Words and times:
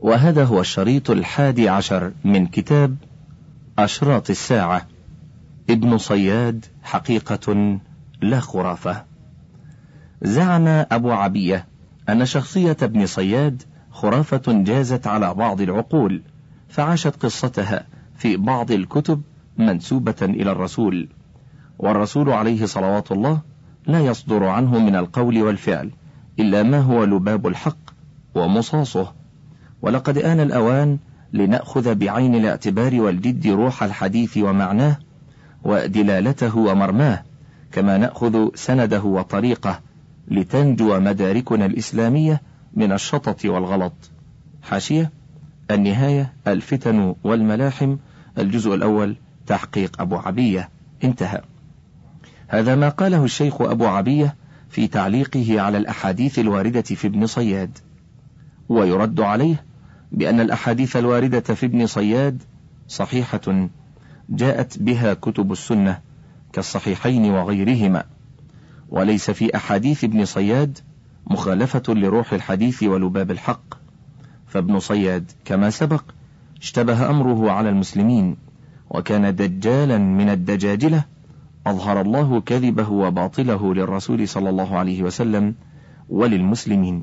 وهذا 0.00 0.44
هو 0.44 0.60
الشريط 0.60 1.10
الحادي 1.10 1.68
عشر 1.68 2.12
من 2.24 2.46
كتاب 2.46 2.96
أشراط 3.78 4.30
الساعة. 4.30 4.86
ابن 5.70 5.98
صياد 5.98 6.66
حقيقة 6.82 7.78
لا 8.22 8.40
خرافة. 8.40 9.04
زعم 10.22 10.66
أبو 10.68 11.12
عبية 11.12 11.66
أن 12.08 12.26
شخصية 12.26 12.76
ابن 12.82 13.06
صياد 13.06 13.62
خرافة 13.90 14.42
جازت 14.46 15.06
على 15.06 15.34
بعض 15.34 15.60
العقول 15.60 16.22
فعاشت 16.68 17.22
قصتها 17.22 17.86
في 18.16 18.36
بعض 18.36 18.70
الكتب 18.70 19.22
منسوبة 19.58 20.14
إلى 20.22 20.52
الرسول 20.52 21.08
والرسول 21.78 22.30
عليه 22.30 22.66
صلوات 22.66 23.12
الله 23.12 23.40
لا 23.86 24.00
يصدر 24.00 24.44
عنه 24.44 24.78
من 24.78 24.96
القول 24.96 25.42
والفعل 25.42 25.90
إلا 26.38 26.62
ما 26.62 26.78
هو 26.78 27.04
لباب 27.04 27.46
الحق 27.46 27.76
ومصاصه. 28.34 29.19
ولقد 29.82 30.18
آن 30.18 30.40
الأوان 30.40 30.98
لنأخذ 31.32 31.94
بعين 31.94 32.34
الاعتبار 32.34 33.00
والجد 33.00 33.46
روح 33.46 33.82
الحديث 33.82 34.38
ومعناه 34.38 34.96
ودلالته 35.64 36.58
ومرماه 36.58 37.22
كما 37.72 37.98
نأخذ 37.98 38.48
سنده 38.54 39.02
وطريقه 39.02 39.80
لتنجو 40.28 41.00
مداركنا 41.00 41.66
الإسلامية 41.66 42.42
من 42.74 42.92
الشطط 42.92 43.44
والغلط. 43.44 43.92
حاشية 44.62 45.10
النهاية 45.70 46.32
الفتن 46.46 47.14
والملاحم 47.24 47.96
الجزء 48.38 48.74
الأول 48.74 49.16
تحقيق 49.46 50.00
أبو 50.00 50.16
عبية. 50.16 50.68
انتهى. 51.04 51.40
هذا 52.48 52.74
ما 52.74 52.88
قاله 52.88 53.24
الشيخ 53.24 53.60
أبو 53.62 53.86
عبية 53.86 54.36
في 54.68 54.86
تعليقه 54.86 55.60
على 55.60 55.78
الأحاديث 55.78 56.38
الواردة 56.38 56.82
في 56.82 57.06
ابن 57.06 57.26
صياد. 57.26 57.78
ويرد 58.68 59.20
عليه 59.20 59.64
بأن 60.12 60.40
الأحاديث 60.40 60.96
الواردة 60.96 61.40
في 61.40 61.66
ابن 61.66 61.86
صياد 61.86 62.42
صحيحة 62.88 63.68
جاءت 64.30 64.78
بها 64.78 65.14
كتب 65.14 65.52
السنة 65.52 65.98
كالصحيحين 66.52 67.30
وغيرهما 67.30 68.04
وليس 68.88 69.30
في 69.30 69.56
أحاديث 69.56 70.04
ابن 70.04 70.24
صياد 70.24 70.78
مخالفة 71.26 71.82
لروح 71.88 72.32
الحديث 72.32 72.82
ولباب 72.82 73.30
الحق. 73.30 73.74
فابن 74.46 74.78
صياد 74.78 75.30
كما 75.44 75.70
سبق 75.70 76.02
اشتبه 76.60 77.10
أمره 77.10 77.50
على 77.50 77.68
المسلمين 77.68 78.36
وكان 78.90 79.36
دجالا 79.36 79.98
من 79.98 80.28
الدجاجلة 80.28 81.04
أظهر 81.66 82.00
الله 82.00 82.40
كذبه 82.40 82.90
وباطله 82.90 83.74
للرسول 83.74 84.28
صلى 84.28 84.50
الله 84.50 84.78
عليه 84.78 85.02
وسلم 85.02 85.54
وللمسلمين. 86.08 87.02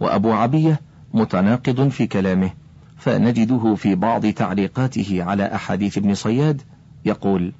وأبو 0.00 0.32
عبية 0.32 0.80
متناقض 1.14 1.88
في 1.88 2.06
كلامه 2.06 2.50
فنجده 2.96 3.74
في 3.74 3.94
بعض 3.94 4.26
تعليقاته 4.26 5.22
على 5.22 5.54
أحاديث 5.54 5.98
ابن 5.98 6.14
صياد 6.14 6.62
يقول 7.04 7.52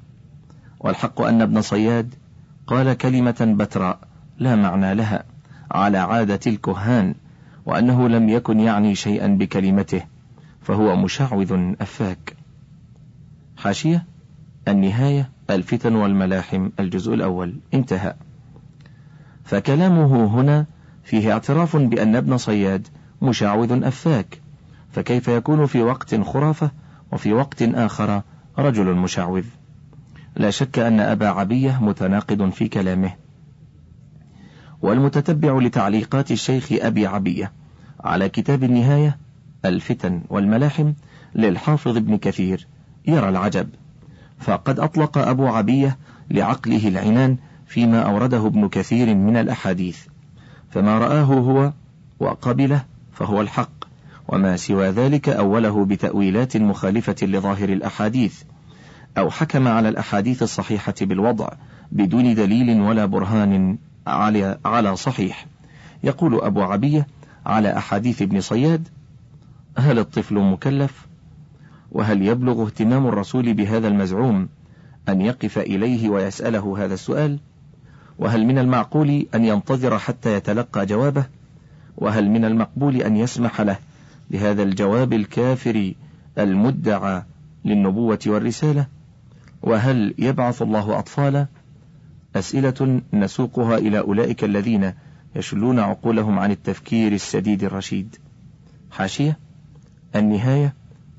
والحق 0.81 1.20
أن 1.20 1.42
ابن 1.42 1.61
صياد 1.61 2.15
قال 2.67 2.92
كلمة 2.92 3.55
بتراء 3.59 3.98
لا 4.39 4.57
معنى 4.57 4.95
لها 4.95 5.25
على 5.70 5.98
عادة 5.98 6.41
الكهان 6.47 7.15
وأنه 7.67 8.09
لم 8.09 8.29
يكن 8.29 8.61
يعني 8.61 8.95
شيئا 8.95 9.27
بكلمته 9.27 10.03
فهو 10.61 10.97
مشعوذ 10.97 11.75
أفاك. 11.81 12.37
حاشية 13.57 14.05
النهاية 14.69 15.31
الفتن 15.51 15.95
والملاحم 15.95 16.70
الجزء 16.81 17.14
الأول 17.14 17.55
انتهى. 17.75 18.14
فكلامه 19.45 20.27
هنا 20.27 20.67
فيه 21.05 21.33
اعتراف 21.33 21.77
بأن 21.77 22.17
ابن 22.17 22.37
صياد 22.37 22.89
مشعوذ 23.23 23.85
أفاك. 23.85 24.41
فكيف 24.93 25.29
يكون 25.29 25.67
في 25.67 25.83
وقت 25.83 26.21
خرافة 26.21 26.71
وفي 27.13 27.33
وقت 27.33 27.63
آخر 27.63 28.23
رجل 28.59 28.95
مشعوذ 28.95 29.45
لا 30.37 30.51
شك 30.51 30.79
أن 30.79 31.01
أبا 31.01 31.29
عبية 31.29 31.85
متناقض 31.85 32.51
في 32.51 32.69
كلامه. 32.69 33.13
والمتتبع 34.83 35.59
لتعليقات 35.59 36.30
الشيخ 36.30 36.69
أبي 36.73 37.07
عبية 37.07 37.53
على 38.01 38.29
كتاب 38.29 38.64
النهاية 38.64 39.19
الفتن 39.64 40.23
والملاحم 40.29 40.92
للحافظ 41.35 41.97
ابن 41.97 42.19
كثير 42.19 42.67
يرى 43.07 43.29
العجب. 43.29 43.69
فقد 44.39 44.80
أطلق 44.80 45.19
أبو 45.19 45.47
عبية 45.47 45.98
لعقله 46.30 46.89
العنان 46.89 47.36
فيما 47.67 48.01
أورده 48.03 48.47
ابن 48.47 48.69
كثير 48.69 49.14
من 49.14 49.36
الأحاديث. 49.36 50.07
فما 50.70 50.98
رآه 50.98 51.23
هو 51.23 51.73
وقبله 52.20 52.85
فهو 53.20 53.41
الحق. 53.41 53.70
وما 54.29 54.57
سوى 54.57 54.89
ذلك 54.89 55.29
أوله 55.29 55.85
بتأويلات 55.85 56.57
مخالفة 56.57 57.27
لظاهر 57.27 57.69
الأحاديث 57.69 58.42
أو 59.19 59.31
حكم 59.31 59.69
على 59.69 59.89
الأحاديث 59.89 60.42
الصحيحة 60.42 60.95
بالوضع 61.01 61.48
بدون 61.92 62.35
دليل 62.35 62.80
ولا 62.80 63.07
برهان 63.07 63.79
على 64.07 64.59
على 64.64 64.97
صحيح. 64.97 65.47
يقول 66.05 66.41
أبو 66.41 66.63
عبية 66.63 67.07
على 67.47 67.77
أحاديث 67.77 68.23
ابن 68.23 68.41
صياد 68.41 68.89
هل 69.79 69.98
الطفل 69.98 70.35
مكلف؟ 70.35 71.07
وهل 71.92 72.23
يبلغ 72.23 72.67
اهتمام 72.67 73.07
الرسول 73.07 73.55
بهذا 73.55 73.89
المزعوم 73.89 74.48
أن 75.09 75.20
يقف 75.20 75.59
إليه 75.59 76.09
ويسأله 76.09 76.85
هذا 76.85 76.95
السؤال؟ 76.95 77.39
وهل 78.19 78.47
من 78.47 78.59
المعقول 78.59 79.27
أن 79.35 79.45
ينتظر 79.45 79.98
حتى 79.98 80.35
يتلقى 80.35 80.86
جوابه؟ 80.86 81.39
وهل 81.96 82.30
من 82.30 82.45
المقبول 82.45 82.96
أن 82.96 83.17
يسمح 83.17 83.61
له 83.61 83.78
بهذا 84.30 84.62
الجواب 84.62 85.12
الكافر 85.12 85.95
المدعى 86.39 87.23
للنبوة 87.64 88.18
والرسالة؟ 88.27 88.86
وهل 89.62 90.14
يبعث 90.18 90.62
الله 90.62 90.98
أطفالا 90.98 91.46
أسئلة 92.36 93.00
نسوقها 93.12 93.79
إلى 93.79 93.98
أولئك 93.98 94.45
الذين 94.45 94.92
يشلون 95.36 95.79
عقولهم 95.79 96.39
عن 96.39 96.50
التفكير 96.50 97.12
السديد 97.12 97.64
الرشيد. 97.64 98.17
حاشية 98.90 99.39
النهاية 100.17 100.74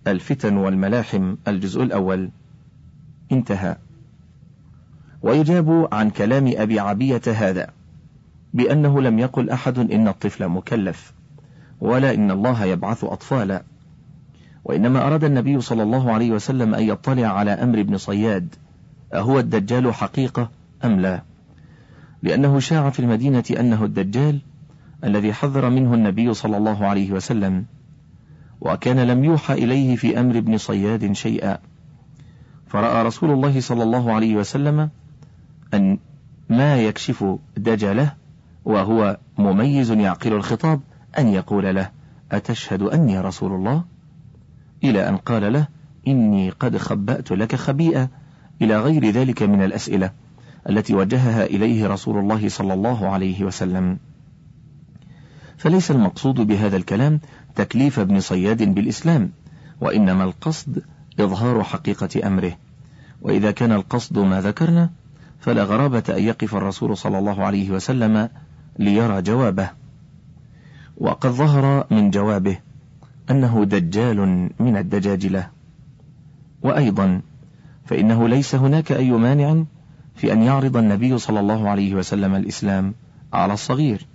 الفتن 0.07 0.57
والملاحم 0.57 1.35
الجزء 1.47 1.83
الأول. 1.83 2.29
انتهى. 3.31 3.75
ويجاب 5.21 5.87
عن 5.91 6.09
كلام 6.09 6.53
أبي 6.55 6.79
عبية 6.79 7.21
هذا. 7.27 7.80
بأنه 8.53 9.01
لم 9.01 9.19
يقل 9.19 9.49
أحد 9.49 9.79
إن 9.79 10.07
الطفل 10.07 10.47
مكلف 10.47 11.13
ولا 11.81 12.13
إن 12.13 12.31
الله 12.31 12.65
يبعث 12.65 13.03
أطفالا. 13.03 13.63
وإنما 14.65 15.07
أراد 15.07 15.23
النبي 15.23 15.61
صلى 15.61 15.83
الله 15.83 16.11
عليه 16.11 16.31
وسلم 16.31 16.75
أن 16.75 16.83
يطلع 16.83 17.27
على 17.27 17.51
أمر 17.51 17.79
ابن 17.79 17.97
صياد 17.97 18.55
أهو 19.13 19.39
الدجال 19.39 19.93
حقيقة 19.93 20.49
أم 20.85 20.99
لا؟ 20.99 21.21
لأنه 22.23 22.59
شاع 22.59 22.89
في 22.89 22.99
المدينة 22.99 23.43
أنه 23.59 23.85
الدجال 23.85 24.41
الذي 25.03 25.33
حذر 25.33 25.69
منه 25.69 25.93
النبي 25.93 26.33
صلى 26.33 26.57
الله 26.57 26.85
عليه 26.85 27.11
وسلم 27.11 27.65
وكان 28.61 28.99
لم 28.99 29.23
يوحى 29.23 29.53
إليه 29.53 29.95
في 29.95 30.19
أمر 30.19 30.37
ابن 30.37 30.57
صياد 30.57 31.11
شيئا. 31.11 31.57
فرأى 32.67 33.03
رسول 33.03 33.31
الله 33.31 33.59
صلى 33.59 33.83
الله 33.83 34.13
عليه 34.13 34.35
وسلم 34.35 34.89
أن 35.73 35.97
ما 36.49 36.77
يكشف 36.77 37.25
دجله 37.57 38.13
وهو 38.65 39.17
مميز 39.37 39.91
يعقل 39.91 40.33
الخطاب 40.33 40.81
أن 41.17 41.27
يقول 41.27 41.75
له 41.75 41.89
أتشهد 42.31 42.81
أني 42.81 43.19
رسول 43.19 43.51
الله؟ 43.51 43.83
إلى 44.83 45.09
أن 45.09 45.17
قال 45.17 45.53
له 45.53 45.67
إني 46.07 46.49
قد 46.49 46.77
خبأت 46.77 47.31
لك 47.31 47.55
خبيئة 47.55 48.09
إلى 48.61 48.79
غير 48.79 49.09
ذلك 49.09 49.43
من 49.43 49.63
الأسئلة 49.63 50.11
التي 50.69 50.95
وجهها 50.95 51.45
إليه 51.45 51.87
رسول 51.87 52.17
الله 52.17 52.49
صلى 52.49 52.73
الله 52.73 53.09
عليه 53.09 53.43
وسلم. 53.43 53.97
فليس 55.57 55.91
المقصود 55.91 56.35
بهذا 56.35 56.77
الكلام 56.77 57.19
تكليف 57.55 57.99
ابن 57.99 58.19
صياد 58.19 58.75
بالإسلام 58.75 59.31
وإنما 59.81 60.23
القصد 60.23 60.83
إظهار 61.19 61.63
حقيقة 61.63 62.27
أمره. 62.27 62.57
وإذا 63.21 63.51
كان 63.51 63.71
القصد 63.71 64.19
ما 64.19 64.41
ذكرنا 64.41 64.89
فلا 65.39 65.63
غرابة 65.63 66.03
أن 66.09 66.23
يقف 66.23 66.55
الرسول 66.55 66.97
صلى 66.97 67.19
الله 67.19 67.43
عليه 67.43 67.71
وسلم 67.71 68.29
ليرى 68.79 69.21
جوابه. 69.21 69.69
وقد 70.97 71.29
ظهر 71.29 71.87
من 71.91 72.09
جوابه 72.09 72.57
أنه 73.31 73.65
دجال 73.65 74.49
من 74.59 74.77
الدجاجلة 74.77 75.49
وأيضا 76.61 77.21
فإنه 77.85 78.27
ليس 78.27 78.55
هناك 78.55 78.91
أي 78.91 79.11
مانع 79.11 79.63
في 80.15 80.33
أن 80.33 80.41
يعرض 80.43 80.77
النبي 80.77 81.17
صلى 81.17 81.39
الله 81.39 81.69
عليه 81.69 81.95
وسلم 81.95 82.35
الإسلام 82.35 82.93
على 83.33 83.53
الصغير. 83.53 84.05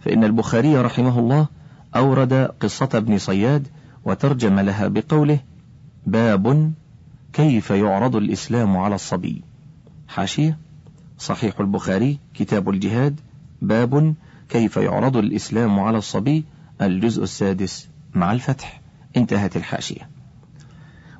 فإن 0.00 0.24
البخاري 0.24 0.76
رحمه 0.76 1.18
الله 1.18 1.48
أورد 1.96 2.32
قصة 2.34 2.88
ابن 2.94 3.18
صياد 3.18 3.68
وترجم 4.04 4.60
لها 4.60 4.88
بقوله 4.88 5.38
باب 6.06 6.72
كيف 7.32 7.70
يعرض 7.70 8.16
الإسلام 8.16 8.76
على 8.76 8.94
الصبي 8.94 9.42
حاشية 10.08 10.58
صحيح 11.18 11.60
البخاري 11.60 12.18
كتاب 12.34 12.68
الجهاد 12.68 13.20
باب 13.62 14.14
كيف 14.48 14.76
يعرض 14.76 15.16
الإسلام 15.16 15.80
على 15.80 15.98
الصبي 15.98 16.44
الجزء 16.82 17.22
السادس 17.22 17.88
مع 18.14 18.32
الفتح. 18.32 18.80
انتهت 19.16 19.56
الحاشية. 19.56 20.08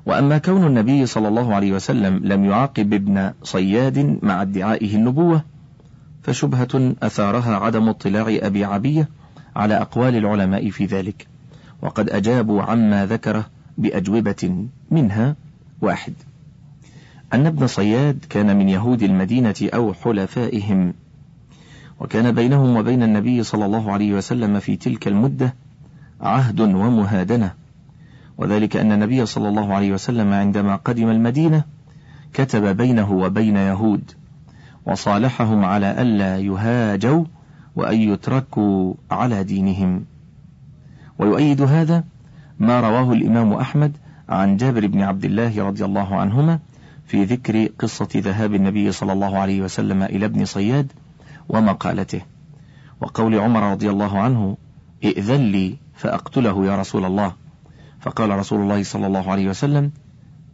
وأما 0.05 0.37
كون 0.37 0.67
النبي 0.67 1.05
صلى 1.05 1.27
الله 1.27 1.55
عليه 1.55 1.71
وسلم 1.71 2.19
لم 2.23 2.45
يعاقب 2.45 2.93
ابن 2.93 3.31
صياد 3.43 4.19
مع 4.23 4.41
ادعائه 4.41 4.95
النبوة 4.95 5.43
فشبهة 6.23 6.95
أثارها 7.03 7.55
عدم 7.55 7.89
اطلاع 7.89 8.25
أبي 8.29 8.65
عبية 8.65 9.09
على 9.55 9.81
أقوال 9.81 10.15
العلماء 10.15 10.69
في 10.69 10.85
ذلك. 10.85 11.27
وقد 11.81 12.09
أجابوا 12.09 12.61
عما 12.61 13.05
ذكره 13.05 13.45
بأجوبة 13.77 14.67
منها 14.91 15.35
واحد. 15.81 16.13
أن 17.33 17.45
ابن 17.45 17.67
صياد 17.67 18.25
كان 18.29 18.57
من 18.57 18.69
يهود 18.69 19.03
المدينة 19.03 19.55
أو 19.61 19.93
حلفائهم 19.93 20.93
وكان 21.99 22.31
بينهم 22.31 22.77
وبين 22.77 23.03
النبي 23.03 23.43
صلى 23.43 23.65
الله 23.65 23.91
عليه 23.91 24.13
وسلم 24.13 24.59
في 24.59 24.75
تلك 24.75 25.07
المدة 25.07 25.53
عهد 26.21 26.59
ومهادنة. 26.61 27.53
وذلك 28.37 28.75
أن 28.75 28.91
النبي 28.91 29.25
صلى 29.25 29.49
الله 29.49 29.73
عليه 29.73 29.91
وسلم 29.91 30.33
عندما 30.33 30.75
قدم 30.75 31.09
المدينة 31.09 31.63
كتب 32.33 32.77
بينه 32.77 33.11
وبين 33.11 33.55
يهود 33.55 34.11
وصالحهم 34.85 35.65
على 35.65 36.01
ألا 36.01 36.37
يهاجوا 36.37 37.25
وأن 37.75 37.97
يتركوا 37.97 38.93
على 39.11 39.43
دينهم. 39.43 40.05
ويؤيد 41.19 41.61
هذا 41.61 42.03
ما 42.59 42.79
رواه 42.81 43.13
الإمام 43.13 43.53
أحمد 43.53 43.97
عن 44.29 44.57
جابر 44.57 44.87
بن 44.87 45.01
عبد 45.01 45.25
الله 45.25 45.63
رضي 45.63 45.85
الله 45.85 46.15
عنهما 46.15 46.59
في 47.05 47.23
ذكر 47.23 47.65
قصة 47.79 48.07
ذهاب 48.15 48.53
النبي 48.53 48.91
صلى 48.91 49.13
الله 49.13 49.37
عليه 49.37 49.61
وسلم 49.61 50.03
إلى 50.03 50.25
ابن 50.25 50.45
صياد 50.45 50.91
ومقالته. 51.49 52.21
وقول 53.01 53.35
عمر 53.35 53.71
رضي 53.71 53.89
الله 53.89 54.19
عنه 54.19 54.57
ائذن 55.03 55.41
لي 55.41 55.77
فأقتله 55.93 56.65
يا 56.65 56.75
رسول 56.75 57.05
الله. 57.05 57.33
فقال 57.99 58.29
رسول 58.29 58.61
الله 58.61 58.83
صلى 58.83 59.07
الله 59.07 59.31
عليه 59.31 59.49
وسلم 59.49 59.91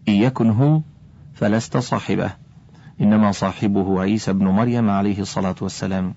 إن 0.07 0.13
يكن 0.13 0.49
هو 0.49 0.81
فلست 1.33 1.77
صاحبه 1.77 2.31
إنما 3.01 3.31
صاحبه 3.31 4.01
عيسى 4.01 4.33
بن 4.33 4.47
مريم 4.47 4.89
عليه 4.89 5.19
الصلاة 5.19 5.55
والسلام. 5.61 6.13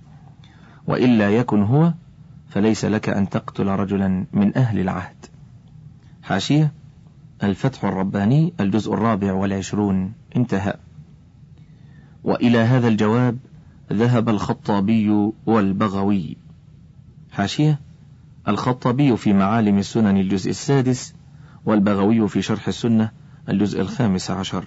وإلا 0.87 1.31
يكن 1.31 1.63
هو 1.63 1.93
فليس 2.49 2.85
لك 2.85 3.09
أن 3.09 3.29
تقتل 3.29 3.67
رجلا 3.67 4.27
من 4.33 4.57
أهل 4.57 4.79
العهد. 4.79 5.27
حاشية 6.23 6.73
الفتح 7.43 7.85
الرباني 7.85 8.53
الجزء 8.61 8.95
الرابع 8.95 9.33
والعشرون 9.33 10.13
انتهى. 10.37 10.75
وإلى 12.25 12.59
هذا 12.59 12.89
الجواب 12.89 13.39
ذهب 13.93 14.29
الخطابي 14.29 15.33
والبغوي. 15.47 16.37
حاشية؟ 17.33 17.81
الخطابي 18.49 19.17
في 19.17 19.33
معالم 19.33 19.79
السنن 19.79 20.17
الجزء 20.17 20.51
السادس 20.51 21.15
والبغوي 21.65 22.29
في 22.29 22.43
شرح 22.43 22.69
السنة 22.69 23.11
الجزء 23.49 23.81
الخامس 23.81 24.31
عشر. 24.31 24.65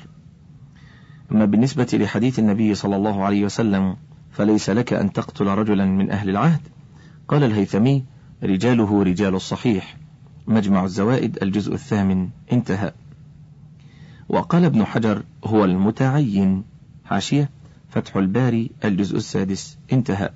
أما 1.32 1.46
بالنسبة 1.46 1.88
لحديث 1.94 2.40
النبي 2.40 2.76
صلى 2.76 2.96
الله 2.96 3.24
عليه 3.24 3.46
وسلم 3.46 3.96
فليس 4.32 4.70
لك 4.70 4.94
أن 4.94 5.14
تقتل 5.14 5.46
رجلا 5.46 5.86
من 5.86 6.12
أهل 6.12 6.30
العهد؟ 6.30 6.62
قال 7.28 7.44
الهيثمي 7.44 8.04
رجاله 8.44 9.04
رجال 9.04 9.36
الصحيح. 9.36 9.98
مجمع 10.48 10.84
الزوائد 10.84 11.38
الجزء 11.44 11.74
الثامن. 11.74 12.30
انتهى. 12.54 12.92
وقال 14.30 14.66
ابن 14.66 14.86
حجر 14.86 15.24
هو 15.46 15.66
المتعين. 15.66 16.64
حاشية؟ 17.06 17.50
فتح 17.90 18.16
الباري 18.16 18.72
الجزء 18.86 19.18
السادس. 19.18 19.78
انتهى. 19.94 20.30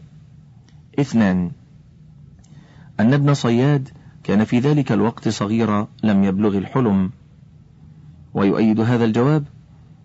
اثنان. 1.00 1.52
أن 3.00 3.14
ابن 3.14 3.34
صياد 3.34 3.90
كان 4.24 4.44
في 4.44 4.60
ذلك 4.60 4.92
الوقت 4.92 5.30
صغيرا 5.30 5.88
لم 6.04 6.24
يبلغ 6.24 6.58
الحلم. 6.58 7.12
ويؤيد 8.34 8.80
هذا 8.80 9.06
الجواب 9.06 9.44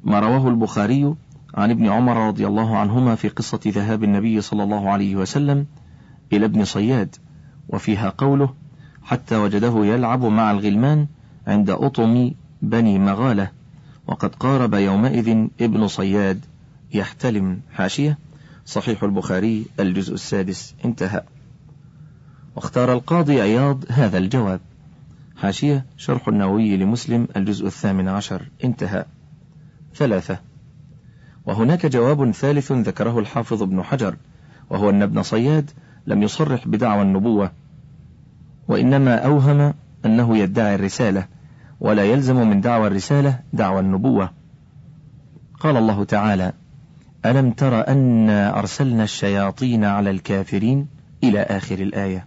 ما 0.05 0.21
رواه 0.21 0.49
البخاري 0.49 1.15
عن 1.55 1.71
ابن 1.71 1.87
عمر 1.87 2.29
رضي 2.29 2.47
الله 2.47 2.77
عنهما 2.77 3.15
في 3.15 3.29
قصة 3.29 3.61
ذهاب 3.67 4.05
النبي 4.05 4.41
صلى 4.41 4.63
الله 4.63 4.91
عليه 4.91 5.17
وسلم 5.17 5.67
إلى 6.33 6.45
ابن 6.47 6.65
صياد 6.65 7.17
وفيها 7.69 8.09
قوله 8.19 8.55
حتى 9.03 9.37
وجده 9.37 9.85
يلعب 9.85 10.25
مع 10.25 10.51
الغلمان 10.51 11.07
عند 11.47 11.71
أطم 11.71 12.31
بني 12.63 12.99
مغالة 12.99 13.51
وقد 14.07 14.35
قارب 14.35 14.75
يومئذ 14.75 15.49
ابن 15.61 15.87
صياد. 15.89 16.45
يحتلم 16.93 17.61
حاشية. 17.73 18.19
صحيح 18.67 19.03
البخاري 19.03 19.67
الجزء 19.81 20.15
السادس 20.15 20.75
انتهى. 20.85 21.23
واختار 22.57 22.93
القاضي 22.93 23.41
عياض 23.41 23.85
هذا 23.89 24.19
الجواب. 24.19 24.61
حاشية 25.37 25.87
شرح 25.97 26.29
النووي 26.29 26.77
لمسلم 26.77 27.29
الجزء 27.37 27.67
الثامن 27.67 28.09
عشر 28.09 28.49
انتهى. 28.65 29.05
ثلاثة. 29.95 30.39
وهناك 31.47 31.87
جواب 31.87 32.31
ثالث 32.31 32.73
ذكره 32.73 33.19
الحافظ 33.19 33.63
ابن 33.63 33.83
حجر 33.83 34.17
وهو 34.71 34.91
أن 34.91 35.03
ابن 35.03 35.23
صياد 35.23 35.71
لم 36.07 36.23
يصرح 36.23 36.69
بدعوى 36.69 37.03
النبوة. 37.03 37.53
وإنما 38.69 39.17
أوهم 39.17 39.75
أنه 40.07 40.37
يدعي 40.37 40.75
الرسالة 40.75 41.27
ولا 41.81 42.05
يلزم 42.05 42.49
من 42.49 42.61
دعوى 42.61 42.87
الرسالة 42.87 43.41
دعوى 43.53 43.81
النبوة. 43.81 44.31
قال 45.61 45.77
الله 45.77 46.05
تعالى 46.05 46.53
ألم 47.27 47.51
تر 47.51 47.89
أن 47.89 48.31
أرسلنا 48.31 49.05
الشياطين 49.05 49.85
على 49.85 50.11
الكافرين 50.11 50.87
إلى 51.25 51.41
آخر 51.41 51.79
الآية؟ 51.79 52.27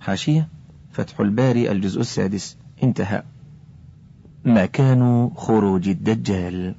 حاشية 0.00 0.48
فتح 0.92 1.20
الباري 1.20 1.70
الجزء 1.70 2.00
السادس 2.00 2.56
انتهى. 2.82 3.22
مكان 4.44 5.30
خروج 5.36 5.88
الدجال. 5.88 6.74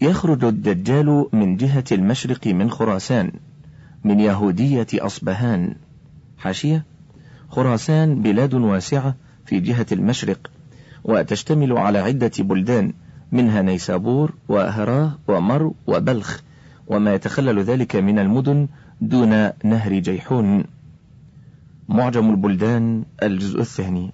يخرج 0.00 0.44
الدجال 0.44 1.26
من 1.32 1.56
جهة 1.56 1.84
المشرق 1.92 2.46
من 2.46 2.70
خراسان 2.70 3.32
من 4.04 4.20
يهودية 4.20 4.86
أصبهان. 4.94 5.74
حاشية 6.38 6.84
خراسان 7.48 8.22
بلاد 8.22 8.54
واسعة 8.54 9.14
في 9.46 9.60
جهة 9.60 9.86
المشرق 9.92 10.50
وتشتمل 11.04 11.72
على 11.78 11.98
عدة 11.98 12.32
بلدان 12.38 12.92
منها 13.32 13.62
نيسابور 13.62 14.34
وهراه 14.48 15.18
ومرو 15.28 15.74
وبلخ 15.86 16.40
وما 16.86 17.14
يتخلل 17.14 17.62
ذلك 17.62 17.96
من 17.96 18.18
المدن 18.18 18.68
دون 19.00 19.50
نهر 19.64 19.98
جيحون. 19.98 20.64
معجم 21.88 22.30
البلدان 22.30 23.04
الجزء 23.22 23.60
الثاني. 23.60 24.12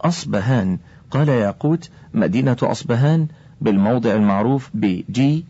أصبهان 0.00 0.78
قال 1.10 1.28
ياقوت 1.28 1.90
مدينة 2.14 2.56
أصبهان 2.62 3.26
بالموضع 3.60 4.14
المعروف 4.14 4.70
بجي 4.74 5.44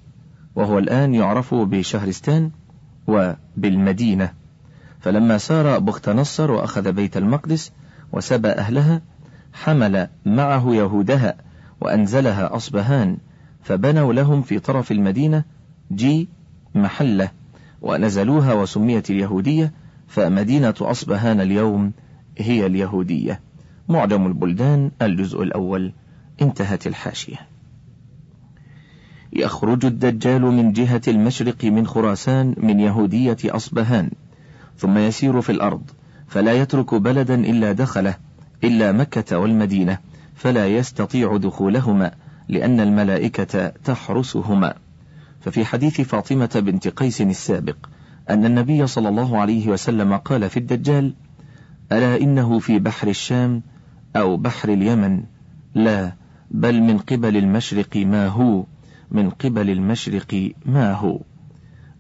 وهو 0.55 0.79
الآن 0.79 1.15
يعرف 1.15 1.55
بشهرستان 1.55 2.51
وبالمدينة. 3.07 4.33
فلما 5.01 5.39
سار 5.39 5.79
بخت 5.79 6.09
نصر 6.09 6.51
وأخذ 6.51 6.93
بيت 6.93 7.17
المقدس 7.17 7.73
وسبى 8.13 8.49
أهلها 8.49 9.03
حمل 9.53 10.09
معه 10.27 10.75
يهودها 10.75 11.46
وأنزلها 11.81 12.57
أصبهان 12.57 13.17
فبنوا 13.63 14.13
لهم 14.13 14.43
في 14.43 14.59
طرف 14.59 14.93
المدينة 14.93 15.45
جي 15.93 16.29
محلة 16.75 17.31
ونزلوها 17.83 18.53
وسميت 18.53 19.11
اليهودية 19.11 19.73
فمدينة 20.09 20.75
أصبهان 20.81 21.41
اليوم 21.41 21.93
هي 22.39 22.67
اليهودية. 22.67 23.41
معجم 23.89 24.27
البلدان 24.27 24.91
الجزء 25.03 25.43
الأول. 25.43 25.93
انتهت 26.43 26.87
الحاشية. 26.87 27.37
يخرج 29.33 29.85
الدجال 29.85 30.43
من 30.43 30.73
جهة 30.73 31.01
المشرق 31.09 31.65
من 31.65 31.87
خراسان 31.87 32.55
من 32.57 32.81
يهودية 32.81 33.37
أصبهان 33.45 34.11
ثم 34.79 34.99
يسير 34.99 35.41
في 35.41 35.53
الأرض 35.53 35.91
فلا 36.29 36.53
يترك 36.53 36.95
بلدا 36.95 37.35
إلا 37.35 37.73
دخله 37.73 38.15
إلا 38.65 38.93
مكة 38.93 39.39
والمدينة. 39.39 39.99
فلا 40.37 40.67
يستطيع 40.67 41.37
دخولهما 41.37 42.15
لأن 42.49 42.81
الملائكة 42.81 43.69
تحرسهما. 43.69 44.75
ففي 45.41 45.65
حديث 45.65 46.01
فاطمة 46.01 46.63
بنت 46.67 46.89
قيس 46.89 47.21
السابق 47.21 47.77
أن 48.31 48.45
النبي 48.45 48.87
صلى 48.87 49.09
الله 49.09 49.39
عليه 49.39 49.69
وسلم 49.69 50.17
قال 50.17 50.51
في 50.51 50.57
الدجال 50.57 51.15
ألا 51.93 52.21
إنه 52.21 52.59
في 52.59 52.79
بحر 52.79 53.09
الشام 53.09 53.63
أو 54.17 54.37
بحر 54.37 54.69
اليمن؟ 54.69 55.23
لا 55.75 56.13
بل 56.51 56.81
من 56.81 56.99
قبل 56.99 57.37
المشرق 57.37 57.97
ما 57.97 58.27
هو 58.27 58.65
من 59.11 59.31
قبل 59.31 59.71
المشرق 59.71 60.53
ما 60.67 60.93
هو. 60.93 61.21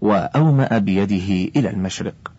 وأومأ 0.00 0.78
بيده 0.78 1.50
إلى 1.56 1.70
المشرق. 1.70 2.32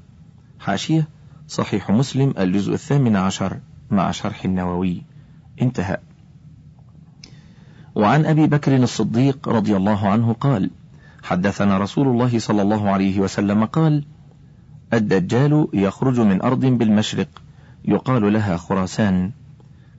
حاشية 0.60 1.08
صحيح 1.48 1.90
مسلم 1.92 2.34
الجزء 2.40 2.74
الثامن 2.74 3.16
عشر 3.16 3.60
مع 3.92 4.12
شرح 4.12 4.46
النووي. 4.46 5.04
انتهى. 5.62 5.98
وعن 7.96 8.26
أبي 8.26 8.48
بكر 8.48 8.76
الصديق 8.76 9.50
رضي 9.50 9.76
الله 9.76 10.08
عنه 10.10 10.34
قال 10.34 10.70
حدثنا 11.24 11.78
رسول 11.78 12.08
الله 12.08 12.40
صلى 12.40 12.62
الله 12.62 12.90
عليه 12.90 13.20
وسلم 13.20 13.66
قال 13.66 14.04
الدجال 14.94 15.68
يخرج 15.74 16.20
من 16.20 16.42
أرض 16.42 16.66
بالمشرق 16.66 17.28
يقال 17.86 18.34
لها 18.34 18.58
خراسان. 18.58 19.32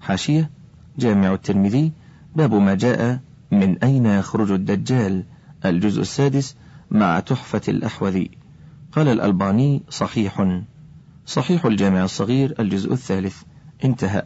حاشية 0.00 0.50
جامع 0.98 1.32
الترمذي 1.32 1.92
باب 2.36 2.54
ما 2.54 2.74
جاء 2.74 3.20
من 3.52 3.78
أين 3.78 4.06
يخرج 4.06 4.50
الدجال؟ 4.50 5.24
الجزء 5.64 6.00
السادس 6.00 6.56
مع 6.90 7.20
تحفة 7.20 7.60
الأحوذي 7.68 8.30
قال 8.92 9.08
الألباني 9.08 9.82
صحيح. 9.90 10.60
صحيح 11.26 11.64
الجامع 11.66 12.04
الصغير 12.04 12.54
الجزء 12.60 12.92
الثالث. 12.92 13.42
انتهى. 13.84 14.22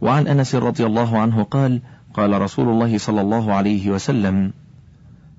وعن 0.00 0.26
أنس 0.26 0.54
رضي 0.54 0.86
الله 0.86 1.18
عنه 1.18 1.42
قال 1.42 1.82
قال 2.14 2.42
رسول 2.42 2.68
الله 2.68 2.98
صلى 2.98 3.20
الله 3.20 3.52
عليه 3.52 3.90
وسلم 3.90 4.52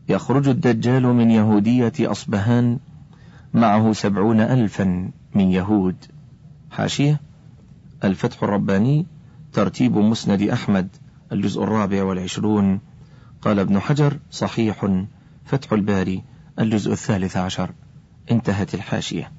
يخرج 0.09 0.47
الدجال 0.47 1.03
من 1.03 1.31
يهودية 1.31 1.93
أصبهان 1.99 2.79
معه 3.53 3.93
سبعون 3.93 4.39
ألفا 4.39 5.11
من 5.35 5.51
يهود. 5.51 5.95
حاشية 6.71 7.19
الفتح 8.03 8.43
الرباني 8.43 9.05
ترتيب 9.53 9.97
مسند 9.97 10.41
أحمد 10.41 10.87
الجزء 11.31 11.63
الرابع 11.63 12.03
والعشرون. 12.03 12.79
قال 13.41 13.59
ابن 13.59 13.79
حجر 13.79 14.19
صحيح. 14.31 15.03
فتح 15.45 15.73
الباري 15.73 16.23
الجزء 16.59 16.91
الثالث 16.91 17.37
عشر. 17.37 17.71
انتهت 18.31 18.73
الحاشية. 18.73 19.31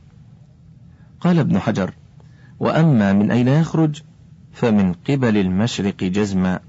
قال 1.21 1.39
ابن 1.39 1.59
حجر 1.59 1.95
وأما 2.61 3.13
من 3.13 3.31
أين 3.31 3.49
يخرج؟ 3.49 4.03
فمن 4.53 4.93
قبل 4.93 5.37
المشرق 5.37 5.97
جزما. 6.05 6.61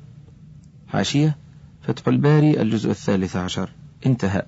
حاشية 0.88 1.38
فتح 1.82 2.08
الباري 2.08 2.62
الجزء 2.62 2.90
الثالث 2.90 3.36
عشر. 3.36 3.70
انتهى. 4.06 4.46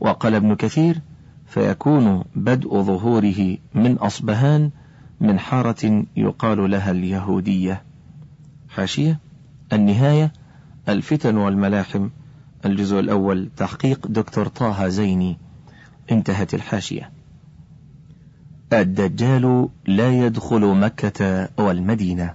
وقال 0.00 0.34
ابن 0.34 0.54
كثير 0.54 1.00
فيكون 1.46 2.24
بدء 2.36 2.82
ظهوره 2.82 3.56
من 3.74 3.92
أصبهان 3.92 4.70
من 5.20 5.38
حارة 5.38 6.04
يقال 6.16 6.70
لها 6.70 6.90
اليهودية. 6.90 7.82
حاشية 8.68 9.18
النهاية 9.72 10.32
الفتن 10.88 11.36
والملاحم. 11.36 12.08
الجزء 12.64 13.00
الأول 13.00 13.48
تحقيق 13.56 14.06
دكتور 14.06 14.48
طه 14.48 14.88
زيني. 14.88 15.38
انتهت 16.12 16.54
الحاشية. 16.54 17.15
الدجال 18.72 19.68
لا 19.86 20.12
يدخل 20.12 20.60
مكة 20.60 21.48
والمدينة. 21.58 22.34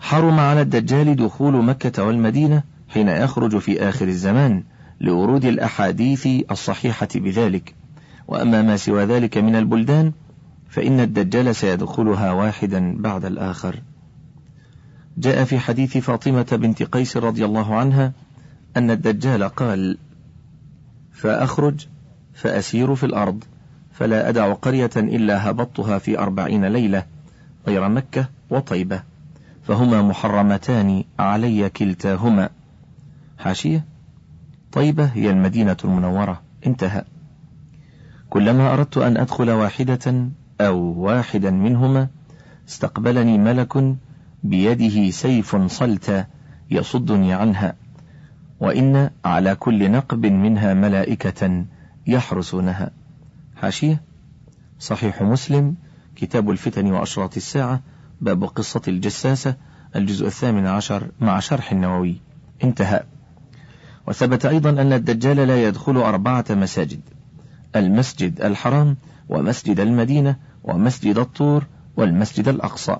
حرم 0.00 0.40
على 0.40 0.60
الدجال 0.60 1.16
دخول 1.16 1.64
مكة 1.64 2.04
والمدينة 2.04 2.62
حين 2.88 3.08
يخرج 3.08 3.58
في 3.58 3.88
آخر 3.88 4.08
الزمان 4.08 4.62
لورود 5.00 5.44
الأحاديث 5.44 6.28
الصحيحة 6.50 7.08
بذلك. 7.14 7.74
وأما 8.28 8.62
ما 8.62 8.76
سوى 8.76 9.04
ذلك 9.04 9.38
من 9.38 9.56
البلدان 9.56 10.12
فإن 10.68 11.00
الدجال 11.00 11.56
سيدخلها 11.56 12.32
واحدا 12.32 12.96
بعد 12.98 13.24
الآخر. 13.24 13.82
جاء 15.18 15.44
في 15.44 15.58
حديث 15.58 15.98
فاطمة 15.98 16.46
بنت 16.52 16.82
قيس 16.82 17.16
رضي 17.16 17.44
الله 17.44 17.74
عنها 17.74 18.12
أن 18.76 18.90
الدجال 18.90 19.44
قال 19.44 19.98
فأخرج 21.12 21.86
فأسير 22.34 22.94
في 22.94 23.06
الأرض. 23.06 23.44
فلا 23.96 24.28
أدع 24.28 24.52
قرية 24.52 24.90
إلا 24.96 25.50
هبطتها 25.50 25.98
في 25.98 26.18
أربعين 26.18 26.64
ليلة 26.64 27.04
غير 27.66 27.88
مكة 27.88 28.28
وطيبة 28.50 29.02
فهما 29.62 30.02
محرمتان 30.02 31.04
علي 31.18 31.70
كلتاهما. 31.70 32.48
حاشية؟ 33.38 33.84
طيبة 34.72 35.04
هي 35.04 35.30
المدينة 35.30 35.76
المنورة. 35.84 36.42
انتهى. 36.66 37.04
كلما 38.30 38.72
أردت 38.72 38.98
أن 38.98 39.16
أدخل 39.16 39.50
واحدة 39.50 40.28
أو 40.60 40.78
واحدا 40.78 41.50
منهما 41.50 42.08
استقبلني 42.68 43.38
ملك 43.38 43.96
بيده 44.42 45.10
سيف 45.10 45.56
صلت 45.56 46.26
يصدني 46.70 47.32
عنها 47.32 47.74
وإن 48.60 49.10
على 49.24 49.54
كل 49.54 49.90
نقب 49.90 50.26
منها 50.26 50.74
ملائكة 50.74 51.64
يحرسونها. 52.06 52.90
حاشية. 53.56 54.02
صحيح 54.78 55.22
مسلم 55.22 55.74
كتاب 56.16 56.50
الفتن 56.50 56.92
وأشراط 56.92 57.36
الساعة 57.36 57.82
باب 58.20 58.44
قصة 58.44 58.82
الجساسة 58.88 59.54
الجزء 59.96 60.26
الثامن 60.26 60.66
عشر 60.66 61.10
مع 61.20 61.40
شرح 61.40 61.72
النووي. 61.72 62.20
انتهى. 62.64 63.02
وثبت 64.08 64.46
أيضا 64.46 64.70
أن 64.70 64.92
الدجال 64.92 65.36
لا 65.36 65.64
يدخل 65.64 65.96
أربعة 65.96 66.44
مساجد 66.50 67.00
المسجد 67.76 68.40
الحرام 68.40 68.96
ومسجد 69.28 69.80
المدينة 69.80 70.36
ومسجد 70.64 71.18
الطور 71.18 71.66
والمسجد 71.96 72.48
الأقصى. 72.48 72.96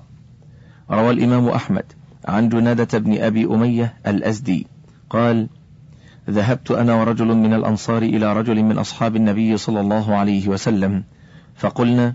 روى 0.91 1.11
الإمام 1.11 1.49
أحمد 1.49 1.85
عن 2.25 2.49
جنادة 2.49 2.97
بن 2.97 3.21
أبي 3.21 3.45
أمية 3.45 3.93
الأزدي 4.07 4.67
قال 5.09 5.49
ذهبت 6.29 6.71
أنا 6.71 6.95
ورجل 6.95 7.27
من 7.27 7.53
الأنصار 7.53 8.01
إلى 8.01 8.33
رجل 8.33 8.63
من 8.63 8.77
أصحاب 8.77 9.15
النبي 9.15 9.57
صلى 9.57 9.81
الله 9.81 10.15
عليه 10.15 10.47
وسلم 10.47 11.03
فقلنا 11.55 12.13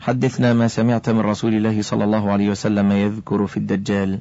حدثنا 0.00 0.52
ما 0.52 0.68
سمعت 0.68 1.10
من 1.10 1.20
رسول 1.20 1.54
الله 1.54 1.82
صلى 1.82 2.04
الله 2.04 2.30
عليه 2.30 2.50
وسلم 2.50 2.92
يذكر 2.92 3.46
في 3.46 3.56
الدجال. 3.56 4.20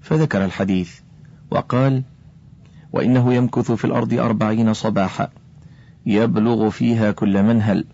فذكر 0.00 0.44
الحديث 0.44 1.00
وقال 1.50 2.02
وإنه 2.92 3.34
يمكث 3.34 3.72
في 3.72 3.84
الأرض 3.84 4.14
أربعين 4.14 4.74
صباحا 4.74 5.28
يبلغ 6.06 6.70
فيها 6.70 7.10
كل 7.10 7.42
منهل 7.42 7.84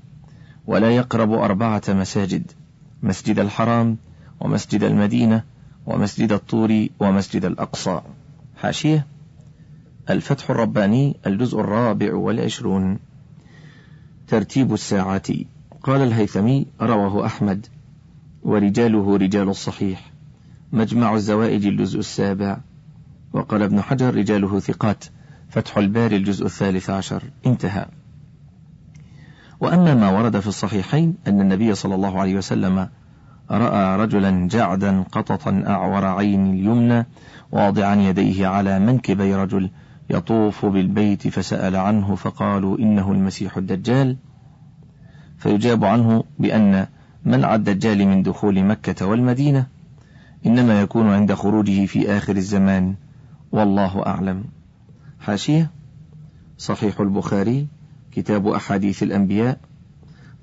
ولا 0.66 0.90
يقرب 0.96 1.32
أربعة 1.32 1.82
مساجد 1.88 2.52
مسجد 3.02 3.38
الحرام 3.38 3.96
ومسجد 4.40 4.82
المدينة 4.82 5.42
ومسجد 5.86 6.32
الطور 6.32 6.86
ومسجد 7.00 7.44
الأقصى. 7.44 8.00
حاشية. 8.56 9.06
الفتح 10.10 10.50
الرباني 10.50 11.16
الجزء 11.26 11.60
الرابع 11.60 12.14
والعشرون. 12.14 12.98
ترتيب 14.28 14.72
الساعات. 14.72 15.26
قال 15.82 16.02
الهيثمي 16.02 16.66
رواه 16.80 17.26
أحمد. 17.26 17.66
ورجاله 18.42 19.16
رجال 19.16 19.48
الصحيح. 19.48 20.12
مجمع 20.72 21.14
الزوائد 21.14 21.64
الجزء 21.64 21.98
السابع. 21.98 22.58
وقال 23.32 23.62
ابن 23.62 23.80
حجر 23.80 24.14
رجاله 24.14 24.60
ثقات. 24.60 25.04
فتح 25.48 25.78
الباري 25.78 26.16
الجزء 26.16 26.46
الثالث 26.46 26.90
عشر. 26.90 27.22
انتهى. 27.46 27.86
وأما 29.60 29.94
ما 29.94 30.10
ورد 30.10 30.40
في 30.40 30.46
الصحيحين 30.46 31.14
أن 31.26 31.40
النبي 31.40 31.74
صلى 31.74 31.94
الله 31.94 32.20
عليه 32.20 32.36
وسلم 32.36 32.88
رأى 33.50 33.96
رجلا 33.96 34.48
جعدا 34.48 35.02
قططا 35.02 35.64
أعور 35.66 36.04
عين 36.04 36.46
اليمنى 36.46 37.06
واضعا 37.52 37.94
يديه 37.94 38.46
على 38.46 38.78
منكبي 38.78 39.34
رجل 39.34 39.70
يطوف 40.10 40.66
بالبيت 40.66 41.28
فسأل 41.28 41.76
عنه 41.76 42.14
فقالوا 42.14 42.78
إنه 42.78 43.12
المسيح 43.12 43.56
الدجال. 43.56 44.16
فيجاب 45.38 45.84
عنه 45.84 46.24
بأن 46.38 46.86
منع 47.24 47.54
الدجال 47.54 48.06
من 48.06 48.22
دخول 48.22 48.64
مكة 48.64 49.06
والمدينة 49.06 49.66
إنما 50.46 50.80
يكون 50.80 51.10
عند 51.10 51.34
خروجه 51.34 51.86
في 51.86 52.10
آخر 52.10 52.36
الزمان. 52.36 52.94
والله 53.52 54.06
أعلم. 54.06 54.44
حاشية. 55.20 55.70
صحيح 56.58 57.00
البخاري. 57.00 57.66
كتاب 58.12 58.48
أحاديث 58.48 59.02
الأنبياء. 59.02 59.58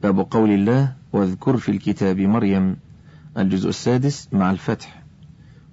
باب 0.04 0.20
قول 0.20 0.52
الله 0.52 0.94
واذكر 1.14 1.58
في 1.58 1.70
الكتاب 1.70 2.20
مريم. 2.20 2.78
الجزء 3.38 3.70
السادس 3.70 4.30
مع 4.32 4.52
الفتح. 4.52 5.04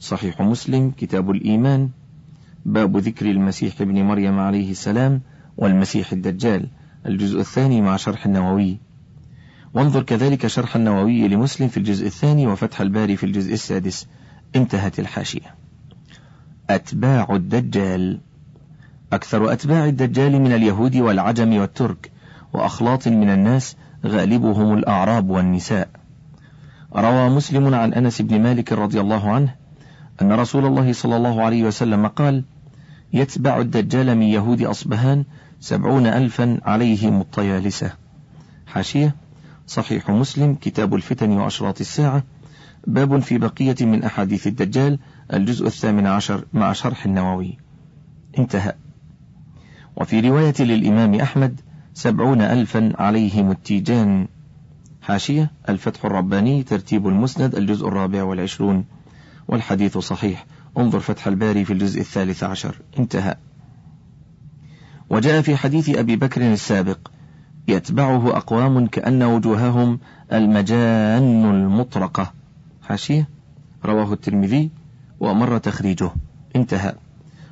صحيح 0.00 0.40
مسلم. 0.42 0.90
كتاب 0.90 1.30
الإيمان. 1.30 1.90
باب 2.64 2.96
ذكر 2.96 3.30
المسيح 3.30 3.80
ابن 3.80 4.02
مريم 4.02 4.38
عليه 4.38 4.70
السلام 4.70 5.20
والمسيح 5.56 6.12
الدجال 6.12 6.68
الجزء 7.06 7.40
الثاني 7.40 7.80
مع 7.82 7.96
شرح 7.96 8.26
النووي. 8.26 8.78
وانظر 9.74 10.02
كذلك 10.02 10.46
شرح 10.46 10.76
النووي 10.76 11.28
لمسلم 11.28 11.68
في 11.68 11.76
الجزء 11.76 12.06
الثاني 12.06 12.46
وفتح 12.46 12.80
الباري 12.80 13.16
في 13.16 13.26
الجزء 13.26 13.52
السادس. 13.52 14.06
انتهت 14.56 14.98
الحاشية. 14.98 15.54
أتباع 16.70 17.26
الدجال. 17.30 18.20
أكثر 19.12 19.52
أتباع 19.52 19.86
الدجال 19.86 20.40
من 20.40 20.52
اليهود 20.52 20.96
والعجم 20.96 21.56
والترك 21.56 22.12
وأخلاط 22.52 23.08
من 23.08 23.30
الناس 23.30 23.76
غالبهم 24.06 24.74
الأعراب 24.74 25.30
والنساء. 25.30 25.88
روى 26.96 27.28
مسلم 27.28 27.74
عن 27.74 27.94
أنس 27.94 28.22
بن 28.22 28.42
مالك 28.42 28.72
رضي 28.72 29.00
الله 29.00 29.30
عنه 29.30 29.54
أن 30.22 30.32
رسول 30.32 30.66
الله 30.66 30.92
صلى 30.92 31.16
الله 31.16 31.42
عليه 31.42 31.64
وسلم 31.64 32.06
قال 32.06 32.44
يتبع 33.12 33.60
الدجال 33.60 34.14
من 34.14 34.22
يهود 34.22 34.62
أصبهان 34.62 35.24
سبعون 35.60 36.06
ألفا 36.06 36.60
عليهم 36.64 37.20
الطيالسة. 37.20 37.92
حاشية 38.66 39.16
صحيح 39.66 40.10
مسلم 40.10 40.54
كتاب 40.54 40.94
الفتن 40.94 41.30
وأشراط 41.30 41.80
الساعة 41.80 42.22
باب 42.86 43.18
في 43.18 43.38
بقية 43.38 43.76
من 43.80 44.04
أحاديث 44.04 44.46
الدجال 44.46 44.98
الجزء 45.32 45.66
الثامن 45.66 46.06
عشر 46.06 46.44
مع 46.52 46.72
شرح 46.72 47.06
النووي. 47.06 47.58
انتهى. 48.38 48.74
وفي 49.96 50.20
رواية 50.20 50.54
للإمام 50.60 51.14
أحمد 51.14 51.60
سبعون 51.94 52.40
ألفا 52.40 52.92
عليهم 52.98 53.50
التيجان. 53.50 54.28
حاشية 55.02 55.50
الفتح 55.68 56.04
الرباني 56.04 56.62
ترتيب 56.62 57.08
المسند 57.08 57.54
الجزء 57.54 57.88
الرابع 57.88 58.22
والعشرون. 58.22 58.84
والحديث 59.48 59.98
صحيح. 59.98 60.46
انظر 60.78 61.00
فتح 61.00 61.26
الباري 61.26 61.64
في 61.64 61.72
الجزء 61.72 62.00
الثالث 62.00 62.44
عشر. 62.44 62.76
انتهى. 62.98 63.36
وجاء 65.10 65.42
في 65.42 65.56
حديث 65.56 65.88
أبي 65.88 66.16
بكر 66.16 66.52
السابق. 66.52 66.98
يتبعه 67.68 68.36
أقوام 68.36 68.86
كأن 68.86 69.22
وجوههم 69.22 69.98
المجان 70.32 71.44
المطرقة. 71.44 72.32
حاشية. 72.82 73.28
رواه 73.84 74.12
الترمذي 74.12 74.70
ومر 75.20 75.58
تخريجه. 75.58 76.10
انتهى. 76.56 76.94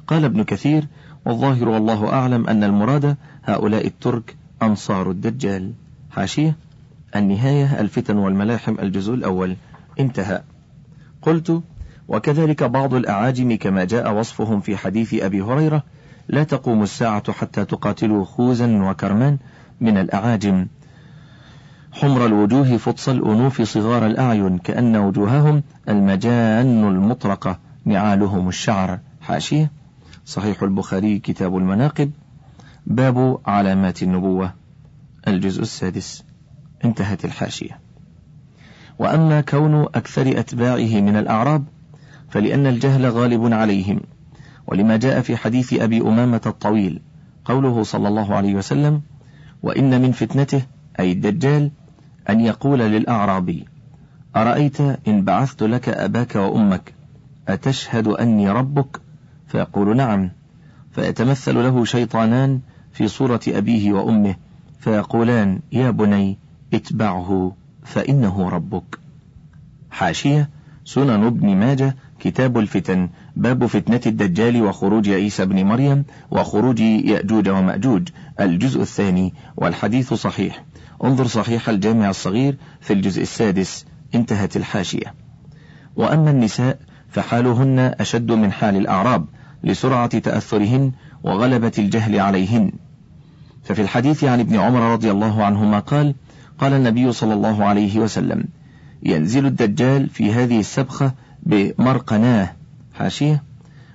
قال 0.06 0.24
ابن 0.24 0.42
كثير 0.42 0.86
والظاهر 1.24 1.68
والله 1.68 2.12
أعلم 2.12 2.46
أن 2.46 2.64
المراد 2.64 3.16
هؤلاء 3.44 3.86
الترك 3.86 4.36
أنصار 4.62 5.10
الدجال. 5.10 5.72
حاشية 6.10 6.56
النهاية 7.16 7.80
الفتن 7.80 8.16
والملاحم 8.16 8.78
الجزء 8.78 9.14
الأول. 9.14 9.56
انتهى. 10.00 10.42
قلت 11.22 11.62
وكذلك 12.08 12.62
بعض 12.62 12.94
الأعاجم 12.94 13.56
كما 13.56 13.84
جاء 13.84 14.14
وصفهم 14.14 14.60
في 14.60 14.76
حديث 14.76 15.14
أبي 15.14 15.42
هريرة 15.42 15.82
لا 16.28 16.44
تقوم 16.44 16.82
الساعة 16.82 17.32
حتى 17.32 17.64
تقاتلوا 17.64 18.24
خوزا 18.24 18.82
وكرمان 18.82 19.38
من 19.80 19.98
الأعاجم. 19.98 20.66
حمر 21.92 22.26
الوجوه 22.26 22.76
فطس 22.76 23.08
الأنوف 23.08 23.62
صغار 23.62 24.06
الأعين 24.06 24.58
كأن 24.58 24.96
وجوههم 24.96 25.62
المجان 25.88 26.88
المطرقة 26.88 27.58
نعالهم 27.84 28.48
الشعر. 28.48 28.98
حاشية. 29.20 29.70
صحيح 30.24 30.62
البخاري 30.62 31.18
كتاب 31.18 31.56
المناقب. 31.56 32.10
باب 32.86 33.38
علامات 33.46 34.02
النبوة. 34.02 34.52
الجزء 35.28 35.62
السادس. 35.62 36.24
انتهت 36.84 37.24
الحاشية. 37.24 37.80
وأما 38.98 39.40
كون 39.40 39.82
أكثر 39.82 40.40
أتباعه 40.40 41.00
من 41.00 41.16
الأعراب 41.16 41.64
فلأن 42.28 42.66
الجهل 42.66 43.06
غالب 43.06 43.52
عليهم. 43.52 44.00
ولما 44.66 44.96
جاء 44.96 45.20
في 45.20 45.36
حديث 45.36 45.74
أبي 45.74 46.00
أمامة 46.00 46.40
الطويل 46.46 47.00
قوله 47.44 47.82
صلى 47.82 48.08
الله 48.08 48.34
عليه 48.34 48.54
وسلم 48.54 49.02
وإن 49.62 50.02
من 50.02 50.12
فتنته 50.12 50.62
أي 51.00 51.12
الدجال 51.12 51.70
أن 52.30 52.40
يقول 52.40 52.78
للأعرابي 52.78 53.64
أرأيت 54.36 54.80
إن 54.80 55.24
بعثت 55.24 55.62
لك 55.62 55.88
أباك 55.88 56.36
وأمك 56.36 56.94
أتشهد 57.48 58.08
أني 58.08 58.50
ربك؟ 58.50 59.00
فيقول 59.46 59.96
نعم. 59.96 60.30
فيتمثل 60.92 61.54
له 61.54 61.84
شيطانان 61.84 62.60
في 62.92 63.08
صورة 63.08 63.40
أبيه 63.48 63.92
وأمه 63.92 64.34
فيقولان 64.80 65.60
يا 65.72 65.90
بني 65.90 66.38
اتبعه 66.74 67.52
فإنه 67.84 68.48
ربك. 68.48 68.98
حاشية 69.90 70.50
سنن 70.84 71.24
ابن 71.24 71.56
ماجه 71.56 71.96
كتاب 72.20 72.58
الفتن 72.58 73.08
باب 73.36 73.66
فتنة 73.66 74.00
الدجال 74.06 74.62
وخروج 74.62 75.08
عيسى 75.08 75.46
بن 75.46 75.64
مريم 75.64 76.04
وخروج 76.30 76.80
يأجوج 76.80 77.48
ومأجوج 77.48 78.08
الجزء 78.40 78.80
الثاني 78.82 79.34
والحديث 79.56 80.14
صحيح. 80.14 80.64
انظر 81.04 81.26
صحيح 81.26 81.68
الجامع 81.68 82.10
الصغير 82.10 82.56
في 82.80 82.92
الجزء 82.92 83.22
السادس 83.22 83.86
انتهت 84.14 84.56
الحاشية. 84.56 85.14
وأما 85.96 86.30
النساء 86.30 86.78
فحالهن 87.08 87.78
أشد 87.78 88.32
من 88.32 88.52
حال 88.52 88.76
الأعراب 88.76 89.26
لسرعة 89.64 90.18
تأثرهن 90.18 90.92
وغلبة 91.24 91.72
الجهل 91.78 92.20
عليهن. 92.20 92.72
ففي 93.64 93.82
الحديث 93.82 94.24
عن 94.24 94.40
ابن 94.40 94.56
عمر 94.56 94.92
رضي 94.92 95.10
الله 95.10 95.44
عنهما 95.44 95.78
قال 95.78 96.14
قال 96.58 96.72
النبي 96.72 97.12
صلى 97.12 97.34
الله 97.34 97.64
عليه 97.64 97.98
وسلم 97.98 98.44
ينزل 99.02 99.46
الدجال 99.46 100.08
في 100.08 100.32
هذه 100.32 100.60
السبخة 100.60 101.12
بمرقناه. 101.46 102.52
حاشية. 102.94 103.42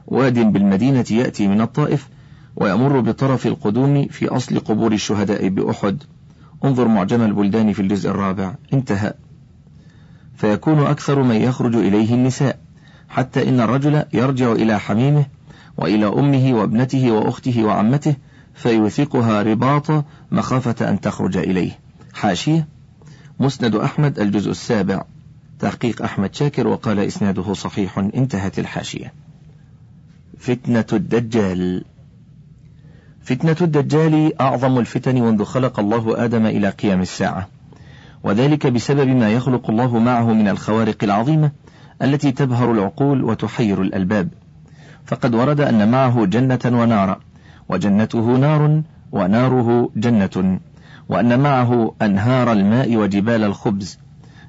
واد 0.07 0.39
بالمدينة 0.53 1.05
يأتي 1.11 1.47
من 1.47 1.61
الطائف 1.61 2.07
ويمر 2.55 2.99
بطرف 2.99 3.47
القدوم 3.47 4.07
في 4.07 4.27
أصل 4.27 4.59
قبور 4.59 4.91
الشهداء 4.91 5.47
بأحد. 5.47 6.03
انظر 6.65 6.87
معجم 6.87 7.21
البلدان 7.21 7.73
في 7.73 7.81
الجزء 7.81 8.09
الرابع. 8.09 8.55
انتهى. 8.73 9.13
فيكون 10.35 10.79
أكثر 10.79 11.23
من 11.23 11.35
يخرج 11.35 11.75
إليه 11.75 12.13
النساء 12.13 12.59
حتى 13.09 13.49
إن 13.49 13.59
الرجل 13.59 14.03
يرجع 14.13 14.51
إلى 14.51 14.79
حميمه 14.79 15.25
وإلى 15.77 16.07
أمه 16.07 16.53
وابنته 16.53 17.11
وأخته 17.11 17.63
وعمته 17.63 18.15
فيوثقها 18.53 19.41
رباطا 19.41 20.03
مخافة 20.31 20.89
أن 20.89 21.01
تخرج 21.01 21.37
إليه. 21.37 21.79
حاشية. 22.13 22.67
مسند 23.39 23.75
أحمد 23.75 24.19
الجزء 24.19 24.51
السابع. 24.51 25.03
تحقيق 25.61 26.01
أحمد 26.01 26.35
شاكر 26.35 26.67
وقال 26.67 26.99
إسناده 26.99 27.53
صحيح 27.53 27.97
انتهت 27.97 28.59
الحاشية. 28.59 29.13
فتنة 30.37 30.85
الدجال. 30.93 31.83
فتنة 33.21 33.55
الدجال 33.61 34.41
أعظم 34.41 34.79
الفتن 34.79 35.21
منذ 35.21 35.43
خلق 35.43 35.79
الله 35.79 36.25
آدم 36.25 36.45
إلى 36.45 36.69
قيام 36.69 37.01
الساعة. 37.01 37.47
وذلك 38.23 38.67
بسبب 38.67 39.07
ما 39.07 39.29
يخلق 39.29 39.69
الله 39.69 39.99
معه 39.99 40.33
من 40.33 40.47
الخوارق 40.47 41.03
العظيمة 41.03 41.51
التي 42.01 42.31
تبهر 42.31 42.71
العقول 42.71 43.23
وتحير 43.23 43.81
الألباب. 43.81 44.29
فقد 45.05 45.35
ورد 45.35 45.61
أن 45.61 45.91
معه 45.91 46.25
جنة 46.25 46.59
ونارا 46.65 47.19
وجنته 47.69 48.37
نار 48.37 48.81
وناره 49.11 49.89
جنة 49.95 50.59
وأن 51.09 51.39
معه 51.39 51.95
أنهار 52.01 52.51
الماء 52.51 52.95
وجبال 52.95 53.43
الخبز 53.43 53.99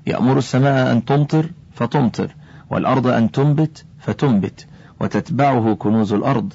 يأمر 0.07 0.38
السماء 0.38 0.93
أن 0.93 1.05
تمطر 1.05 1.51
فتمطر 1.73 2.35
والأرض 2.71 3.07
أن 3.07 3.31
تنبت 3.31 3.85
فتنبت 3.99 4.67
وتتبعه 5.01 5.75
كنوز 5.75 6.12
الأرض 6.12 6.53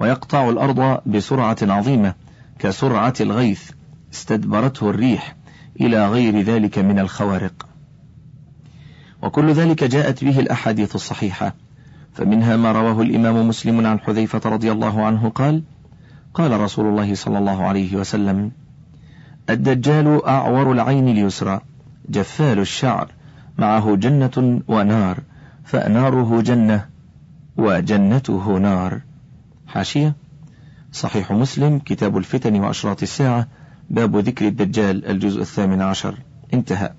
ويقطع 0.00 0.48
الأرض 0.48 1.00
بسرعة 1.06 1.56
عظيمة 1.62 2.14
كسرعة 2.58 3.14
الغيث 3.20 3.70
استدبرته 4.12 4.90
الريح 4.90 5.36
إلى 5.80 6.08
غير 6.08 6.40
ذلك 6.40 6.78
من 6.78 6.98
الخوارق. 6.98 7.66
وكل 9.22 9.52
ذلك 9.52 9.84
جاءت 9.84 10.24
به 10.24 10.40
الأحاديث 10.40 10.94
الصحيحة 10.94 11.54
فمنها 12.14 12.56
ما 12.56 12.72
رواه 12.72 13.02
الإمام 13.02 13.48
مسلم 13.48 13.86
عن 13.86 14.00
حذيفة 14.00 14.40
رضي 14.50 14.72
الله 14.72 15.04
عنه 15.04 15.28
قال 15.28 15.62
قال 16.34 16.60
رسول 16.60 16.86
الله 16.86 17.14
صلى 17.14 17.38
الله 17.38 17.64
عليه 17.64 17.96
وسلم 17.96 18.50
الدجال 19.50 20.24
أعور 20.26 20.72
العين 20.72 21.08
اليسرى 21.08 21.60
جفال 22.08 22.58
الشعر. 22.58 23.08
معه 23.58 23.96
جنة 23.96 24.60
ونار 24.68 25.18
فناره 25.64 26.40
جنة 26.40 26.84
وجنته 27.56 28.58
نار. 28.58 29.00
حاشية. 29.66 30.14
صحيح 30.92 31.32
مسلم 31.32 31.78
كتاب 31.78 32.16
الفتن 32.16 32.60
وأشراط 32.60 33.02
الساعة 33.02 33.46
باب 33.90 34.16
ذكر 34.16 34.46
الدجال 34.48 35.06
الجزء 35.06 35.40
الثامن 35.40 35.82
عشر. 35.82 36.14
انتهى. 36.54 36.92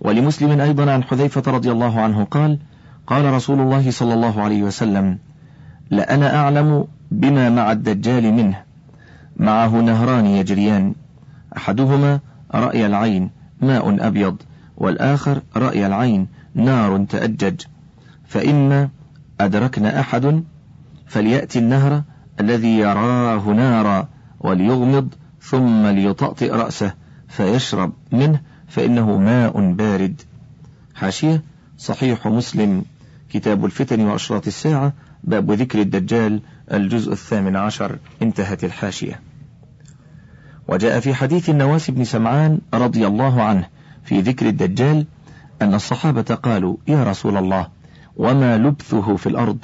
ولمسلم 0.00 0.60
أيضا 0.60 0.92
عن 0.92 1.02
حذيفة 1.04 1.52
رضي 1.52 1.70
الله 1.70 2.00
عنه 2.00 2.24
قال 2.24 2.58
قال 3.06 3.32
رسول 3.32 3.60
الله 3.60 3.90
صلى 3.90 4.14
الله 4.14 4.42
عليه 4.42 4.62
وسلم 4.62 5.18
لأنا 5.90 6.36
أعلم 6.36 6.86
بما 7.10 7.50
مع 7.50 7.72
الدجال 7.72 8.32
منه. 8.32 8.62
معه 9.36 9.68
نهران 9.68 10.26
يجريان. 10.26 10.94
أحدهما 11.56 12.20
رأي 12.54 12.86
العين. 12.86 13.30
ماء 13.66 14.06
أبيض 14.06 14.36
والآخر 14.76 15.42
رأي 15.56 15.86
العين 15.86 16.26
نار 16.54 17.04
تأجج. 17.04 17.60
فإما 18.26 18.88
أدركنا 19.40 20.00
أحد 20.00 20.44
فليأتي 21.06 21.58
النهر 21.58 22.02
الذي 22.40 22.78
يراه 22.78 23.48
نارا 23.48 24.08
وليغمض 24.40 25.14
ثم 25.40 25.86
ليطأطئ 25.86 26.50
رأسه 26.50 26.92
فيشرب 27.28 27.92
منه 28.12 28.40
فإنه 28.68 29.18
ماء 29.18 29.72
بارد. 29.72 30.20
حاشية 30.94 31.42
صحيح 31.78 32.26
مسلم. 32.26 32.84
كتاب 33.30 33.64
الفتن 33.64 34.00
وأشراط 34.00 34.46
الساعة 34.46 34.92
باب 35.24 35.52
ذكر 35.52 35.80
الدجال 35.80 36.40
الجزء 36.72 37.12
الثامن 37.12 37.56
عشر. 37.56 37.98
انتهت 38.22 38.64
الحاشية. 38.64 39.20
وجاء 40.68 41.00
في 41.00 41.14
حديث 41.14 41.50
النواس 41.50 41.90
بن 41.90 42.04
سمعان 42.04 42.60
رضي 42.74 43.06
الله 43.06 43.42
عنه 43.42 43.68
في 44.04 44.20
ذكر 44.20 44.48
الدجال 44.48 45.06
أن 45.62 45.74
الصحابة 45.74 46.22
قالوا 46.22 46.76
يا 46.88 47.04
رسول 47.04 47.36
الله 47.36 47.68
وما 48.16 48.58
لبثه 48.58 49.16
في 49.16 49.28
الأرض؟ 49.28 49.58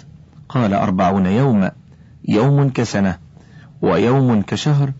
قال 0.48 0.74
أربعون 0.74 1.26
يوما 1.26 1.70
يوم 2.28 2.68
كسنة 2.68 3.18
ويوم 3.82 4.42
كشهر 4.42 4.92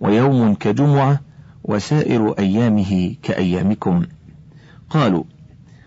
ويوم 0.00 0.54
كجمعة 0.54 1.20
وسائر 1.64 2.32
أيامه 2.38 3.14
كأيامكم. 3.22 4.02
قالوا 4.90 5.24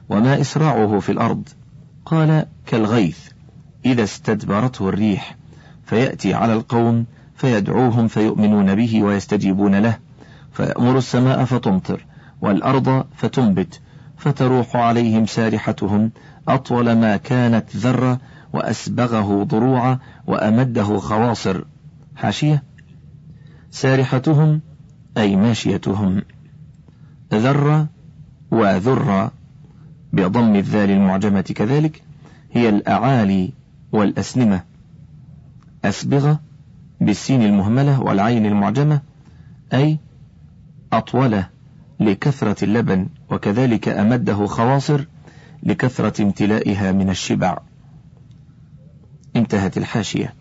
وما 0.10 0.42
إسراعه 0.42 1.00
في 1.00 1.12
الأرض؟ 1.12 1.50
قال 2.06 2.46
كالغيث 2.66 3.20
إذا 3.86 4.04
استدبرته 4.04 4.90
الريح 4.90 5.36
فيأتي 5.86 6.34
على 6.34 6.54
القوم 6.54 7.06
فيدعوهم 7.40 8.08
فيؤمنون 8.08 8.76
به 8.76 9.04
ويستجيبون 9.04 9.76
له. 9.76 9.98
فيأمر 10.52 10.98
السماء 10.98 11.46
فتمطر 11.46 12.06
والأرض 12.42 13.06
فتنبت 13.16 13.80
فتروح 14.18 14.76
عليهم 14.76 15.26
سارحتهم 15.26 16.12
أطول 16.48 16.92
ما 16.92 17.18
كانت 17.18 17.76
ذرة 17.76 18.20
وأسبغه 18.54 19.44
ضروعا 19.44 20.00
وأمده 20.28 20.98
خواصر. 20.98 21.64
حاشية. 22.16 22.64
سارحتهم 23.72 24.62
أي 25.18 25.36
ماشيتهم. 25.36 26.22
ذرة 27.34 27.88
وذرة 28.52 29.32
بضم 30.14 30.56
الذال 30.56 30.90
المعجمة 30.92 31.42
كذلك 31.42 32.04
هي 32.52 32.70
الأعالي 32.70 33.54
والأسنمة. 33.92 34.62
أسبغة 35.86 36.49
بالسين 37.02 37.44
المهملة 37.44 38.02
والعين 38.02 38.46
المعجمة 38.46 39.02
أي 39.74 40.00
أطول 40.94 41.44
لكثرة 42.00 42.64
اللبن 42.64 43.08
وكذلك 43.30 43.88
أمده 43.88 44.46
خواصر 44.46 45.06
لكثرة 45.64 46.24
امتلائها 46.24 46.92
من 46.92 47.10
الشبع. 47.10 47.58
انتهت 49.36 49.78
الحاشية. 49.78 50.34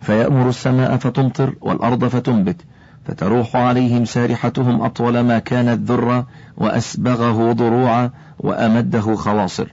فيأمر 0.00 0.48
السماء 0.48 0.96
فتمطر 0.96 1.54
والأرض 1.60 2.04
فتنبت 2.04 2.56
فتروح 3.04 3.56
عليهم 3.56 4.04
سارحتهم 4.04 4.82
أطول 4.82 5.20
ما 5.20 5.38
كانت 5.38 5.90
ذرة 5.90 6.26
وأسبغه 6.56 7.52
ضروعا 7.52 8.10
وأمده 8.38 9.14
خواصر. 9.14 9.72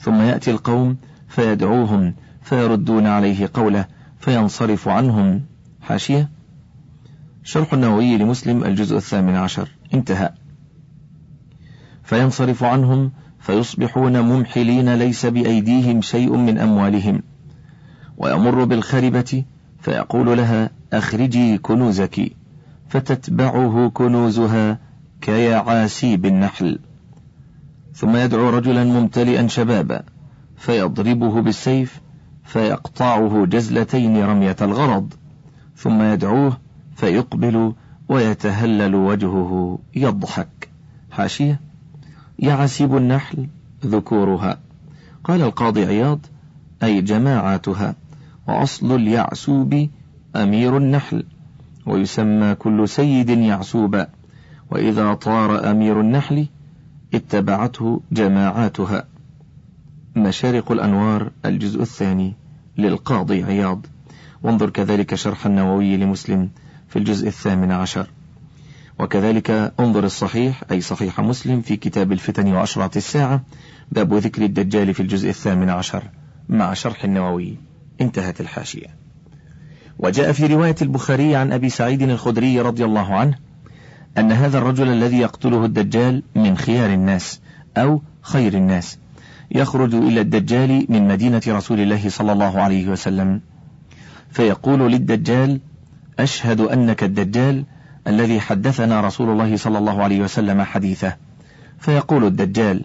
ثم 0.00 0.20
يأتي 0.20 0.50
القوم 0.50 0.96
فيدعوهم 1.28 2.14
فيردون 2.42 3.06
عليه 3.06 3.50
قوله 3.54 3.84
فينصرف 4.24 4.88
عنهم. 4.88 5.42
حاشية. 5.82 6.30
شرح 7.42 7.72
النووي 7.72 8.16
لمسلم 8.16 8.64
الجزء 8.64 8.96
الثامن 8.96 9.34
عشر. 9.34 9.68
انتهى. 9.94 10.30
فينصرف 12.02 12.64
عنهم 12.64 13.12
فيصبحون 13.40 14.20
ممحلين 14.20 14.94
ليس 14.94 15.26
بأيديهم 15.26 16.00
شيء 16.00 16.36
من 16.36 16.58
أموالهم. 16.58 17.22
ويمر 18.16 18.64
بالخربة 18.64 19.44
فيقول 19.80 20.36
لها 20.36 20.70
أخرجي 20.92 21.58
كنوزك. 21.58 22.32
فتتبعه 22.88 23.88
كنوزها 23.88 24.78
كيعاسيب 25.20 26.26
النحل 26.26 26.78
ثم 27.94 28.16
يدعو 28.16 28.50
رجلا 28.50 28.84
ممتلئا 28.84 29.46
شبابا 29.46 30.02
فيضربه 30.56 31.42
بالسيف 31.42 32.03
فيقطعه 32.44 33.46
جزلتين 33.46 34.24
رمية 34.24 34.56
الغرض 34.62 35.14
ثم 35.76 36.02
يدعوه 36.02 36.58
فيقبل 36.96 37.72
ويتهلل 38.08 38.94
وجهه 38.94 39.78
يضحك. 39.96 40.68
حاشية 41.10 41.60
يعسب 42.38 42.96
النحل 42.96 43.46
ذكورها. 43.86 44.58
قال 45.24 45.42
القاضي 45.42 45.84
عياض 45.84 46.18
أي 46.82 47.00
جماعاتها. 47.00 47.94
وأصل 48.48 48.94
اليعسوب 48.94 49.88
أمير 50.36 50.76
النحل 50.76 51.24
ويسمى 51.86 52.54
كل 52.54 52.88
سيد 52.88 53.28
يعسوبا 53.28 54.06
وإذا 54.70 55.14
طار 55.14 55.70
أمير 55.70 56.00
النحل 56.00 56.46
اتبعته 57.14 58.00
جماعاتها. 58.12 59.04
مشارق 60.16 60.72
الأنوار 60.72 61.30
الجزء 61.44 61.82
الثاني 61.82 62.34
للقاضي 62.78 63.44
عياض. 63.44 63.86
وانظر 64.42 64.70
كذلك 64.70 65.14
شرح 65.14 65.46
النووي 65.46 65.96
لمسلم 65.96 66.50
في 66.88 66.98
الجزء 66.98 67.28
الثامن 67.28 67.72
عشر. 67.72 68.10
وكذلك 68.98 69.72
انظر 69.80 70.04
الصحيح 70.04 70.62
أي 70.70 70.80
صحيح 70.80 71.20
مسلم 71.20 71.60
في 71.60 71.76
كتاب 71.76 72.12
الفتن 72.12 72.52
وأشراط 72.52 72.96
الساعة 72.96 73.42
باب 73.92 74.14
ذكر 74.14 74.42
الدجال 74.42 74.94
في 74.94 75.00
الجزء 75.00 75.28
الثامن 75.28 75.70
عشر 75.70 76.02
مع 76.48 76.74
شرح 76.74 77.04
النووي. 77.04 77.56
انتهت 78.00 78.40
الحاشية. 78.40 79.04
وجاء 79.98 80.32
في 80.32 80.46
رواية 80.46 80.76
البخاري 80.82 81.36
عن 81.36 81.52
أبي 81.52 81.68
سعيد 81.68 82.02
الخدري 82.02 82.60
رضي 82.60 82.84
الله 82.84 83.14
عنه 83.14 83.38
أن 84.18 84.32
هذا 84.32 84.58
الرجل 84.58 84.88
الذي 84.88 85.18
يقتله 85.18 85.64
الدجال 85.64 86.22
من 86.34 86.56
خيار 86.56 86.90
الناس 86.92 87.40
أو 87.76 88.02
خير 88.22 88.54
الناس. 88.54 88.98
يخرج 89.54 89.94
إلى 89.94 90.20
الدجال 90.20 90.86
من 90.88 91.08
مدينة 91.08 91.42
رسول 91.48 91.80
الله 91.80 92.08
صلى 92.08 92.32
الله 92.32 92.60
عليه 92.60 92.88
وسلم 92.88 93.40
فيقول 94.30 94.92
للدجال 94.92 95.60
أشهد 96.18 96.60
أنك 96.60 97.04
الدجال 97.04 97.64
الذي 98.06 98.40
حدثنا 98.40 99.00
رسول 99.00 99.30
الله 99.30 99.56
صلى 99.56 99.78
الله 99.78 100.02
عليه 100.02 100.20
وسلم 100.20 100.62
حديثه. 100.62 101.16
فيقول 101.78 102.24
الدجال 102.24 102.84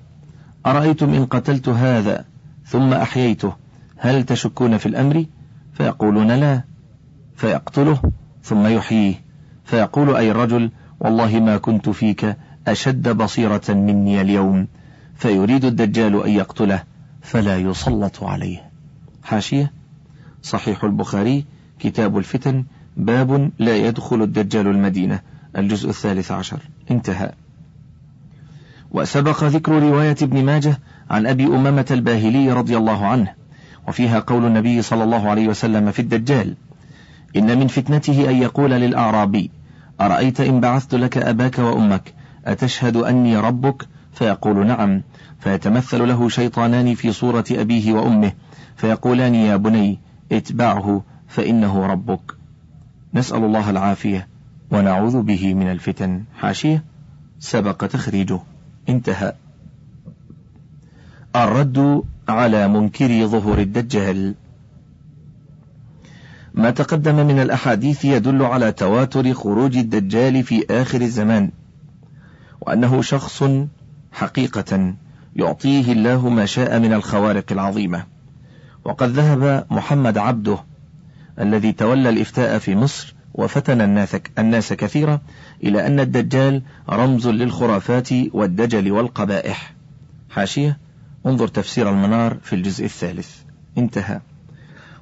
أرأيتم 0.65 1.13
إن 1.13 1.25
قتلت 1.25 1.69
هذا 1.69 2.25
ثم 2.65 2.93
أحييته 2.93 3.53
هل 3.97 4.23
تشكون 4.23 4.77
في 4.77 4.85
الأمر؟ 4.85 5.25
فيقولون 5.73 6.31
لا 6.31 6.61
فيقتله 7.35 8.01
ثم 8.43 8.67
يحييه. 8.67 9.15
فيقول 9.65 10.15
أي 10.15 10.31
الرجل 10.31 10.71
والله 10.99 11.39
ما 11.39 11.57
كنت 11.57 11.89
فيك 11.89 12.35
أشد 12.67 13.09
بصيرة 13.09 13.61
مني 13.69 14.21
اليوم. 14.21 14.67
فيريد 15.19 15.65
الدجال 15.65 16.23
أن 16.23 16.31
يقتله 16.31 16.83
فلا 17.21 17.57
يسلط 17.57 18.23
عليه. 18.23 18.69
حاشية. 19.23 19.71
صحيح 20.43 20.83
البخاري 20.83 21.45
كتاب 21.79 22.17
الفتن 22.17 22.65
باب 22.97 23.51
لا 23.59 23.77
يدخل 23.77 24.21
الدجال 24.21 24.67
المدينة 24.67 25.19
الجزء 25.57 25.89
الثالث 25.89 26.31
عشر. 26.31 26.59
انتهى. 26.91 27.31
وسبق 28.91 29.43
ذكر 29.43 29.71
رواية 29.71 30.15
ابن 30.21 30.45
ماجه 30.45 30.79
عن 31.09 31.27
أبي 31.27 31.45
أمامة 31.45 31.85
الباهلي 31.91 32.51
رضي 32.51 32.77
الله 32.77 33.05
عنه 33.05 33.33
وفيها 33.87 34.19
قول 34.19 34.45
النبي 34.45 34.81
صلى 34.81 35.03
الله 35.03 35.29
عليه 35.29 35.47
وسلم 35.47 35.91
في 35.91 35.99
الدجال 35.99 36.55
إن 37.35 37.59
من 37.59 37.67
فتنته 37.67 38.29
أن 38.29 38.35
يقول 38.35 38.71
للأعرابي 38.71 39.51
أرأيت 40.01 40.41
إن 40.41 40.59
بعثت 40.59 40.95
لك 40.95 41.17
أباك 41.17 41.59
وأمك 41.59 42.13
أتشهد 42.45 42.97
أني 42.97 43.37
ربك؟ 43.37 43.87
فيقول 44.13 44.67
نعم. 44.67 45.01
فيتمثل 45.39 46.07
له 46.07 46.29
شيطانان 46.29 46.95
في 46.95 47.11
صورة 47.11 47.45
أبيه 47.51 47.93
وأمه 47.93 48.31
فيقولان 48.75 49.35
يا 49.35 49.55
بني 49.55 49.99
اتبعه 50.31 51.03
فإنه 51.27 51.85
ربك. 51.85 52.35
نسأل 53.13 53.43
الله 53.43 53.69
العافية 53.69 54.27
ونعوذ 54.71 55.21
به 55.21 55.53
من 55.53 55.71
الفتن. 55.71 56.23
حاشية؟ 56.35 56.83
سبق 57.39 57.85
تخريجه. 57.85 58.39
انتهى. 58.89 59.33
الرد 61.35 62.03
على 62.29 62.67
منكري 62.67 63.25
ظهور 63.25 63.59
الدجال. 63.59 64.35
ما 66.53 66.69
تقدم 66.69 67.27
من 67.27 67.39
الأحاديث 67.39 68.05
يدل 68.05 68.43
على 68.43 68.71
تواتر 68.71 69.33
خروج 69.33 69.77
الدجال 69.77 70.43
في 70.43 70.65
آخر 70.69 71.01
الزمان 71.01 71.51
وأنه 72.61 73.01
شخص 73.01 73.43
حقيقة. 74.11 74.93
يعطيه 75.39 75.91
الله 75.91 76.29
ما 76.29 76.45
شاء 76.45 76.79
من 76.79 76.93
الخوارق 76.93 77.51
العظيمة. 77.51 78.03
وقد 78.85 79.09
ذهب 79.09 79.65
محمد 79.71 80.17
عبده 80.17 80.57
الذي 81.39 81.71
تولى 81.71 82.09
الإفتاء 82.09 82.57
في 82.57 82.75
مصر 82.75 83.15
وفتن 83.33 83.81
الناس, 83.81 84.15
الناس 84.39 84.73
كثيرا 84.73 85.21
إلى 85.63 85.87
أن 85.87 85.99
الدجال 85.99 86.61
رمز 86.89 87.27
للخرافات 87.27 88.09
والدجل 88.33 88.91
والقبائح. 88.91 89.73
حاشية 90.29 90.77
انظر 91.25 91.47
تفسير 91.47 91.89
المنار 91.89 92.37
في 92.43 92.55
الجزء 92.55 92.85
الثالث. 92.85 93.35
انتهى. 93.77 94.19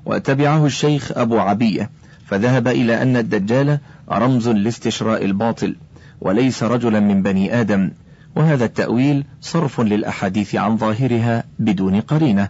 وتبعه 0.06 0.66
الشيخ 0.66 1.12
أبو 1.16 1.40
عبية 1.40 1.90
فذهب 2.26 2.68
إلى 2.68 3.02
أن 3.02 3.18
الدجال 3.18 3.80
رمز 4.12 4.50
لاستشراء 4.50 5.26
الباطل 5.26 5.76
وليس 6.22 6.64
رجلا 6.64 7.00
من 7.00 7.22
بني 7.22 7.62
آدم. 7.62 7.92
وهذا 8.38 8.66
التأويل 8.66 9.26
صرف 9.42 9.82
للأحاديث 9.82 10.56
عن 10.56 10.78
ظاهرها 10.78 11.44
بدون 11.60 12.02
قرينة. 12.02 12.50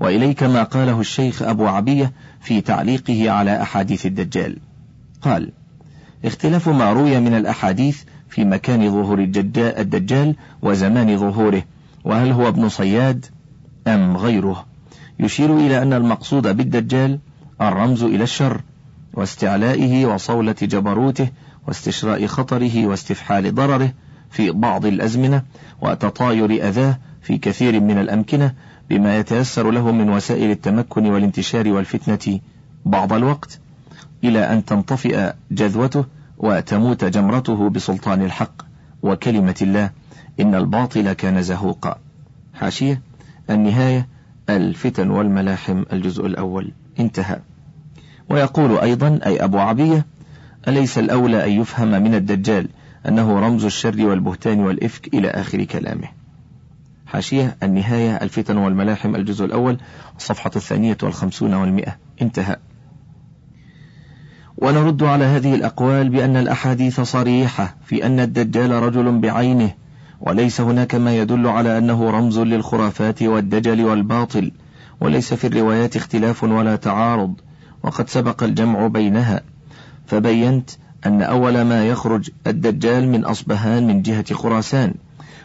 وإليك 0.00 0.42
ما 0.42 0.62
قاله 0.62 1.00
الشيخ 1.00 1.42
أبو 1.42 1.66
عبية 1.66 2.12
في 2.40 2.60
تعليقه 2.60 3.30
على 3.30 3.62
أحاديث 3.62 4.06
الدجال. 4.06 4.56
قال 5.22 5.52
اختلاف 6.24 6.68
ما 6.68 6.92
روي 6.92 7.20
من 7.20 7.34
الأحاديث 7.34 8.02
في 8.28 8.44
مكان 8.44 8.90
ظهور 8.90 9.18
الدجال 9.58 10.36
وزمان 10.62 11.18
ظهوره 11.18 11.62
وهل 12.04 12.32
هو 12.32 12.48
ابن 12.48 12.68
صياد 12.68 13.26
أم 13.86 14.16
غيره. 14.16 14.66
يشير 15.20 15.56
إلى 15.56 15.82
أن 15.82 15.92
المقصود 15.92 16.56
بالدجال 16.56 17.18
الرمز 17.60 18.02
إلى 18.02 18.24
الشر 18.24 18.60
واستعلائه 19.14 20.06
وصولة 20.06 20.56
جبروته 20.62 21.28
واستشراء 21.66 22.26
خطره 22.26 22.86
واستفحال 22.86 23.54
ضرره 23.54 23.92
في 24.34 24.50
بعض 24.50 24.86
الأزمنة 24.86 25.42
وتطاير 25.80 26.68
أذاه 26.68 26.98
في 27.22 27.38
كثير 27.38 27.80
من 27.80 27.98
الأمكنة 27.98 28.54
بما 28.90 29.18
يتيسر 29.18 29.70
له 29.70 29.92
من 29.92 30.10
وسائل 30.10 30.50
التمكن 30.50 31.06
والانتشار 31.06 31.68
والفتنة 31.68 32.40
بعض 32.84 33.12
الوقت 33.12 33.60
إلى 34.24 34.52
أن 34.52 34.64
تنطفئ 34.64 35.32
جذوته 35.50 36.04
وتموت 36.38 37.04
جمرته 37.04 37.70
بسلطان 37.70 38.22
الحق 38.22 38.62
وكلمة 39.02 39.54
الله 39.62 39.90
إن 40.40 40.54
الباطل 40.54 41.12
كان 41.12 41.42
زهوقا. 41.42 41.98
حاشية 42.54 43.02
النهاية 43.50 44.08
الفتن 44.48 45.10
والملاحم 45.10 45.82
الجزء 45.92 46.26
الأول. 46.26 46.72
انتهى. 47.00 47.40
ويقول 48.30 48.78
أيضا 48.78 49.20
أي 49.26 49.44
أبو 49.44 49.58
عبية 49.58 50.06
أليس 50.68 50.98
الأولى 50.98 51.44
أن 51.44 51.50
يفهم 51.50 52.02
من 52.02 52.14
الدجال؟ 52.14 52.68
أنه 53.08 53.40
رمز 53.40 53.64
الشر 53.64 54.06
والبهتان 54.06 54.60
والإفك 54.60 55.14
إلى 55.14 55.28
آخر 55.28 55.64
كلامه. 55.64 56.08
حاشية 57.06 57.56
النهاية 57.62 58.16
الفتن 58.16 58.56
والملاحم 58.56 59.14
الجزء 59.14 59.44
الأول 59.44 59.78
الصفحة 60.16 60.50
الثانية 60.56 60.96
والخمسون 61.02 61.54
والمئة. 61.54 61.96
انتهى. 62.22 62.56
ونرد 64.58 65.02
على 65.02 65.24
هذه 65.24 65.54
الأقوال 65.54 66.08
بأن 66.08 66.36
الأحاديث 66.36 67.00
صريحة 67.00 67.76
في 67.84 68.06
أن 68.06 68.20
الدجال 68.20 68.70
رجل 68.70 69.18
بعينه 69.18 69.70
وليس 70.20 70.60
هناك 70.60 70.94
ما 70.94 71.16
يدل 71.16 71.46
على 71.46 71.78
أنه 71.78 72.10
رمز 72.10 72.38
للخرافات 72.38 73.22
والدجل 73.22 73.84
والباطل. 73.84 74.52
وليس 75.00 75.34
في 75.34 75.46
الروايات 75.46 75.96
اختلاف 75.96 76.44
ولا 76.44 76.76
تعارض 76.76 77.34
وقد 77.82 78.08
سبق 78.08 78.42
الجمع 78.42 78.86
بينها. 78.86 79.40
فبينت 80.06 80.70
أن 81.06 81.22
أول 81.22 81.62
ما 81.62 81.88
يخرج 81.88 82.30
الدجال 82.46 83.08
من 83.08 83.24
أصبهان 83.24 83.86
من 83.86 84.02
جهة 84.02 84.34
خراسان 84.34 84.94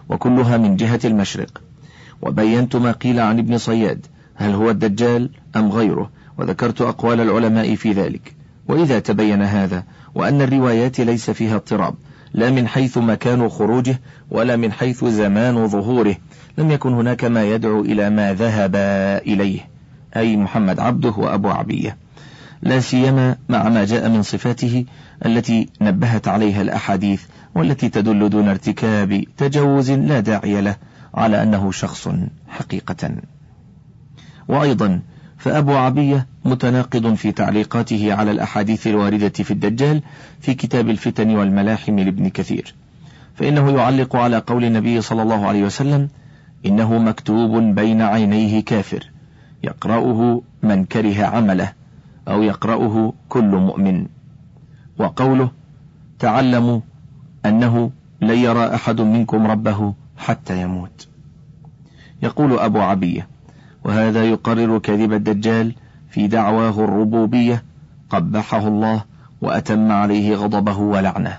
وكلها 0.09 0.57
من 0.57 0.75
جهة 0.75 0.99
المشرق. 1.05 1.61
وبينت 2.21 2.75
ما 2.75 2.91
قيل 2.91 3.19
عن 3.19 3.39
ابن 3.39 3.57
صياد 3.57 4.05
هل 4.35 4.51
هو 4.51 4.69
الدجال 4.69 5.29
أم 5.55 5.71
غيره؟ 5.71 6.09
وذكرت 6.37 6.81
أقوال 6.81 7.21
العلماء 7.21 7.75
في 7.75 7.91
ذلك. 7.91 8.35
وإذا 8.67 8.99
تبين 8.99 9.41
هذا 9.41 9.83
وأن 10.15 10.41
الروايات 10.41 10.99
ليس 10.99 11.29
فيها 11.29 11.55
اضطراب 11.55 11.95
لا 12.33 12.49
من 12.49 12.67
حيث 12.67 12.97
مكان 12.97 13.49
خروجه 13.49 13.99
ولا 14.31 14.55
من 14.55 14.71
حيث 14.71 15.05
زمان 15.05 15.67
ظهوره. 15.67 16.15
لم 16.57 16.71
يكن 16.71 16.93
هناك 16.93 17.25
ما 17.25 17.43
يدعو 17.43 17.81
إلى 17.81 18.09
ما 18.09 18.33
ذهب 18.33 18.75
إليه. 19.27 19.59
أي 20.15 20.37
محمد 20.37 20.79
عبده 20.79 21.13
وأبو 21.17 21.49
عبية. 21.49 21.97
لا 22.61 22.79
سيما 22.79 23.35
مع 23.49 23.69
ما 23.69 23.85
جاء 23.85 24.09
من 24.09 24.21
صفاته 24.21 24.85
التي 25.25 25.69
نبهت 25.81 26.27
عليها 26.27 26.61
الأحاديث 26.61 27.23
والتي 27.55 27.89
تدل 27.89 28.29
دون 28.29 28.47
ارتكاب 28.47 29.23
تجوز 29.37 29.91
لا 29.91 30.19
داعي 30.19 30.61
له 30.61 30.75
على 31.13 31.43
أنه 31.43 31.71
شخص 31.71 32.09
حقيقة. 32.47 33.11
وأيضا 34.47 35.01
فأبو 35.37 35.75
عبية 35.75 36.27
متناقض 36.45 37.13
في 37.13 37.31
تعليقاته 37.31 38.13
على 38.13 38.31
الأحاديث 38.31 38.87
الواردة 38.87 39.29
في 39.29 39.51
الدجال 39.51 40.01
في 40.41 40.53
كتاب 40.53 40.89
الفتن 40.89 41.35
والملاحم 41.35 41.99
لابن 41.99 42.29
كثير. 42.29 42.75
فإنه 43.35 43.71
يعلق 43.71 44.15
على 44.15 44.37
قول 44.37 44.63
النبي 44.63 45.01
صلى 45.01 45.21
الله 45.21 45.47
عليه 45.47 45.63
وسلم 45.63 46.09
إنه 46.65 46.97
مكتوب 46.97 47.63
بين 47.75 48.01
عينيه 48.01 48.63
كافر 48.63 49.09
يقرأه 49.63 50.41
من 50.63 50.85
كره 50.85 51.25
عمله. 51.25 51.78
أو 52.27 52.43
يقرأه 52.43 53.13
كل 53.29 53.55
مؤمن. 53.55 54.05
وقوله 54.99 55.51
تعلموا 56.19 56.81
أنه 57.45 57.91
لن 58.21 58.37
يرى 58.37 58.75
أحد 58.75 59.01
منكم 59.01 59.47
ربه 59.47 59.93
حتى 60.17 60.61
يموت. 60.61 61.07
يقول 62.23 62.59
أبو 62.59 62.79
عبية 62.79 63.27
وهذا 63.83 64.23
يقرر 64.23 64.77
كذب 64.77 65.13
الدجال 65.13 65.75
في 66.09 66.27
دعواه 66.27 66.83
الربوبية 66.83 67.63
قبحه 68.09 68.67
الله 68.67 69.03
وأتم 69.41 69.91
عليه 69.91 70.35
غضبه 70.35 70.77
ولعنه. 70.77 71.37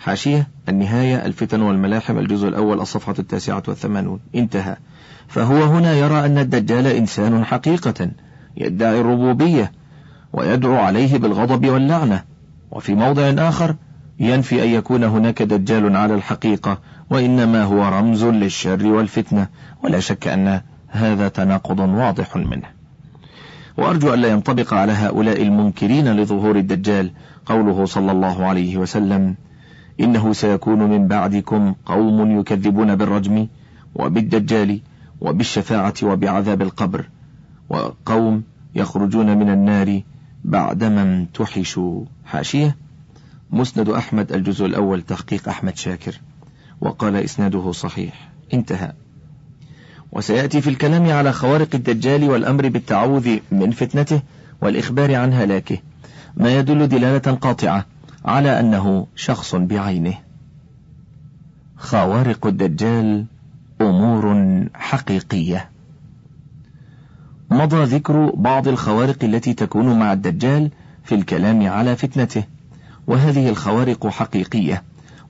حاشية 0.00 0.48
النهاية 0.68 1.26
الفتن 1.26 1.62
والملاحم 1.62 2.18
الجزء 2.18 2.48
الأول 2.48 2.80
الصفحة 2.80 3.14
التاسعة 3.18 3.62
والثمانون. 3.68 4.20
انتهى. 4.34 4.76
فهو 5.28 5.62
هنا 5.62 5.92
يرى 5.92 6.26
أن 6.26 6.38
الدجال 6.38 6.86
إنسان 6.86 7.44
حقيقة. 7.44 8.10
يدعي 8.56 9.00
الربوبية 9.00 9.72
ويدعو 10.32 10.76
عليه 10.76 11.18
بالغضب 11.18 11.68
واللعنة. 11.68 12.24
وفي 12.70 12.94
موضع 12.94 13.22
آخر 13.48 13.74
ينفي 14.20 14.64
أن 14.64 14.68
يكون 14.68 15.04
هناك 15.04 15.42
دجال 15.42 15.96
على 15.96 16.14
الحقيقة 16.14 16.78
وإنما 17.10 17.62
هو 17.62 17.88
رمز 17.88 18.24
للشر 18.24 18.86
والفتنة 18.86 19.46
ولا 19.84 20.00
شك 20.00 20.28
أن 20.28 20.60
هذا 20.88 21.28
تناقض 21.28 21.80
واضح 21.80 22.36
منه. 22.36 22.66
وأرجو 23.76 24.14
أن 24.14 24.18
لا 24.18 24.28
ينطبق 24.28 24.74
على 24.74 24.92
هؤلاء 24.92 25.42
المنكرين 25.42 26.16
لظهور 26.16 26.56
الدجال 26.56 27.10
قوله 27.46 27.84
صلى 27.84 28.12
الله 28.12 28.44
عليه 28.46 28.76
وسلم 28.76 29.34
إنه 30.00 30.32
سيكون 30.32 30.78
من 30.78 31.08
بعدكم 31.08 31.74
قوم 31.86 32.40
يكذبون 32.40 32.94
بالرجم 32.96 33.46
وبالدجال 33.94 34.80
وبالشفاعة 35.20 35.94
وبعذاب 36.02 36.62
القبر. 36.62 37.08
وقوم 37.68 38.42
يخرجون 38.74 39.38
من 39.38 39.50
النار 39.50 40.02
بعدما 40.44 41.02
امتحشوا 41.02 42.04
حاشية. 42.24 42.76
مسند 43.50 43.88
أحمد 43.88 44.32
الجزء 44.32 44.66
الأول 44.66 45.02
تحقيق 45.02 45.48
أحمد 45.48 45.76
شاكر 45.76 46.20
وقال 46.80 47.16
إسناده 47.16 47.72
صحيح. 47.72 48.30
انتهى. 48.54 48.92
وسيأتي 50.12 50.60
في 50.60 50.70
الكلام 50.70 51.10
على 51.10 51.32
خوارق 51.32 51.68
الدجال 51.74 52.24
والأمر 52.24 52.68
بالتعوذ 52.68 53.38
من 53.52 53.70
فتنته 53.70 54.22
والإخبار 54.62 55.14
عن 55.14 55.32
هلاكه. 55.32 55.78
ما 56.36 56.58
يدل 56.58 56.88
دلالة 56.88 57.34
قاطعة 57.34 57.86
على 58.24 58.60
أنه 58.60 59.06
شخص 59.16 59.54
بعينه. 59.54 60.14
خوارق 61.76 62.46
الدجال 62.46 63.26
أمور 63.80 64.64
حقيقية. 64.74 65.73
مضى 67.50 67.84
ذكر 67.84 68.32
بعض 68.34 68.68
الخوارق 68.68 69.24
التي 69.24 69.54
تكون 69.54 69.98
مع 69.98 70.12
الدجال 70.12 70.70
في 71.04 71.14
الكلام 71.14 71.66
على 71.66 71.96
فتنته 71.96 72.44
وهذه 73.06 73.48
الخوارق 73.48 74.06
حقيقية 74.06 74.82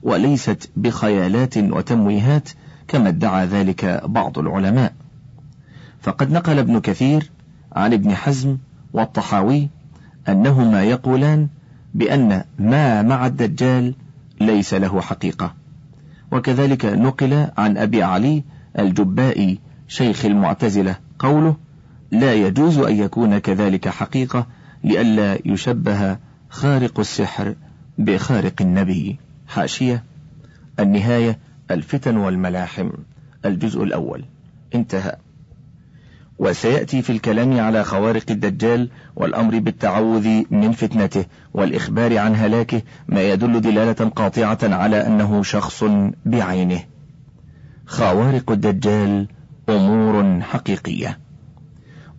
وليست 0.03 0.69
بخيالات 0.75 1.57
وتمويهات 1.57 2.49
كما 2.87 3.09
ادعى 3.09 3.45
ذلك 3.45 4.01
بعض 4.05 4.39
العلماء. 4.39 4.93
فقد 6.01 6.31
نقل 6.31 6.59
ابن 6.59 6.79
كثير 6.79 7.31
عن 7.75 7.93
ابن 7.93 8.15
حزم 8.15 8.57
والطحاوي 8.93 9.69
أنهما 10.29 10.83
يقولان 10.83 11.47
بأن 11.93 12.43
ما 12.59 13.01
مع 13.01 13.25
الدجال 13.25 13.93
ليس 14.41 14.73
له 14.73 15.01
حقيقة. 15.01 15.53
وكذلك 16.31 16.85
نقل 16.85 17.47
عن 17.57 17.77
أبي 17.77 18.03
علي 18.03 18.43
الجبائي 18.79 19.59
شيخ 19.87 20.25
المعتزلة 20.25 20.95
قوله 21.19 21.64
لا 22.15 22.33
يجوز 22.33 22.77
أن 22.77 22.95
يكون 22.95 23.37
كذلك 23.37 23.89
حقيقة 23.89 24.47
لئلا 24.83 25.39
يشبه 25.45 26.17
خارق 26.49 26.99
السحر 26.99 27.55
بخارق 27.97 28.61
النبي. 28.61 29.17
حاشية 29.47 30.03
النهاية 30.79 31.39
الفتن 31.71 32.17
والملاحم. 32.17 32.89
الجزء 33.45 33.83
الأول. 33.83 34.25
انتهى. 34.75 35.15
وسيأتي 36.39 37.01
في 37.01 37.09
الكلام 37.09 37.59
على 37.59 37.83
خوارق 37.83 38.23
الدجال 38.29 38.89
والأمر 39.15 39.59
بالتعوذ 39.59 40.43
من 40.51 40.71
فتنته 40.71 41.25
والإخبار 41.53 42.17
عن 42.17 42.35
هلاكه 42.35 42.81
ما 43.07 43.21
يدل 43.21 43.61
دلالة 43.61 44.09
قاطعة 44.09 44.59
على 44.63 45.07
أنه 45.07 45.43
شخص 45.43 45.83
بعينه. 46.25 46.83
خوارق 47.85 48.51
الدجال 48.51 49.27
أمور 49.69 50.41
حقيقية. 50.41 51.24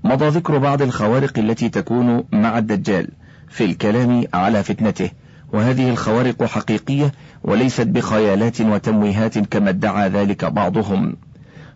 مضى 0.07 0.29
ذكر 0.29 0.59
بعض 0.59 0.83
الخوارق 0.83 1.39
التي 1.39 1.69
تكون 1.69 2.25
مع 2.33 2.59
الدجال 2.59 3.09
في 3.49 3.65
الكلام 3.65 4.25
على 4.35 4.63
فتنته 4.63 5.11
وهذه 5.53 5.91
الخوارق 5.91 6.45
حقيقية 6.45 7.13
وليست 7.45 7.87
بخيالات 7.87 8.61
وتمويهات 8.61 9.39
كما 9.39 9.71
ادعى 9.71 10.09
ذلك 10.09 10.45
بعضهم. 10.45 11.17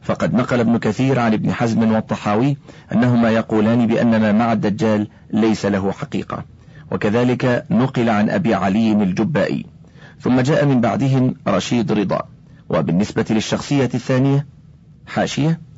فقد 0.03 0.35
نقل 0.35 0.61
ابن 0.61 0.79
كثير 0.79 1.19
عن 1.19 1.33
ابن 1.33 1.53
حزم 1.53 1.93
والطحاوي 1.93 2.57
أنهما 2.93 3.31
يقولان 3.31 3.87
بأن 3.87 4.21
ما 4.21 4.33
مع 4.33 4.53
الدجال 4.53 5.09
ليس 5.33 5.67
له 5.67 5.93
حقيقة. 5.93 6.45
وكذلك 6.91 7.67
نقل 7.71 8.09
عن 8.09 8.31
أبي 8.31 8.55
علي 8.55 8.93
الجبائي. 8.93 9.67
ثم 10.21 10.41
جاء 10.41 10.67
من 10.67 10.81
بعدهم 10.81 11.35
رشيد 11.49 11.93
رضا. 11.93 12.23
وبالنسبة 12.69 13.25
للشخصية 13.31 13.91
الثانية 13.95 14.47
حاشية. 15.07 15.70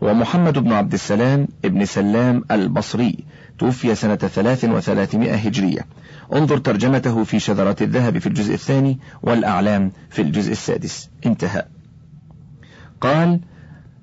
ومحمد 0.00 0.58
بن 0.58 0.72
عبد 0.72 0.92
السلام 0.92 1.48
ابن 1.64 1.84
سلام 1.84 2.44
البصري 2.50 3.24
توفي 3.58 3.94
سنة 3.94 4.16
ثلاث 4.16 4.64
وثلاثمائة 4.64 5.34
هجرية. 5.34 5.86
انظر 6.34 6.58
ترجمته 6.58 7.24
في 7.24 7.38
شذرات 7.38 7.82
الذهب 7.82 8.18
في 8.18 8.26
الجزء 8.26 8.54
الثاني 8.54 8.98
والأعلام 9.22 9.92
في 10.10 10.22
الجزء 10.22 10.52
السادس. 10.52 11.10
انتهى. 11.26 11.64
قال 13.00 13.40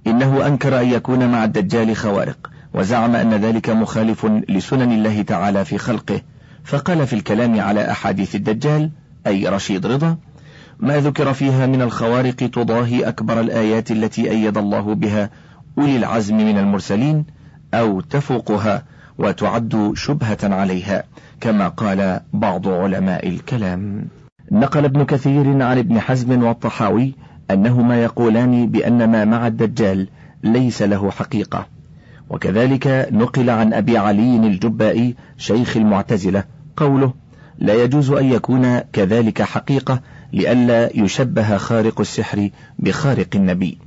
إنه 0.07 0.47
أنكر 0.47 0.81
أن 0.81 0.87
يكون 0.87 1.31
مع 1.31 1.43
الدجال 1.43 1.95
خوارق 1.95 2.51
وزعم 2.73 3.15
أن 3.15 3.33
ذلك 3.33 3.69
مخالف 3.69 4.25
لسنن 4.49 4.91
الله 4.91 5.21
تعالى 5.21 5.65
في 5.65 5.77
خلقه. 5.77 6.21
فقال 6.63 7.07
في 7.07 7.13
الكلام 7.13 7.59
على 7.59 7.91
أحاديث 7.91 8.35
الدجال 8.35 8.91
أي 9.27 9.47
رشيد 9.47 9.85
رضا 9.85 10.17
ما 10.79 10.99
ذكر 10.99 11.33
فيها 11.33 11.65
من 11.65 11.81
الخوارق 11.81 12.35
تضاهي 12.35 13.07
أكبر 13.07 13.39
الآيات 13.39 13.91
التي 13.91 14.31
أيد 14.31 14.57
الله 14.57 14.95
بها 14.95 15.29
أولي 15.77 15.97
العزم 15.97 16.37
من 16.37 16.57
المرسلين 16.57 17.25
أو 17.73 18.01
تفوقها 18.01 18.83
وتعد 19.17 19.91
شبهة 19.95 20.37
عليها 20.43 21.03
كما 21.41 21.67
قال 21.67 22.19
بعض 22.33 22.67
علماء 22.67 23.27
الكلام. 23.27 24.05
نقل 24.51 24.85
ابن 24.85 25.05
كثير 25.05 25.63
عن 25.63 25.77
ابن 25.77 25.99
حزم 25.99 26.43
والطحاوي 26.43 27.15
أنهما 27.51 28.03
يقولان 28.03 28.67
بأن 28.67 29.11
ما 29.11 29.25
مع 29.25 29.47
الدجال 29.47 30.07
ليس 30.43 30.81
له 30.81 31.11
حقيقة. 31.11 31.67
وكذلك 32.29 33.09
نقل 33.11 33.49
عن 33.49 33.73
أبي 33.73 33.97
علي 33.97 34.35
الجبائي 34.35 35.15
شيخ 35.37 35.77
المعتزلة 35.77 36.43
قوله 36.77 37.13
لا 37.59 37.83
يجوز 37.83 38.11
أن 38.11 38.25
يكون 38.25 38.79
كذلك 38.79 39.41
حقيقة 39.41 40.01
لئلا 40.33 40.97
يشبه 40.97 41.57
خارق 41.57 41.99
السحر 41.99 42.49
بخارق 42.79 43.27
النبي 43.35 43.77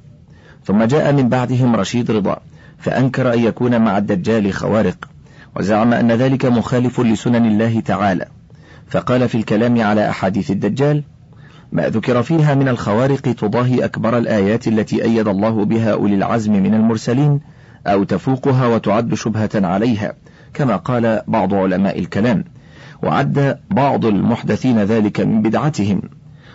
ثم 0.66 0.84
جاء 0.84 1.12
من 1.12 1.28
بعدهم 1.28 1.76
رشيد 1.76 2.10
رضا 2.10 2.40
فأنكر 2.78 3.34
أن 3.34 3.38
يكون 3.38 3.80
مع 3.80 3.98
الدجال 3.98 4.52
خوارق 4.52 5.08
وزعم 5.56 5.92
أن 5.92 6.12
ذلك 6.12 6.46
مخالف 6.46 7.00
لسنن 7.00 7.46
الله 7.46 7.80
تعالى. 7.80 8.26
فقال 8.88 9.28
في 9.28 9.34
الكلام 9.34 9.82
على 9.82 10.10
أحاديث 10.10 10.50
الدجال 10.50 11.02
ما 11.72 11.88
ذكر 11.88 12.22
فيها 12.22 12.54
من 12.54 12.68
الخوارق 12.68 13.20
تضاهي 13.20 13.84
أكبر 13.84 14.18
الآيات 14.18 14.68
التي 14.68 15.04
أيد 15.04 15.28
الله 15.28 15.64
بها 15.64 15.92
أولي 15.92 16.14
العزم 16.14 16.52
من 16.52 16.74
المرسلين 16.74 17.40
أو 17.86 18.04
تفوقها 18.04 18.66
وتعد 18.66 19.14
شبهة 19.14 19.50
عليها 19.54 20.12
كما 20.54 20.76
قال 20.76 21.22
بعض 21.28 21.54
علماء 21.54 21.98
الكلام 21.98 22.44
وعد 23.02 23.58
بعض 23.70 24.04
المحدثين 24.04 24.78
ذلك 24.78 25.20
من 25.20 25.42
بدعتهم. 25.42 26.02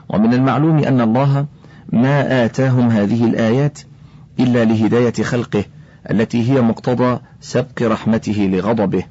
ومن 0.10 0.34
المعلوم 0.34 0.78
أن 0.78 1.02
الله 1.02 1.46
ما 1.92 2.46
آتاهم 2.46 2.90
هذه 2.90 3.26
الآيات 3.26 3.80
إلا 4.40 4.66
لهداية 4.66 5.24
خلقه 5.24 5.66
التي 6.12 6.52
هي 6.52 6.62
مقتضى 6.62 7.20
سبق 7.42 7.82
رحمته 7.82 8.50
لغضبه. 8.54 9.04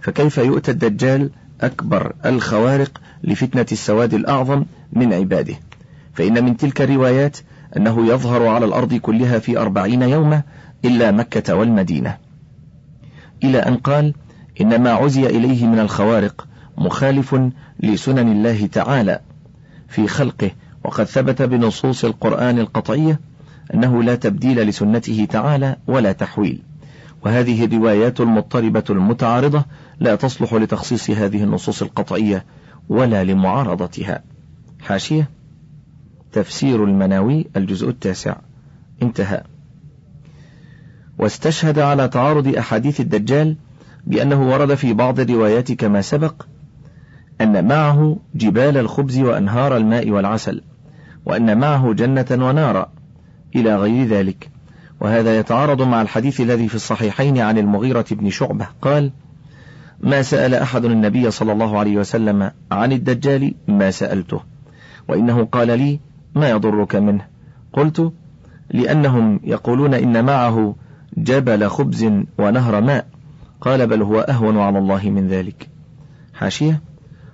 فكيف 0.00 0.38
يؤتى 0.38 0.70
الدجال 0.70 1.30
أكبر 1.60 2.12
الخوارق 2.26 3.00
لفتنة 3.24 3.66
السواد 3.72 4.14
الأعظم 4.14 4.64
من 4.92 5.12
عباده؟ 5.12 5.54
فإن 6.14 6.44
من 6.44 6.56
تلك 6.56 6.82
الروايات 6.82 7.36
أنه 7.76 8.06
يظهر 8.06 8.46
على 8.46 8.64
الأرض 8.64 8.94
كلها 8.94 9.38
في 9.38 9.58
أربعين 9.58 10.02
يوما 10.02 10.42
إلا 10.84 11.10
مكة 11.10 11.54
والمدينة. 11.54 12.16
إلى 13.44 13.58
أن 13.58 13.76
قال 13.76 14.14
إن 14.60 14.82
ما 14.82 14.90
عزي 14.90 15.26
إليه 15.26 15.66
من 15.66 15.78
الخوارق 15.78 16.46
مخالف 16.78 17.36
لسنن 17.80 18.32
الله 18.32 18.66
تعالى 18.66 19.20
في 19.88 20.06
خلقه 20.06 20.50
وقد 20.84 21.04
ثبت 21.04 21.42
بنصوص 21.42 22.04
القرآن 22.04 22.58
القطعية 22.58 23.20
أنه 23.74 24.02
لا 24.02 24.14
تبديل 24.14 24.60
لسنته 24.66 25.26
تعالى 25.30 25.76
ولا 25.86 26.12
تحويل. 26.12 26.62
وهذه 27.24 27.64
الروايات 27.64 28.20
المضطربة 28.20 28.84
المتعارضة 28.90 29.64
لا 30.00 30.14
تصلح 30.14 30.54
لتخصيص 30.54 31.10
هذه 31.10 31.44
النصوص 31.44 31.82
القطعية 31.82 32.44
ولا 32.88 33.24
لمعارضتها. 33.24 34.22
حاشية. 34.80 35.30
تفسير 36.32 36.84
المناوي 36.84 37.46
الجزء 37.56 37.88
التاسع. 37.88 38.36
انتهى. 39.02 39.42
واستشهد 41.18 41.78
على 41.78 42.08
تعارض 42.08 42.56
أحاديث 42.56 43.00
الدجال 43.00 43.56
بأنه 44.06 44.50
ورد 44.50 44.74
في 44.74 44.92
بعض 44.92 45.20
الروايات 45.20 45.72
كما 45.72 46.00
سبق 46.00 46.46
أن 47.40 47.68
معه 47.68 48.16
جبال 48.34 48.76
الخبز 48.76 49.18
وأنهار 49.18 49.76
الماء 49.76 50.10
والعسل 50.10 50.62
وأن 51.26 51.58
معه 51.58 51.92
جنة 51.92 52.26
ونارا 52.30 52.92
إلى 53.54 53.76
غير 53.76 54.06
ذلك. 54.06 54.50
وهذا 55.00 55.38
يتعارض 55.38 55.82
مع 55.82 56.02
الحديث 56.02 56.40
الذي 56.40 56.68
في 56.68 56.74
الصحيحين 56.74 57.38
عن 57.38 57.58
المغيرة 57.58 58.04
بن 58.10 58.30
شعبة. 58.30 58.68
قال 58.82 59.12
ما 60.00 60.22
سأل 60.22 60.54
أحد 60.54 60.84
النبي 60.84 61.30
صلى 61.30 61.52
الله 61.52 61.78
عليه 61.78 61.96
وسلم 61.96 62.50
عن 62.70 62.92
الدجال 62.92 63.54
ما 63.68 63.90
سألته. 63.90 64.40
وإنه 65.08 65.44
قال 65.44 65.78
لي 65.78 66.00
ما 66.34 66.50
يضرك 66.50 66.96
منه؟ 66.96 67.26
قلت 67.72 68.12
لأنهم 68.70 69.40
يقولون 69.44 69.94
إن 69.94 70.24
معه 70.24 70.74
جبل 71.16 71.68
خبز 71.68 72.10
ونهر 72.38 72.80
ماء. 72.80 73.06
قال 73.60 73.86
بل 73.86 74.02
هو 74.02 74.20
أهون 74.20 74.58
على 74.58 74.78
الله 74.78 75.10
من 75.10 75.28
ذلك. 75.28 75.68
حاشية. 76.34 76.80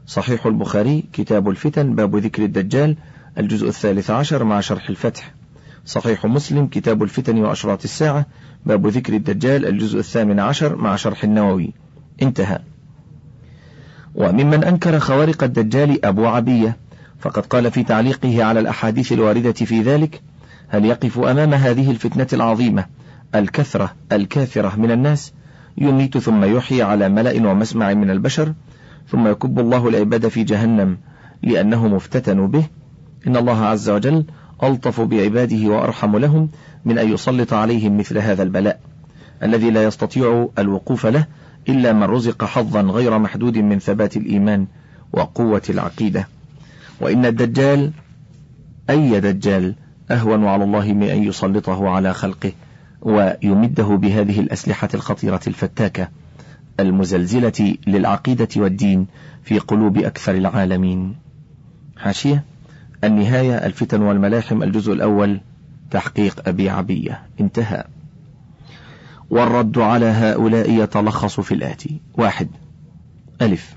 صحيح 0.06 0.46
البخاري 0.46 1.04
كتاب 1.12 1.48
الفتن 1.48 1.94
باب 1.94 2.16
ذكر 2.16 2.44
الدجال 2.44 2.96
الجزء 3.38 3.68
الثالث 3.68 4.11
عشر 4.11 4.44
مع 4.44 4.61
شرح 4.61 4.90
الفتح. 4.90 5.39
صحيح 5.85 6.27
مسلم 6.27 6.66
كتاب 6.66 7.03
الفتن 7.03 7.38
وأشراط 7.38 7.85
الساعة 7.85 8.27
باب 8.66 8.87
ذكر 8.87 9.12
الدجال 9.12 9.66
الجزء 9.66 9.99
الثامن 9.99 10.40
عشر 10.40 10.77
مع 10.77 10.97
شرح 10.97 11.25
النووي. 11.25 11.73
انتهى. 12.23 12.59
وممن 14.14 14.64
أنكر 14.64 14.99
خوارق 14.99 15.43
الدجال 15.43 16.05
أبو 16.05 16.27
عبية 16.27 16.77
فقد 17.19 17.47
قال 17.47 17.71
في 17.71 17.83
تعليقه 17.83 18.45
على 18.45 18.61
الأحاديث 18.61 19.12
الواردة 19.12 19.53
في 19.53 19.83
ذلك 19.83 20.23
هل 20.69 20.85
يقف 20.85 21.19
أمام 21.19 21.55
هذه 21.55 21.90
الفتنة 21.90 22.27
العظيمة 22.33 22.87
الكثرة 23.35 23.95
الكاثرة 24.12 24.77
من 24.77 24.90
الناس؟ 24.90 25.33
يميت 25.79 26.19
ثم 26.19 26.45
يحيي 26.45 26.83
على 26.83 27.09
ملأ 27.09 27.51
ومسمع 27.51 27.95
من 27.95 28.11
البشر 28.11 28.55
ثم 29.09 29.27
يكب 29.27 29.59
الله 29.59 29.88
العباد 29.88 30.29
في 30.29 30.45
جهنم 30.45 30.99
لأنهم 31.43 31.95
افتتنوا 31.95 32.47
به. 32.47 32.64
إن 33.27 33.37
الله 33.37 33.64
عز 33.64 33.90
وجل 33.90 34.25
ألطف 34.62 35.01
بعباده 35.01 35.68
وأرحم 35.68 36.16
لهم 36.16 36.49
من 36.85 36.99
أن 36.99 37.12
يسلط 37.12 37.53
عليهم 37.53 37.96
مثل 37.99 38.18
هذا 38.18 38.42
البلاء 38.42 38.81
الذي 39.42 39.70
لا 39.70 39.85
يستطيع 39.85 40.49
الوقوف 40.59 41.07
له 41.07 41.27
إلا 41.68 41.92
من 41.92 42.03
رزق 42.03 42.44
حظا 42.44 42.81
غير 42.81 43.18
محدود 43.18 43.59
من 43.59 43.79
ثبات 43.79 44.16
الإيمان 44.16 44.66
وقوة 45.12 45.62
العقيدة. 45.70 46.29
وإن 47.01 47.27
الدجال 47.27 47.92
أي 48.90 49.20
دجال 49.20 49.75
أهون 50.11 50.44
على 50.44 50.64
الله 50.64 50.92
من 50.92 51.09
أن 51.09 51.23
يسلطه 51.23 51.88
على 51.88 52.14
خلقه 52.14 52.53
ويمده 53.03 53.85
بهذه 53.85 54.40
الأسلحة 54.40 54.88
الخطيرة 54.94 55.40
الفتاكة 55.46 56.09
المزلزلة 56.81 57.77
للعقيدة 57.87 58.49
والدين 58.57 59.07
في 59.42 59.59
قلوب 59.59 59.99
أكثر 59.99 60.35
العالمين. 60.35 61.16
حاشية؟ 61.96 62.44
النهاية 63.05 63.55
الفتن 63.55 64.03
والملاحم 64.03 64.63
الجزء 64.63 64.93
الأول 64.93 65.41
تحقيق 65.91 66.49
أبي 66.49 66.71
عبية. 66.71 67.23
انتهى. 67.41 67.85
والرد 69.31 69.79
على 69.79 70.07
هؤلاء 70.07 70.71
يتلخص 70.71 71.41
في 71.41 71.55
الآتي. 71.55 72.01
واحد. 72.15 72.49
ألف. 73.43 73.75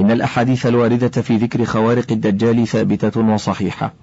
إن 0.00 0.10
الأحاديث 0.10 0.66
الواردة 0.66 1.08
في 1.22 1.36
ذكر 1.36 1.64
خوارق 1.64 2.12
الدجال 2.12 2.66
ثابتة 2.66 3.20
وصحيحة. 3.20 3.94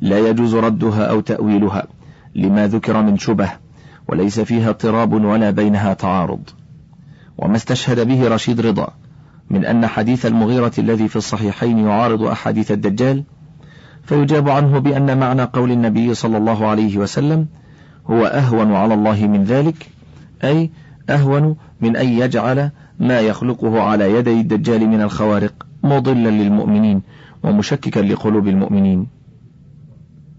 لا 0.00 0.18
يجوز 0.18 0.54
ردها 0.54 1.04
أو 1.04 1.20
تأويلها. 1.20 1.86
لما 2.34 2.66
ذكر 2.66 3.02
من 3.02 3.18
شبه. 3.18 3.50
وليس 4.08 4.40
فيها 4.40 4.68
اضطراب 4.70 5.12
ولا 5.12 5.50
بينها 5.50 5.94
تعارض. 5.94 6.50
وما 7.38 7.56
استشهد 7.56 8.06
به 8.08 8.28
رشيد 8.28 8.60
رضا. 8.60 8.88
من 9.50 9.64
أن 9.64 9.86
حديث 9.86 10.26
المغيرة 10.26 10.72
الذي 10.78 11.08
في 11.08 11.16
الصحيحين 11.16 11.78
يعارض 11.78 12.22
أحاديث 12.22 12.70
الدجال 12.70 13.24
فيجاب 14.04 14.48
عنه 14.48 14.78
بأن 14.78 15.18
معنى 15.18 15.42
قول 15.42 15.70
النبي 15.70 16.14
صلى 16.14 16.36
الله 16.36 16.66
عليه 16.66 16.98
وسلم 16.98 17.46
هو 18.06 18.26
أهون 18.26 18.72
على 18.72 18.94
الله 18.94 19.26
من 19.26 19.44
ذلك 19.44 19.88
أي 20.44 20.70
أهون 21.10 21.56
من 21.80 21.96
أن 21.96 22.08
يجعل 22.08 22.70
ما 23.00 23.20
يخلقه 23.20 23.80
على 23.82 24.12
يدي 24.14 24.40
الدجال 24.40 24.88
من 24.88 25.02
الخوارق 25.02 25.66
مضلا 25.82 26.30
للمؤمنين 26.30 27.02
ومشككا 27.42 28.00
لقلوب 28.00 28.48
المؤمنين. 28.48 29.06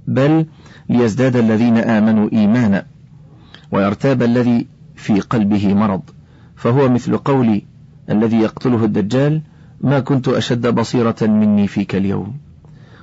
بل 0.07 0.45
ليزداد 0.89 1.35
الذين 1.35 1.77
آمنوا 1.77 2.29
إيمانا 2.33 2.85
ويرتاب 3.71 4.23
الذي 4.23 4.67
في 4.95 5.19
قلبه 5.19 5.73
مرض 5.73 6.01
فهو 6.55 6.89
مثل 6.89 7.17
قول 7.17 7.61
الذي 8.09 8.37
يقتله 8.37 8.85
الدجال 8.85 9.41
ما 9.81 9.99
كنت 9.99 10.27
أشد 10.27 10.67
بصيرة 10.67 11.15
مني 11.21 11.67
فيك 11.67 11.95
اليوم. 11.95 12.37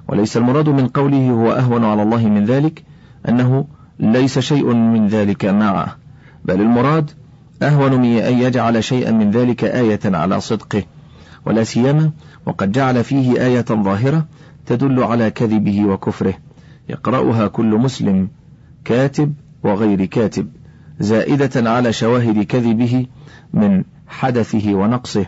وليس 0.08 0.36
المراد 0.36 0.68
من 0.68 0.88
قوله 0.88 1.30
هو 1.30 1.52
أهون 1.52 1.84
على 1.84 2.02
الله 2.02 2.26
من 2.26 2.44
ذلك 2.44 2.84
أنه 3.28 3.66
ليس 4.00 4.38
شيء 4.38 4.74
من 4.74 5.08
ذلك 5.08 5.44
معه 5.44 5.96
بل 6.44 6.60
المراد 6.60 7.10
أهون 7.62 8.00
من 8.00 8.18
أن 8.18 8.38
يجعل 8.38 8.84
شيئا 8.84 9.10
من 9.10 9.30
ذلك 9.30 9.64
آية 9.64 10.00
على 10.04 10.40
صدقه 10.40 10.82
ولا 11.46 11.64
سيما 11.64 12.10
وقد 12.46 12.72
جعل 12.72 13.04
فيه 13.04 13.46
آية 13.46 13.64
ظاهرة 13.70 14.26
تدل 14.66 15.02
على 15.02 15.30
كذبه 15.30 15.84
وكفره 15.84 16.34
يقرأها 16.88 17.46
كل 17.46 17.76
مسلم 17.76 18.28
كاتب 18.84 19.34
وغير 19.62 20.04
كاتب 20.04 20.48
زائدة 21.00 21.70
على 21.70 21.92
شواهد 21.92 22.42
كذبه 22.42 23.06
من 23.52 23.84
حدثه 24.08 24.74
ونقصه 24.74 25.26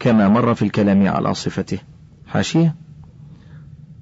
كما 0.00 0.28
مر 0.28 0.54
في 0.54 0.62
الكلام 0.62 1.08
على 1.08 1.34
صفته. 1.34 1.78
حاشية؟ 2.26 2.74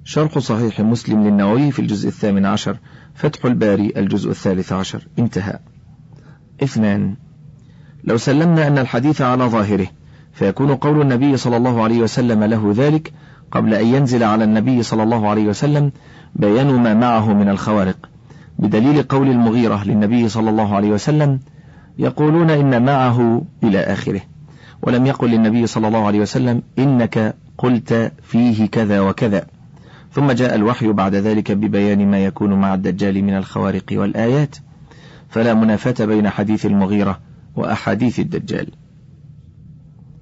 شرح 0.07 0.39
صحيح 0.39 0.79
مسلم 0.79 1.27
للنووي 1.27 1.71
في 1.71 1.79
الجزء 1.79 2.07
الثامن 2.07 2.45
عشر 2.45 2.77
فتح 3.15 3.45
الباري 3.45 3.93
الجزء 3.97 4.29
الثالث 4.29 4.73
عشر. 4.73 5.07
انتهى. 5.19 5.59
اثنان. 6.63 7.15
لو 8.03 8.17
سلمنا 8.17 8.67
أن 8.67 8.77
الحديث 8.77 9.21
على 9.21 9.43
ظاهره 9.43 9.87
فيكون 10.33 10.75
قول 10.75 11.01
النبي 11.01 11.37
صلى 11.37 11.57
الله 11.57 11.83
عليه 11.83 11.99
وسلم 12.01 12.43
له 12.43 12.73
ذلك 12.77 13.13
قبل 13.51 13.73
أن 13.73 13.85
ينزل 13.85 14.23
على 14.23 14.43
النبي 14.43 14.83
صلى 14.83 15.03
الله 15.03 15.29
عليه 15.29 15.45
وسلم 15.45 15.91
بيان 16.35 16.67
ما 16.67 16.93
معه 16.93 17.33
من 17.33 17.49
الخوارق 17.49 18.09
بدليل 18.59 19.03
قول 19.03 19.27
المغيرة 19.27 19.83
للنبي 19.83 20.29
صلى 20.29 20.49
الله 20.49 20.75
عليه 20.75 20.89
وسلم 20.89 21.39
يقولون 21.97 22.49
إن 22.49 22.85
معه 22.85 23.41
إلى 23.63 23.79
آخره. 23.79 24.21
ولم 24.81 25.05
يقل 25.05 25.29
للنبي 25.29 25.67
صلى 25.67 25.87
الله 25.87 26.05
عليه 26.07 26.19
وسلم 26.19 26.61
إنك 26.79 27.35
قلت 27.57 28.11
فيه 28.23 28.65
كذا 28.65 28.99
وكذا. 29.01 29.56
ثم 30.11 30.31
جاء 30.31 30.55
الوحي 30.55 30.87
بعد 30.87 31.15
ذلك 31.15 31.51
ببيان 31.51 32.11
ما 32.11 32.25
يكون 32.25 32.53
مع 32.53 32.73
الدجال 32.73 33.23
من 33.23 33.37
الخوارق 33.37 33.85
والآيات 33.91 34.55
فلا 35.29 35.53
منافاة 35.53 36.05
بين 36.05 36.29
حديث 36.29 36.65
المغيرة 36.65 37.19
وأحاديث 37.55 38.19
الدجال. 38.19 38.71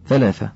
ثلاثة 0.07 0.51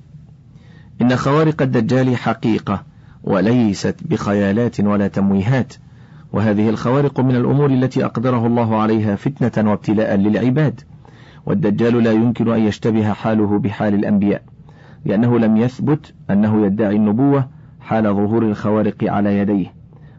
إن 1.01 1.15
خوارق 1.15 1.61
الدجال 1.61 2.17
حقيقة 2.17 2.83
وليست 3.23 3.95
بخيالات 4.05 4.79
ولا 4.79 5.07
تمويهات 5.07 5.73
وهذه 6.33 6.69
الخوارق 6.69 7.19
من 7.19 7.35
الأمور 7.35 7.69
التي 7.69 8.05
أقدره 8.05 8.47
الله 8.47 8.81
عليها 8.81 9.15
فتنة 9.15 9.69
وابتلاء 9.69 10.15
للعباد 10.15 10.81
والدجال 11.45 12.03
لا 12.03 12.11
يمكن 12.11 12.53
أن 12.53 12.59
يشتبه 12.59 13.13
حاله 13.13 13.59
بحال 13.59 13.93
الأنبياء 13.93 14.41
لأنه 15.05 15.39
لم 15.39 15.57
يثبت 15.57 16.13
أنه 16.29 16.65
يدعي 16.65 16.95
النبوة 16.95 17.47
حال 17.89 18.03
ظهور 18.03 18.43
الخوارق 18.43 19.03
على 19.03 19.37
يديه 19.37 19.73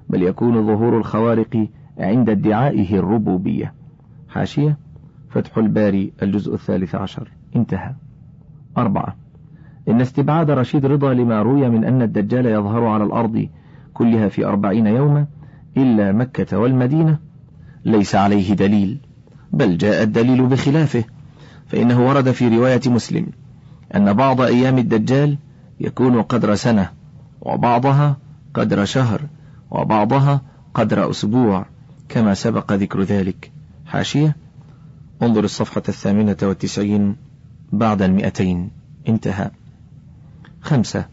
بل 0.08 0.22
يكون 0.22 0.66
ظهور 0.66 0.98
الخوارق 0.98 1.68
عند 1.98 2.30
ادعائه 2.30 2.98
الربوبية. 2.98 3.72
حاشية 4.28 4.78
فتح 5.28 5.58
الباري 5.58 6.12
الجزء 6.22 6.54
الثالث 6.54 6.94
عشر. 6.94 7.28
انتهى. 7.56 7.92
أربعة. 8.78 9.16
إن 9.88 10.00
استبعاد 10.00 10.50
رشيد 10.50 10.86
رضا 10.86 11.14
لما 11.14 11.42
روي 11.42 11.68
من 11.68 11.84
أن 11.84 12.02
الدجال 12.02 12.46
يظهر 12.46 12.84
على 12.84 13.04
الأرض 13.04 13.48
كلها 13.94 14.28
في 14.28 14.46
أربعين 14.46 14.86
يوما 14.86 15.26
إلا 15.76 16.12
مكة 16.12 16.58
والمدينة 16.58 17.18
ليس 17.84 18.14
عليه 18.14 18.54
دليل 18.54 19.00
بل 19.52 19.76
جاء 19.76 20.02
الدليل 20.02 20.46
بخلافه 20.46 21.04
فإنه 21.66 22.08
ورد 22.08 22.30
في 22.30 22.56
رواية 22.56 22.80
مسلم 22.86 23.26
أن 23.94 24.12
بعض 24.12 24.40
أيام 24.40 24.78
الدجال 24.78 25.38
يكون 25.80 26.22
قدر 26.22 26.54
سنة 26.54 26.99
وبعضها 27.40 28.16
قدر 28.54 28.84
شهر 28.84 29.20
وبعضها 29.70 30.40
قدر 30.74 31.10
أسبوع 31.10 31.66
كما 32.08 32.34
سبق 32.34 32.72
ذكر 32.72 33.02
ذلك. 33.02 33.50
حاشية؟ 33.86 34.36
انظر 35.22 35.44
الصفحة 35.44 35.82
الثامنة 35.88 36.36
والتسعين 36.42 37.16
بعد 37.72 38.02
المئتين. 38.02 38.70
انتهى. 39.08 39.50
خمسة. 40.62 41.04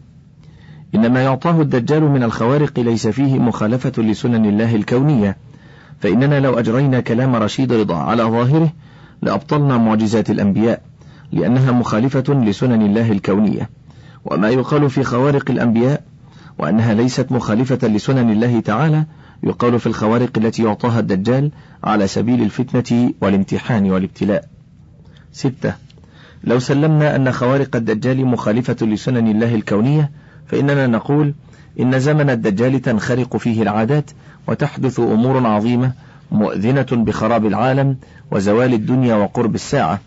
إن 0.94 1.12
ما 1.12 1.22
يعطاه 1.22 1.60
الدجال 1.60 2.02
من 2.02 2.22
الخوارق 2.22 2.80
ليس 2.80 3.08
فيه 3.08 3.38
مخالفة 3.38 4.02
لسنن 4.02 4.44
الله 4.46 4.74
الكونية. 4.74 5.36
فإننا 6.00 6.40
لو 6.40 6.58
أجرينا 6.58 7.00
كلام 7.00 7.36
رشيد 7.36 7.72
رضا 7.72 7.96
على 7.96 8.22
ظاهره 8.22 8.72
لأبطلنا 9.22 9.76
معجزات 9.76 10.30
الأنبياء 10.30 10.82
لأنها 11.32 11.72
مخالفة 11.72 12.34
لسنن 12.34 12.82
الله 12.82 13.12
الكونية. 13.12 13.70
وما 14.24 14.48
يقال 14.50 14.90
في 14.90 15.02
خوارق 15.02 15.50
الأنبياء 15.50 16.02
وأنها 16.58 16.94
ليست 16.94 17.32
مخالفة 17.32 17.88
لسنن 17.88 18.30
الله 18.30 18.60
تعالى 18.60 19.04
يقال 19.42 19.80
في 19.80 19.86
الخوارق 19.86 20.38
التي 20.38 20.62
يعطاها 20.62 21.00
الدجال 21.00 21.50
على 21.84 22.06
سبيل 22.06 22.42
الفتنة 22.42 23.12
والامتحان 23.20 23.90
والابتلاء. 23.90 24.44
ستة. 25.32 25.74
لو 26.44 26.58
سلمنا 26.58 27.16
أن 27.16 27.32
خوارق 27.32 27.76
الدجال 27.76 28.26
مخالفة 28.26 28.86
لسنن 28.86 29.28
الله 29.28 29.54
الكونية 29.54 30.10
فإننا 30.46 30.86
نقول 30.86 31.34
إن 31.80 31.98
زمن 31.98 32.30
الدجال 32.30 32.82
تنخرق 32.82 33.36
فيه 33.36 33.62
العادات 33.62 34.10
وتحدث 34.46 35.00
أمور 35.00 35.46
عظيمة 35.46 35.92
مؤذنة 36.32 36.86
بخراب 36.92 37.46
العالم 37.46 37.96
وزوال 38.30 38.74
الدنيا 38.74 39.14
وقرب 39.14 39.54
الساعة. 39.54 40.00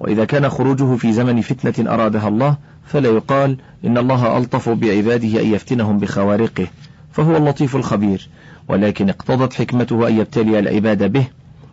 وإذا 0.00 0.24
كان 0.24 0.48
خروجه 0.48 0.96
في 0.96 1.12
زمن 1.12 1.40
فتنة 1.40 1.94
أرادها 1.94 2.28
الله 2.28 2.56
فلا 2.86 3.08
يقال 3.08 3.56
إن 3.84 3.98
الله 3.98 4.38
ألطف 4.38 4.68
بعباده 4.68 5.40
أن 5.40 5.46
يفتنهم 5.54 5.98
بخوارقه 5.98 6.66
فهو 7.12 7.36
اللطيف 7.36 7.76
الخبير 7.76 8.28
ولكن 8.68 9.08
اقتضت 9.08 9.52
حكمته 9.52 10.08
أن 10.08 10.18
يبتلي 10.18 10.58
العباد 10.58 11.12
به 11.12 11.26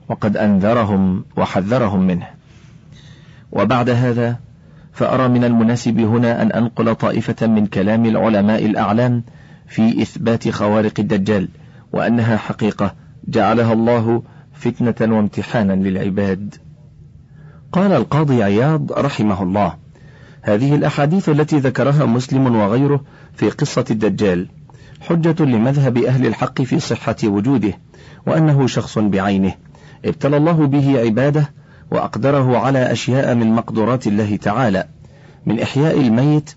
وقد 0.09 0.37
أنذرهم 0.37 1.25
وحذرهم 1.37 2.07
منه 2.07 2.27
وبعد 3.51 3.89
هذا 3.89 4.39
فأرى 4.93 5.27
من 5.27 5.43
المناسب 5.43 5.99
هنا 5.99 6.41
أن 6.41 6.51
أنقل 6.51 6.95
طائفة 6.95 7.47
من 7.47 7.65
كلام 7.65 8.05
العلماء 8.05 8.65
الأعلام 8.65 9.23
في 9.67 10.01
إثبات 10.01 10.49
خوارق 10.49 10.93
الدجال 10.99 11.49
وأنها 11.93 12.37
حقيقة 12.37 12.95
جعلها 13.27 13.73
الله 13.73 14.23
فتنة 14.53 15.15
وامتحانا 15.15 15.73
للعباد. 15.73 16.55
قال 17.75 17.93
القاضي 17.93 18.43
عياض 18.43 18.91
رحمه 18.91 19.43
الله: 19.43 19.75
هذه 20.41 20.75
الأحاديث 20.75 21.29
التي 21.29 21.59
ذكرها 21.59 22.05
مسلم 22.05 22.55
وغيره 22.55 23.01
في 23.33 23.49
قصة 23.49 23.85
الدجال 23.91 24.47
حجة 25.01 25.43
لمذهب 25.43 25.97
أهل 25.97 26.25
الحق 26.25 26.61
في 26.61 26.79
صحة 26.79 27.15
وجوده، 27.23 27.73
وأنه 28.27 28.67
شخص 28.67 28.97
بعينه، 28.97 29.53
ابتلى 30.05 30.37
الله 30.37 30.67
به 30.67 30.99
عباده 30.99 31.53
وأقدره 31.91 32.57
على 32.57 32.91
أشياء 32.91 33.35
من 33.35 33.51
مقدورات 33.51 34.07
الله 34.07 34.35
تعالى، 34.35 34.87
من 35.45 35.59
إحياء 35.59 36.01
الميت 36.01 36.55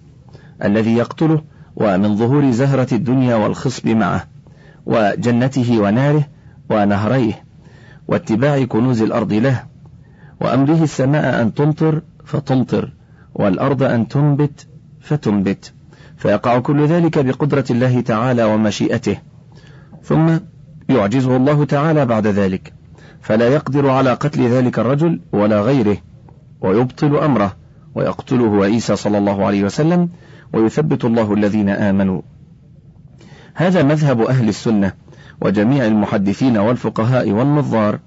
الذي 0.64 0.96
يقتله، 0.96 1.42
ومن 1.76 2.16
ظهور 2.16 2.50
زهرة 2.50 2.94
الدنيا 2.94 3.36
والخصب 3.36 3.88
معه، 3.88 4.24
وجنته 4.86 5.80
وناره، 5.80 6.24
ونهريه، 6.70 7.44
واتباع 8.08 8.64
كنوز 8.64 9.02
الأرض 9.02 9.32
له، 9.32 9.64
وأمره 10.41 10.82
السماء 10.82 11.43
أن 11.43 11.55
تمطر 11.55 12.03
فتمطر، 12.24 12.93
والأرض 13.34 13.82
أن 13.82 14.09
تنبت 14.09 14.66
فتنبت، 15.01 15.72
فيقع 16.16 16.59
كل 16.59 16.86
ذلك 16.86 17.18
بقدرة 17.18 17.64
الله 17.70 18.01
تعالى 18.01 18.45
ومشيئته، 18.45 19.16
ثم 20.03 20.39
يعجزه 20.89 21.36
الله 21.36 21.64
تعالى 21.64 22.07
بعد 22.07 22.26
ذلك، 22.26 22.72
فلا 23.20 23.49
يقدر 23.49 23.91
على 23.91 24.12
قتل 24.12 24.49
ذلك 24.49 24.78
الرجل 24.78 25.20
ولا 25.32 25.61
غيره، 25.61 25.97
ويبطل 26.61 27.16
أمره، 27.16 27.57
ويقتله 27.95 28.64
عيسى 28.64 28.97
صلى 28.97 29.18
الله 29.18 29.47
عليه 29.47 29.64
وسلم، 29.64 30.09
ويثبت 30.53 31.05
الله 31.05 31.34
الذين 31.34 31.68
آمنوا. 31.68 32.20
هذا 33.55 33.82
مذهب 33.82 34.20
أهل 34.20 34.49
السنة، 34.49 34.93
وجميع 35.41 35.86
المحدثين 35.86 36.59
والفقهاء 36.59 37.30
والنظار 37.30 37.99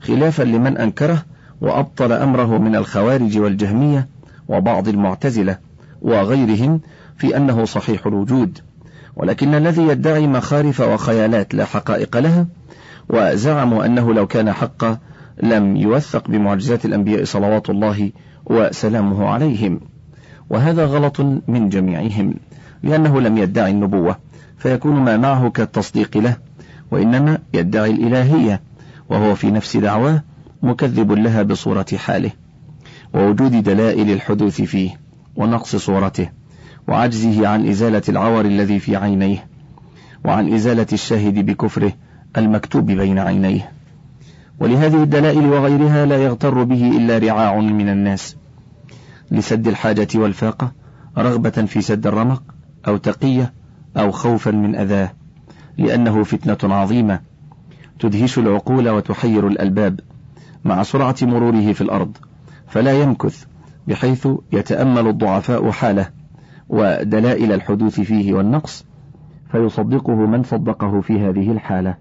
خلافا 0.00 0.42
لمن 0.42 0.78
أنكره 0.78 1.22
وأبطل 1.60 2.12
أمره 2.12 2.58
من 2.58 2.76
الخوارج 2.76 3.38
والجهمية 3.38 4.08
وبعض 4.48 4.88
المعتزلة 4.88 5.58
وغيرهم 6.02 6.80
في 7.16 7.36
أنه 7.36 7.64
صحيح 7.64 8.06
الوجود. 8.06 8.58
ولكن 9.16 9.54
الذي 9.54 9.82
يدعي 9.82 10.26
مخارف 10.26 10.80
وخيالات 10.80 11.54
لا 11.54 11.64
حقائق 11.64 12.16
لها 12.16 12.46
وزعموا 13.08 13.86
أنه 13.86 14.14
لو 14.14 14.26
كان 14.26 14.52
حقا 14.52 14.98
لم 15.42 15.76
يوثق 15.76 16.28
بمعجزات 16.28 16.84
الأنبياء 16.84 17.24
صلوات 17.24 17.70
الله 17.70 18.10
وسلامه 18.46 19.28
عليهم. 19.28 19.80
وهذا 20.50 20.86
غلط 20.86 21.20
من 21.48 21.68
جميعهم 21.68 22.34
لأنه 22.82 23.20
لم 23.20 23.38
يدعي 23.38 23.70
النبوة 23.70 24.16
فيكون 24.58 24.94
ما 24.94 25.16
معه 25.16 25.50
كالتصديق 25.50 26.16
له 26.16 26.36
وإنما 26.90 27.38
يدعي 27.54 27.90
الإلهية 27.90 28.60
وهو 29.08 29.34
في 29.34 29.50
نفس 29.50 29.76
دعواه 29.76 30.22
مكذب 30.66 31.12
لها 31.12 31.42
بصورة 31.42 31.86
حاله 31.96 32.30
ووجود 33.14 33.62
دلائل 33.62 34.10
الحدوث 34.10 34.62
فيه 34.62 35.00
ونقص 35.36 35.76
صورته 35.76 36.28
وعجزه 36.88 37.48
عن 37.48 37.68
إزالة 37.68 38.02
العور 38.08 38.44
الذي 38.44 38.78
في 38.78 38.96
عينيه 38.96 39.46
وعن 40.24 40.54
إزالة 40.54 40.86
الشاهد 40.92 41.46
بكفره 41.46 41.92
المكتوب 42.36 42.86
بين 42.86 43.18
عينيه. 43.18 43.72
ولهذه 44.60 45.02
الدلائل 45.02 45.46
وغيرها 45.46 46.06
لا 46.06 46.24
يغتر 46.24 46.62
به 46.62 46.96
إلا 46.96 47.18
رعاع 47.18 47.60
من 47.60 47.88
الناس 47.88 48.36
لسد 49.30 49.68
الحاجة 49.68 50.08
والفاقة 50.14 50.72
رغبة 51.18 51.50
في 51.50 51.80
سد 51.80 52.06
الرمق 52.06 52.42
أو 52.88 52.96
تقية 52.96 53.52
أو 53.96 54.10
خوفا 54.10 54.50
من 54.50 54.76
أذاه 54.76 55.12
لأنه 55.78 56.22
فتنة 56.22 56.74
عظيمة 56.74 57.20
تدهش 57.98 58.38
العقول 58.38 58.88
وتحير 58.88 59.48
الألباب. 59.48 60.00
مع 60.66 60.82
سرعة 60.82 61.16
مروره 61.22 61.72
في 61.72 61.80
الأرض 61.80 62.16
فلا 62.66 63.02
يمكث 63.02 63.44
بحيث 63.88 64.28
يتأمل 64.52 65.08
الضعفاء 65.08 65.70
حاله 65.70 66.08
ودلائل 66.68 67.52
الحدوث 67.52 68.00
فيه 68.00 68.34
والنقص 68.34 68.84
فيصدقه 69.52 70.14
من 70.14 70.42
صدقه 70.42 71.00
في 71.00 71.20
هذه 71.20 71.52
الحالة. 71.52 71.94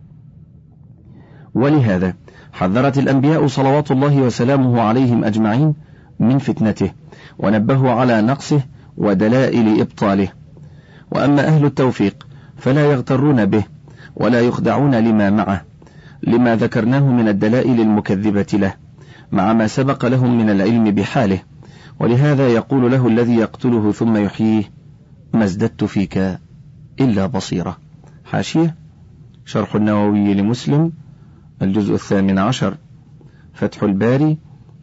ولهذا 1.53 2.13
حذرت 2.53 2.97
الأنبياء 2.97 3.47
صلوات 3.47 3.91
الله 3.91 4.18
وسلامه 4.18 4.82
عليهم 4.82 5.24
أجمعين 5.24 5.74
من 6.20 6.38
فتنته 6.38 6.91
ونبهوا 7.39 7.91
على 7.91 8.22
نقصه 8.22 8.61
ودلائل 8.97 9.82
إبطاله. 9.82 10.28
وأما 11.11 11.47
أهل 11.47 11.66
التوفيق 11.66 12.28
فلا 12.57 12.91
يغترون 12.91 13.45
به 13.45 13.63
ولا 14.16 14.41
يخدعون 14.41 14.95
لما 14.95 15.30
معه. 15.30 15.61
لما 16.26 16.56
ذكرناه 16.56 17.12
من 17.12 17.28
الدلائل 17.28 17.82
المكذبة 17.82 18.48
له 18.54 18.74
مع 19.32 19.54
ما 19.54 19.68
سبق 19.68 20.06
لهم 20.06 20.38
من 20.38 20.50
العلم 20.50 20.84
بحاله. 20.84 21.40
ولهذا 22.00 22.48
يقول 22.48 22.92
له 22.92 23.08
الذي 23.08 23.36
يقتله 23.36 23.92
ثم 23.92 24.18
يحييه 24.18 24.64
ما 25.34 25.44
ازددت 25.44 25.84
فيك 25.84 26.38
إلا 27.00 27.26
بصيرة. 27.26 27.78
حاشية 28.26 28.76
شرح 29.46 29.76
النووي 29.76 30.34
لمسلم 30.34 30.92
الجزء 31.62 31.94
الثامن 31.94 32.40
عشر. 32.40 32.78
فتح 33.54 33.84
الباري 33.84 34.38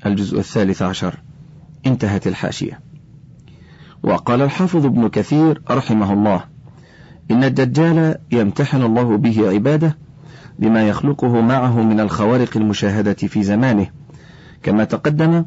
الجزء 0.06 0.38
الثالث 0.38 0.82
عشر. 0.82 1.14
انتهت 1.86 2.26
الحاشية. 2.26 2.80
وقال 4.02 4.42
الحافظ 4.42 4.86
ابن 4.86 5.08
كثير 5.08 5.62
رحمه 5.70 6.12
الله 6.12 6.44
إن 7.30 7.44
الدجال 7.44 8.18
يمتحن 8.32 8.82
الله 8.82 9.16
به 9.16 9.48
عباده 9.48 9.96
بما 10.58 10.88
يخلقه 10.88 11.40
معه 11.40 11.82
من 11.82 12.00
الخوارق 12.00 12.56
المشاهدة 12.56 13.14
في 13.14 13.42
زمانه. 13.42 13.86
كما 14.62 14.84
تقدم 14.84 15.44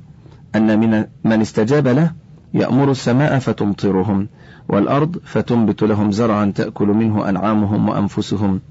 أن 0.56 0.80
من 0.80 1.06
من 1.24 1.42
استجاب 1.42 1.88
له 1.88 2.12
يأمر 2.54 2.92
السماء 2.92 3.40
فتمطرهم 3.40 4.28
والأرض 4.70 5.18
فتنبت 5.26 5.84
لهم 5.84 6.12
زرعا 6.12 6.52
تأكل 6.56 6.88
منه 6.88 7.30
أنعامهم 7.30 7.90
وأنفسهم. 7.90 8.62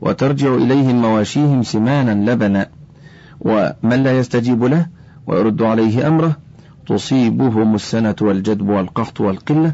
وترجع 0.00 0.54
إليهم 0.54 1.02
مواشيهم 1.02 1.62
سمانا 1.62 2.30
لبنا. 2.30 2.68
ومن 3.40 4.02
لا 4.02 4.18
يستجيب 4.18 4.64
له 4.64 4.86
ويرد 5.26 5.62
عليه 5.62 6.08
أمره 6.08 6.36
تصيبهم 6.86 7.74
السنة 7.74 8.16
والجدب 8.20 8.68
والقحط 8.68 9.20
والقلة 9.20 9.72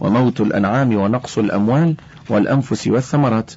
وموت 0.00 0.40
الأنعام 0.40 0.96
ونقص 0.96 1.38
الأموال 1.38 1.94
والأنفس 2.30 2.88
والثمرات. 2.88 3.50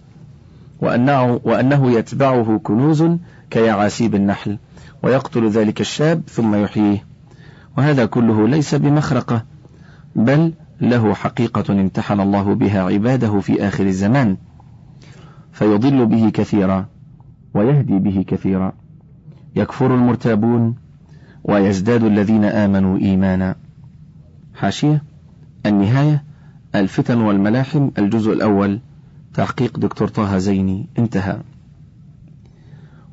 وأنه, 0.84 1.40
وأنه 1.44 1.92
يتبعه 1.92 2.60
كنوز 2.64 3.10
كيعاسيب 3.50 4.16
النحل 4.16 4.58
ويقتل 5.04 5.50
ذلك 5.50 5.82
الشاب 5.82 6.22
ثم 6.28 6.56
يحييه. 6.56 7.06
وهذا 7.78 8.06
كله 8.06 8.48
ليس 8.48 8.76
بمخرقة 8.76 9.44
بل 10.16 10.54
له 10.82 11.14
حقيقة 11.14 11.74
امتحن 11.74 12.20
الله 12.20 12.56
بها 12.56 12.84
عباده 12.84 13.40
في 13.40 13.68
آخر 13.68 13.86
الزمان 13.86 14.38
فيضل 15.52 16.06
به 16.06 16.30
كثيرا 16.30 16.86
ويهدي 17.54 18.00
به 18.00 18.26
كثيرا. 18.28 18.74
يكفر 19.56 19.96
المرتابون 19.96 20.76
ويزداد 21.44 22.04
الذين 22.04 22.44
آمنوا 22.46 22.98
إيمانا. 22.98 23.56
حاشية 24.56 25.04
النهاية 25.66 26.24
الفتن 26.76 27.18
والملاحم 27.18 27.90
الجزء 27.98 28.34
الأول. 28.34 28.80
تحقيق 29.34 29.80
دكتور 29.80 30.08
طه 30.08 30.38
زيني 30.38 30.90
انتهى. 31.00 31.38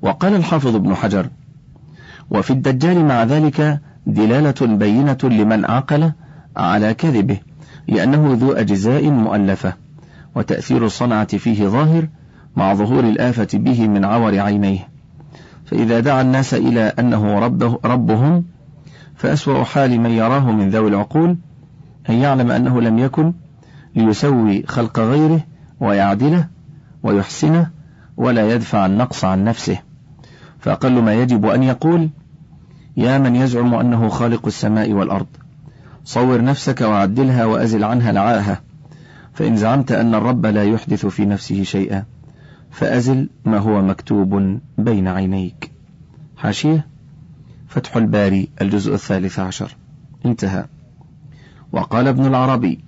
وقال 0.02 0.34
الحافظ 0.34 0.74
ابن 0.74 0.94
حجر 0.94 1.28
وفي 2.30 2.50
الدجال 2.50 3.04
مع 3.04 3.22
ذلك 3.24 3.80
دلالة 4.06 4.76
بينة 4.76 5.18
لمن 5.22 5.64
عقل 5.64 6.12
على 6.56 6.94
كذبه 6.94 7.38
لأنه 7.88 8.36
ذو 8.40 8.52
أجزاء 8.52 9.10
مؤلفة 9.10 9.74
وتأثير 10.34 10.86
الصنعة 10.86 11.36
فيه 11.36 11.66
ظاهر 11.66 12.08
مع 12.56 12.74
ظهور 12.74 13.04
الآفة 13.04 13.48
به 13.54 13.88
من 13.88 14.04
عور 14.04 14.38
عينيه. 14.38 14.88
فإذا 15.64 16.00
دعا 16.00 16.22
الناس 16.22 16.54
إلى 16.54 16.80
أنه 16.80 17.38
ربه 17.38 17.78
ربهم 17.84 18.44
فأسوأ 19.14 19.64
حال 19.64 20.00
من 20.00 20.10
يراه 20.10 20.52
من 20.52 20.70
ذوي 20.70 20.88
العقول 20.88 21.36
أن 22.08 22.14
يعلم 22.14 22.50
أنه 22.50 22.80
لم 22.80 22.98
يكن 22.98 23.32
ليسوي 23.96 24.62
خلق 24.66 24.98
غيره 24.98 25.40
ويعدله 25.80 26.48
ويحسنه 27.02 27.70
ولا 28.16 28.54
يدفع 28.54 28.86
النقص 28.86 29.24
عن 29.24 29.44
نفسه. 29.44 29.78
فأقل 30.58 31.02
ما 31.02 31.14
يجب 31.14 31.46
أن 31.46 31.62
يقول 31.62 32.10
يا 32.96 33.18
من 33.18 33.36
يزعم 33.36 33.74
أنه 33.74 34.08
خالق 34.08 34.46
السماء 34.46 34.92
والأرض. 34.92 35.26
صور 36.04 36.44
نفسك 36.44 36.80
وعدلها 36.80 37.44
وأزل 37.44 37.84
عنها 37.84 38.12
لعاها. 38.12 38.60
فإن 39.32 39.56
زعمت 39.56 39.92
أن 39.92 40.14
الرب 40.14 40.46
لا 40.46 40.64
يحدث 40.64 41.06
في 41.06 41.26
نفسه 41.26 41.62
شيئا 41.62 42.04
فأزل 42.70 43.28
ما 43.44 43.58
هو 43.58 43.82
مكتوب 43.82 44.60
بين 44.78 45.08
عينيك. 45.08 45.70
حاشية 46.36 46.86
فتح 47.68 47.96
الباري 47.96 48.48
الجزء 48.60 48.94
الثالث 48.94 49.38
عشر. 49.38 49.76
انتهى. 50.26 50.64
وقال 51.72 52.08
ابن 52.08 52.26
العربي 52.26 52.80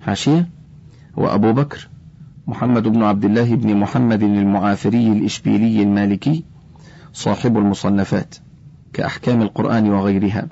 حاشية 0.00 0.48
وأبو 1.16 1.52
بكر 1.52 1.88
محمد 2.46 2.82
بن 2.88 3.02
عبد 3.02 3.24
الله 3.24 3.54
بن 3.54 3.76
محمد 3.76 4.22
المعافري 4.22 5.12
الإشبيلي 5.12 5.82
المالكي 5.82 6.44
صاحب 7.12 7.58
المصنفات 7.58 8.34
كأحكام 8.92 9.42
القرآن 9.42 9.90
وغيرها. 9.90 10.48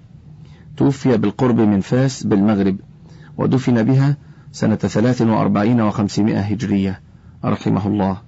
توفي 0.76 1.16
بالقرب 1.16 1.60
من 1.60 1.80
فاس 1.80 2.22
بالمغرب 2.22 2.76
ودفن 3.38 3.82
بها 3.82 4.16
سنة 4.52 4.76
ثلاث 4.76 5.22
وأربعين 5.22 5.80
وخمسمائة 5.80 6.40
هجرية. 6.40 7.00
رحمه 7.44 7.86
الله. 7.86 8.18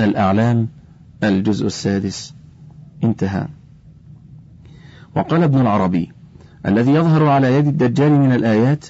الأعلام 0.00 0.68
الجزء 1.24 1.66
السادس. 1.66 2.34
انتهى. 3.04 3.48
وقال 5.16 5.42
ابن 5.42 5.60
العربي 5.60 6.12
الذي 6.66 6.92
يظهر 6.92 7.26
على 7.28 7.54
يد 7.54 7.66
الدجال 7.66 8.12
من 8.12 8.32
الآيات 8.32 8.86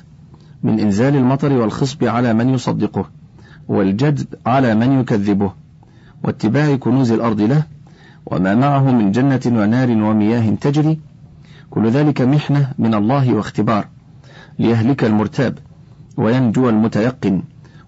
من 0.63 0.81
إنزال 0.81 1.17
المطر 1.17 1.53
والخصب 1.53 2.05
على 2.05 2.35
من 2.35 2.49
يصدقه. 2.49 3.22
والجذب 3.69 4.27
على 4.47 4.75
من 4.75 5.01
يكذبه 5.01 5.53
واتباع 6.25 6.77
كنوز 6.77 7.13
الأرض 7.13 7.41
له 7.41 7.63
وما 8.27 8.55
معه 8.55 8.93
من 8.93 9.13
جنة 9.13 9.41
ونار 9.47 9.91
ومياه 9.91 10.55
تجري 10.61 10.99
كل 11.71 11.91
ذلك 11.91 12.21
محنة 12.21 12.73
من 12.79 12.95
الله 12.95 13.35
واختبار 13.35 13.89
ليهلك 14.59 15.05
المرتاب 15.05 15.59
وينجو 16.17 16.69
المتيقن 16.69 17.43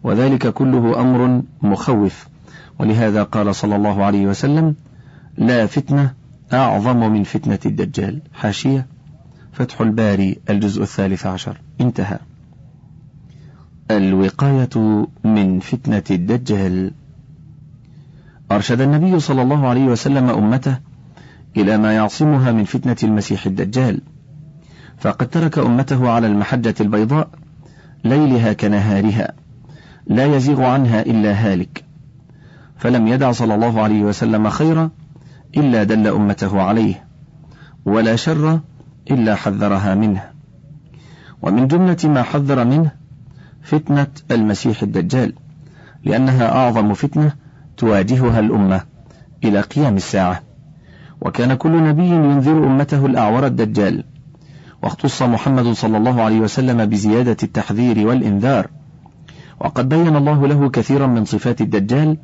وذلك 0.04 0.48
كله 0.48 1.00
أمر 1.00 1.42
مخوف. 1.62 2.28
ولهذا 2.78 3.22
قال 3.22 3.54
صلى 3.54 3.76
الله 3.76 4.04
عليه 4.04 4.26
وسلم 4.26 4.74
لا 5.38 5.66
فتنة 5.66 6.12
أعظم 6.52 7.12
من 7.12 7.22
فتنة 7.22 7.58
الدجال. 7.66 8.20
حاشية. 8.34 8.86
فتح 9.52 9.80
الباري 9.80 10.38
الجزء 10.50 10.82
الثالث 10.82 11.26
عشر. 11.26 11.60
انتهى. 11.80 12.18
الوقاية 13.90 15.06
من 15.24 15.60
فتنة 15.60 16.02
الدجال. 16.10 16.90
أرشد 18.52 18.80
النبي 18.80 19.20
صلى 19.20 19.42
الله 19.42 19.68
عليه 19.68 19.84
وسلم 19.84 20.30
أمته 20.30 20.78
إلى 21.56 21.78
ما 21.78 21.92
يعصمها 21.92 22.52
من 22.52 22.64
فتنة 22.64 22.96
المسيح 23.02 23.46
الدجال 23.46 24.00
فقد 24.98 25.28
ترك 25.28 25.58
أمته 25.58 26.10
على 26.10 26.26
المحجة 26.26 26.74
البيضاء 26.80 27.28
ليلها 28.04 28.52
كنهارها 28.52 29.32
لا 30.06 30.36
يزيغ 30.36 30.62
عنها 30.62 31.00
إلا 31.00 31.32
هالك. 31.32 31.84
فلم 32.76 33.08
يدع 33.08 33.32
صلى 33.32 33.54
الله 33.54 33.82
عليه 33.82 34.02
وسلم 34.02 34.50
خيرا 34.50 34.90
إلا 35.56 35.84
دل 35.84 36.06
أمته 36.06 36.62
عليه 36.62 37.04
ولا 37.84 38.16
شر 38.16 38.60
إلا 39.10 39.34
حذرها 39.34 39.94
منه. 39.94 40.22
ومن 41.42 41.68
جملة 41.68 41.98
ما 42.04 42.22
حذر 42.22 42.64
منه 42.64 43.03
فتنة 43.64 44.06
المسيح 44.30 44.82
الدجال 44.82 45.32
لأنها 46.04 46.56
أعظم 46.56 46.94
فتنة 46.94 47.32
تواجهها 47.76 48.40
الأمة 48.40 48.80
إلى 49.44 49.60
قيام 49.60 49.96
الساعة. 49.96 50.42
وكان 51.20 51.54
كل 51.54 51.84
نبي 51.84 52.06
ينذر 52.06 52.66
أمته 52.66 53.06
الأعور 53.06 53.46
الدجال. 53.46 54.04
واختص 54.82 55.22
محمد 55.22 55.72
صلى 55.72 55.96
الله 55.96 56.22
عليه 56.22 56.40
وسلم 56.40 56.86
بزيادة 56.86 57.36
التحذير 57.42 58.06
والإنذار. 58.06 58.66
وقد 59.60 59.88
بين 59.88 60.16
الله 60.16 60.46
له 60.46 60.70
كثيرا 60.70 61.06
من 61.06 61.24
صفات 61.24 61.60
الدجال 61.60 62.16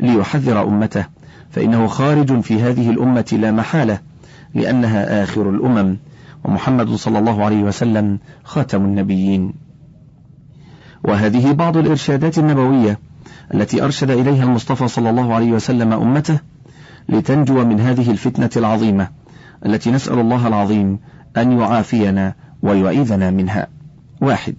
ليحذر 0.00 0.62
أمته 0.62 1.06
فإنه 1.50 1.86
خارج 1.86 2.40
في 2.40 2.62
هذه 2.62 2.90
الأمة 2.90 3.38
لا 3.40 3.52
محالة 3.52 3.98
لأنها 4.54 5.22
آخر 5.22 5.50
الأمم. 5.50 5.96
ومحمد 6.44 6.94
صلى 6.94 7.18
الله 7.18 7.44
عليه 7.44 7.62
وسلم 7.62 8.18
خاتم 8.44 8.84
النبيين. 8.84 9.67
وهذه 11.04 11.52
بعض 11.52 11.76
الإرشادات 11.76 12.38
النبوية 12.38 12.98
التي 13.54 13.84
أرشد 13.84 14.10
إليها 14.10 14.44
المصطفى 14.44 14.88
صلى 14.88 15.10
الله 15.10 15.34
عليه 15.34 15.52
وسلم 15.52 15.92
أمته 15.92 16.38
لتنجو 17.08 17.64
من 17.64 17.80
هذه 17.80 18.10
الفتنة 18.10 18.50
العظيمة 18.56 19.08
التي 19.66 19.90
نسأل 19.90 20.18
الله 20.18 20.48
العظيم 20.48 20.98
أن 21.36 21.58
يعافينا 21.58 22.34
ويعيذنا 22.62 23.30
منها. 23.30 23.66
واحد 24.20 24.54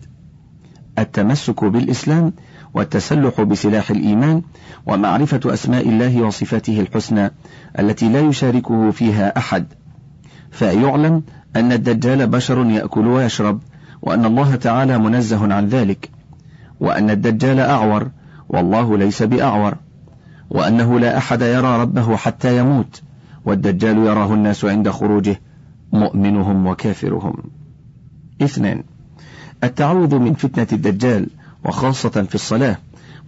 التمسك 0.99 1.63
بالإسلام 1.63 2.33
والتسلح 2.73 3.41
بسلاح 3.41 3.91
الإيمان 3.91 4.41
ومعرفة 4.87 5.53
أسماء 5.53 5.89
الله 5.89 6.21
وصفاته 6.21 6.79
الحسنى 6.79 7.31
التي 7.79 8.09
لا 8.09 8.19
يشاركه 8.19 8.91
فيها 8.91 9.37
أحد 9.37 9.65
فيعلم 10.51 11.23
أن 11.55 11.71
الدجال 11.71 12.27
بشر 12.27 12.65
يأكل 12.65 13.07
ويشرب 13.07 13.61
وأن 14.01 14.25
الله 14.25 14.55
تعالى 14.55 14.97
منزه 14.97 15.53
عن 15.53 15.67
ذلك 15.67 16.09
وأن 16.79 17.09
الدجال 17.09 17.59
أعور 17.59 18.09
والله 18.49 18.97
ليس 18.97 19.23
بأعور. 19.23 19.75
وأنه 20.49 20.99
لا 20.99 21.17
أحد 21.17 21.41
يرى 21.41 21.81
ربه 21.81 22.15
حتى 22.15 22.57
يموت 22.57 23.01
والدجال 23.45 23.97
يراه 23.97 24.33
الناس 24.33 24.65
عند 24.65 24.89
خروجه 24.89 25.41
مؤمنهم 25.93 26.67
وكافرهم. 26.67 27.35
اثنان 28.41 28.83
التعوذ 29.63 30.15
من 30.15 30.33
فتنة 30.33 30.67
الدجال 30.73 31.27
وخاصة 31.65 32.09
في 32.09 32.35
الصلاة 32.35 32.77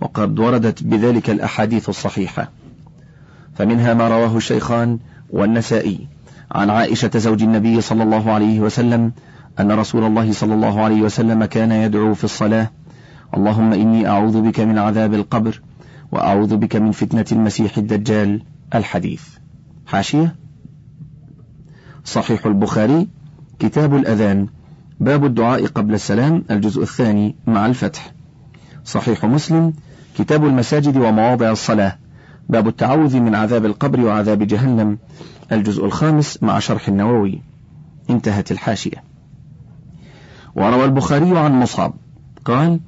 وقد 0.02 0.40
وردت 0.40 0.84
بذلك 0.84 1.30
الأحاديث 1.30 1.90
الصحيحة. 1.90 2.50
فمنها 3.56 3.94
ما 3.94 4.08
رواه 4.08 4.38
الشيخان 4.38 5.00
والنسائي 5.30 6.08
عن 6.52 6.70
عائشة 6.70 7.12
زوج 7.16 7.44
النبي 7.44 7.82
صلى 7.82 8.04
الله 8.04 8.32
عليه 8.32 8.60
وسلم 8.60 9.12
أن 9.60 9.72
رسول 9.72 10.04
الله 10.04 10.32
صلى 10.32 10.54
الله 10.54 10.82
عليه 10.82 11.02
وسلم 11.02 11.46
كان 11.46 11.72
يدعو 11.72 12.14
في 12.14 12.24
الصلاة 12.24 12.70
اللهم 13.38 13.74
إني 13.74 14.08
أعوذ 14.08 14.42
بك 14.42 14.60
من 14.60 14.78
عذاب 14.78 15.14
القبر 15.14 15.62
وأعوذ 16.12 16.58
بك 16.58 16.76
من 16.76 16.92
فتنة 16.92 17.26
المسيح 17.32 17.78
الدجال 17.78 18.44
الحديث. 18.76 19.24
حاشية؟ 19.88 20.36
صحيح 22.04 22.46
البخاري 22.46 23.08
كتاب 23.60 23.96
الأذان 23.96 24.48
باب 25.00 25.26
الدعاء 25.26 25.66
قبل 25.66 25.94
السلام 25.94 26.44
الجزء 26.52 26.82
الثاني 26.82 27.36
مع 27.48 27.66
الفتح. 27.66 28.12
صحيح 28.86 29.26
مسلم 29.26 29.74
كتاب 30.18 30.46
المساجد 30.46 30.98
ومواضع 30.98 31.52
الصلاة 31.52 31.98
باب 32.50 32.68
التعوذ 32.68 33.20
من 33.20 33.36
عذاب 33.36 33.66
القبر 33.66 34.00
وعذاب 34.00 34.44
جهنم 34.44 34.98
الجزء 35.52 35.86
الخامس 35.86 36.44
مع 36.44 36.60
شرح 36.60 36.88
النووي. 36.88 37.42
انتهت 38.10 38.52
الحاشية. 38.52 39.04
وروى 40.56 40.86
البخاري 40.86 41.38
عن 41.38 41.60
مصعب 41.60 41.94
قال 42.46 42.80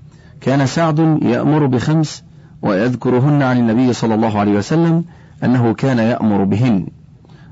كان 0.44 0.66
سعد 0.66 1.00
يأمر 1.22 1.66
بخمس 1.66 2.24
ويذكرهن 2.62 3.42
عن 3.42 3.58
النبي 3.58 3.94
صلى 3.94 4.16
الله 4.16 4.40
عليه 4.40 4.52
وسلم 4.52 5.06
أنه 5.44 5.74
كان 5.74 5.98
يأمر 5.98 6.44
بهن. 6.44 6.88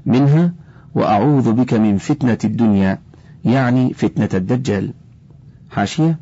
منها 0.06 0.54
وأعوذ 0.96 1.52
بك 1.52 1.74
من 1.74 1.98
فتنة 1.98 2.38
الدنيا 2.44 3.00
يعني 3.46 3.94
فتنة 3.94 4.30
الدجال. 4.34 4.94
حاشية 5.72 6.20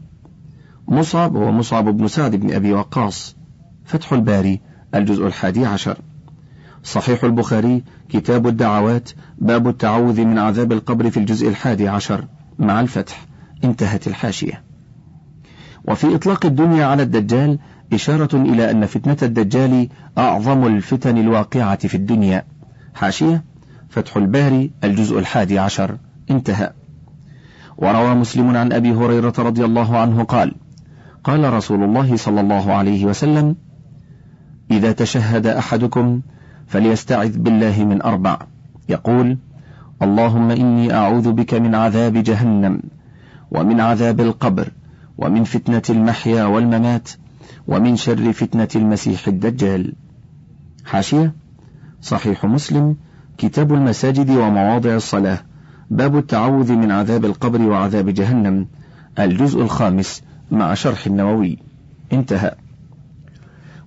مصعب 0.88 1.36
هو 1.36 1.52
مصعب 1.52 1.98
بن 1.98 2.08
سعد 2.08 2.36
بن 2.36 2.54
أبي 2.54 2.74
وقاص. 2.74 3.36
فتح 3.86 4.14
الباري 4.14 4.60
الجزء 4.96 5.28
الحادي 5.28 5.66
عشر. 5.66 5.98
صحيح 6.84 7.24
البخاري 7.24 7.84
كتاب 8.10 8.48
الدعوات 8.48 9.10
باب 9.38 9.68
التعوذ 9.68 10.22
من 10.22 10.38
عذاب 10.38 10.72
القبر 10.72 11.10
في 11.10 11.18
الجزء 11.18 11.50
الحادي 11.50 11.88
عشر. 11.88 12.26
مع 12.60 12.82
الفتح 12.82 13.26
انتهت 13.64 14.08
الحاشية. 14.08 14.69
وفي 15.88 16.16
إطلاق 16.16 16.46
الدنيا 16.46 16.86
على 16.86 17.04
الدجال 17.04 17.60
إشارة 17.94 18.36
إلى 18.36 18.72
أن 18.72 18.86
فتنة 18.86 19.18
الدجال 19.22 19.90
أعظم 20.18 20.66
الفتن 20.68 21.18
الواقعة 21.18 21.88
في 21.88 21.96
الدنيا. 21.96 22.44
حاشية 22.94 23.44
فتح 23.90 24.18
الباري 24.18 24.72
الجزء 24.84 25.20
الحادي 25.20 25.60
عشر. 25.60 25.98
انتهى. 26.32 26.72
وروى 27.78 28.16
مسلم 28.16 28.58
عن 28.58 28.74
أبي 28.74 28.92
هريرة 28.92 29.34
رضي 29.40 29.66
الله 29.66 29.98
عنه 29.98 30.24
قال 30.24 30.56
قال 31.24 31.54
رسول 31.54 31.84
الله 31.84 32.18
صلى 32.18 32.42
الله 32.42 32.74
عليه 32.74 33.06
وسلم 33.06 33.56
إذا 34.72 34.92
تشهد 34.92 35.48
أحدكم 35.48 36.22
فليستعذ 36.68 37.38
بالله 37.38 37.86
من 37.86 38.02
أربع. 38.02 38.38
يقول 38.90 39.38
اللهم 40.02 40.52
إني 40.52 40.94
أعوذ 40.94 41.32
بك 41.32 41.54
من 41.54 41.76
عذاب 41.76 42.14
جهنم 42.14 42.82
ومن 43.52 43.80
عذاب 43.80 44.20
القبر 44.20 44.72
ومن 45.20 45.44
فتنة 45.44 45.82
المحيا 45.90 46.44
والممات 46.44 47.10
ومن 47.68 47.96
شر 47.96 48.34
فتنة 48.34 48.68
المسيح 48.76 49.28
الدجال. 49.28 49.94
حاشية 50.86 51.34
صحيح 52.02 52.46
مسلم 52.46 52.96
كتاب 53.38 53.74
المساجد 53.74 54.30
ومواضع 54.30 54.96
الصلاة 54.96 55.40
باب 55.90 56.18
التعوذ 56.18 56.74
من 56.74 56.92
عذاب 56.92 57.26
القبر 57.26 57.62
وعذاب 57.62 58.10
جهنم 58.10 58.68
الجزء 59.20 59.62
الخامس 59.62 60.24
مع 60.52 60.74
شرح 60.74 61.06
النووي. 61.06 61.58
انتهى. 62.14 62.56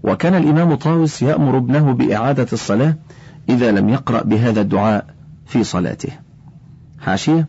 وكان 0.03 0.35
الإمام 0.35 0.74
طاوس 0.74 1.22
يأمر 1.22 1.57
ابنه 1.57 1.93
بإعادة 1.93 2.47
الصلاة 2.53 2.97
إذا 3.49 3.70
لم 3.70 3.89
يقرأ 3.89 4.22
بهذا 4.22 4.61
الدعاء 4.61 5.07
في 5.47 5.64
صلاته. 5.64 6.12
حاشية 7.01 7.49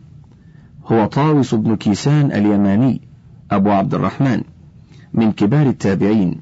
هو 0.86 1.06
طاوس 1.06 1.54
بن 1.54 1.76
كيسان 1.76 2.32
اليماني. 2.32 3.13
أبو 3.54 3.70
عبد 3.70 3.94
الرحمن 3.94 4.42
من 5.14 5.32
كبار 5.32 5.66
التابعين 5.66 6.40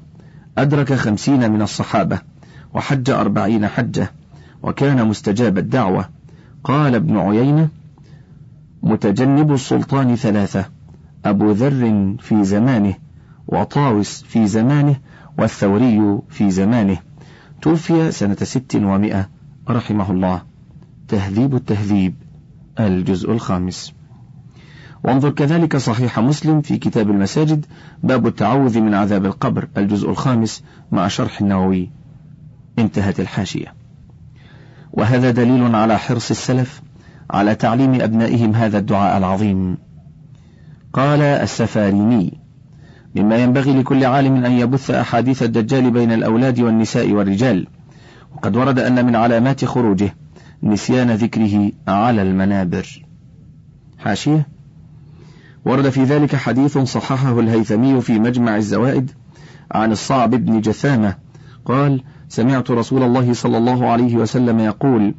أدرك 0.57 0.93
خمسين 0.93 1.51
من 1.51 1.61
الصحابة 1.61 2.19
وحج 2.73 3.09
أربعين 3.09 3.67
حجة 3.67 4.11
وكان 4.63 5.07
مستجاب 5.07 5.57
الدعوة. 5.57 6.09
قال 6.63 6.95
ابن 6.95 7.17
عيينة 7.17 7.69
متجنب 8.83 9.53
السلطان 9.53 10.15
ثلاثة 10.15 10.65
أبو 11.25 11.51
ذر 11.51 12.15
في 12.19 12.43
زمانه 12.43 12.93
وطاوس 13.47 14.23
في 14.23 14.47
زمانه 14.47 14.95
والثوري 15.37 16.19
في 16.29 16.51
زمانه. 16.51 16.97
توفي 17.61 18.11
سنة 18.11 18.35
ست 18.35 18.75
ومائة 18.75 19.29
رحمه 19.69 20.11
الله. 20.11 20.41
تهذيب 21.07 21.55
التهذيب 21.55 22.13
الجزء 22.79 23.31
الخامس. 23.31 23.93
وانظر 25.03 25.29
كذلك 25.29 25.77
صحيح 25.77 26.19
مسلم 26.19 26.61
في 26.61 26.77
كتاب 26.77 27.09
المساجد 27.09 27.65
باب 28.03 28.27
التعوذ 28.27 28.79
من 28.79 28.93
عذاب 28.93 29.25
القبر 29.25 29.67
الجزء 29.77 30.09
الخامس 30.09 30.63
مع 30.91 31.07
شرح 31.07 31.41
النووي. 31.41 31.89
انتهت 32.79 33.19
الحاشية. 33.19 33.73
وهذا 34.93 35.31
دليل 35.31 35.75
على 35.75 35.97
حرص 35.99 36.31
السلف 36.31 36.81
على 37.31 37.55
تعليم 37.55 38.01
أبنائهم 38.01 38.55
هذا 38.55 38.77
الدعاء 38.77 39.17
العظيم. 39.17 39.77
قال 40.93 41.21
السفاريني 41.21 42.39
مما 43.15 43.37
ينبغي 43.37 43.73
لكل 43.73 44.05
عالم 44.05 44.45
أن 44.45 44.51
يبث 44.51 44.91
أحاديث 44.91 45.43
الدجال 45.43 45.91
بين 45.91 46.11
الأولاد 46.11 46.59
والنساء 46.59 47.11
والرجال 47.11 47.67
وقد 48.35 48.55
ورد 48.55 48.79
أن 48.79 49.05
من 49.05 49.15
علامات 49.15 49.65
خروجه 49.65 50.15
نسيان 50.63 51.11
ذكره 51.11 51.71
على 51.87 52.21
المنابر. 52.21 53.05
حاشية. 53.99 54.47
ورد 55.65 55.89
في 55.89 56.03
ذلك 56.03 56.35
حديث 56.35 56.77
صححه 56.77 57.39
الهيثمي 57.39 58.01
في 58.01 58.19
مجمع 58.19 58.57
الزوائد 58.57 59.11
عن 59.71 59.91
الصعب 59.91 60.29
بن 60.29 60.61
جثامة. 60.61 61.15
قال 61.65 62.03
سمعت 62.29 62.71
رسول 62.71 63.03
الله 63.03 63.33
صلى 63.33 63.57
الله 63.57 63.89
عليه 63.89 64.15
وسلم 64.15 64.59
يقول 64.59 65.15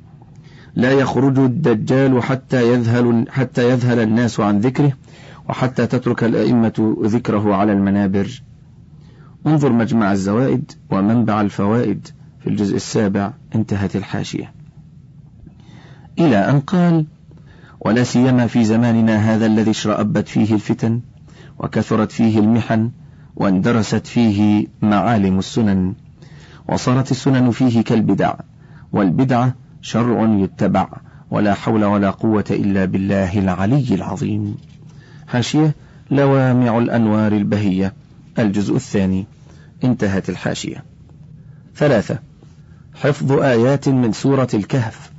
لا 0.75 0.93
يخرج 0.93 1.39
الدجال 1.39 2.23
حتى 2.23 2.73
يذهل 2.73 3.27
حتى 3.31 3.71
يذهل 3.71 3.99
الناس 3.99 4.41
عن 4.41 4.61
ذكره 4.61 4.93
وحتى 5.49 5.87
تترك 5.87 6.25
الأئمة 6.25 6.97
ذكره 7.03 7.55
على 7.55 7.73
المنابر. 7.73 8.43
انظر 9.47 9.73
مجمع 9.73 10.13
الزوائد 10.13 10.73
ومنبع 10.91 11.41
الفوائد 11.41 12.09
في 12.41 12.51
الجزء 12.51 12.77
السابع 12.77 13.33
انتهت 13.55 13.97
الحاشية. 13.97 14.53
إلى 16.19 16.37
أن 16.37 16.61
قال 16.61 17.07
ولا 17.85 18.05
سيما 18.05 18.47
في 18.47 18.65
زماننا 18.65 19.35
هذا 19.35 19.47
الذي 19.47 19.71
اشرأبت 19.71 20.29
فيه 20.29 20.55
الفتن 20.55 21.01
وكثرت 21.59 22.13
فيه 22.13 22.39
المحن 22.39 22.91
واندرست 23.37 24.07
فيه 24.07 24.67
معالم 24.83 25.39
السنن 25.39 25.95
وصارت 26.69 27.11
السنن 27.11 27.51
فيه 27.51 27.83
كالبدع 27.83 28.35
والبدعة 28.93 29.55
شرع 29.83 30.39
يتبع 30.39 30.89
ولا 31.31 31.55
حول 31.55 31.85
ولا 31.85 32.11
قوة 32.11 32.45
إلا 32.51 32.85
بالله 32.85 33.39
العلي 33.39 33.95
العظيم. 33.95 34.57
حاشية 35.29 35.75
لوامع 36.11 36.79
الأنوار 36.79 37.33
البهية. 37.33 37.93
الجزء 38.39 38.77
الثاني. 38.77 39.27
انتهت 39.85 40.29
الحاشية. 40.29 40.85
ثلاثة. 41.77 42.19
حفظ 42.95 43.33
آيات 43.33 43.89
من 43.89 44.13
سورة 44.13 44.49
الكهف. 44.55 45.14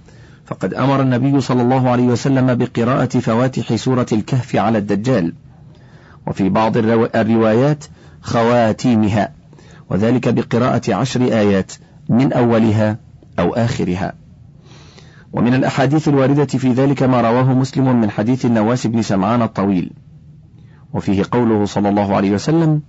فقد 0.45 0.73
أمر 0.73 1.01
النبي 1.01 1.41
صلى 1.41 1.61
الله 1.61 1.89
عليه 1.89 2.03
وسلم 2.03 2.55
بقراءة 2.55 3.19
فواتح 3.19 3.75
سورة 3.75 4.05
الكهف 4.11 4.55
على 4.55 4.77
الدجال. 4.77 5.33
وفي 6.27 6.49
بعض 6.49 6.77
الروايات 6.77 7.85
خواتيمها 8.21 9.33
وذلك 9.89 10.33
بقراءة 10.33 10.93
عشر 10.93 11.21
آيات 11.21 11.71
من 12.09 12.33
أولها 12.33 12.97
أو 13.39 13.53
آخرها. 13.53 14.13
ومن 15.33 15.53
الأحاديث 15.53 16.07
الواردة 16.07 16.45
في 16.45 16.73
ذلك 16.73 17.03
ما 17.03 17.21
رواه 17.21 17.53
مسلم 17.53 18.01
من 18.01 18.09
حديث 18.09 18.45
النواس 18.45 18.87
بن 18.87 19.01
سمعان 19.01 19.41
الطويل. 19.41 19.91
وفيه 20.93 21.23
قوله 21.31 21.65
صلى 21.65 21.89
الله 21.89 22.15
عليه 22.15 22.31
وسلم 22.31 22.81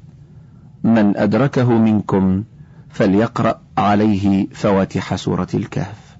من 0.84 1.16
أدركه 1.16 1.72
منكم 1.72 2.44
فليقرأ 2.90 3.60
عليه 3.78 4.46
فواتح 4.52 5.16
سورة 5.16 5.48
الكهف. 5.54 6.16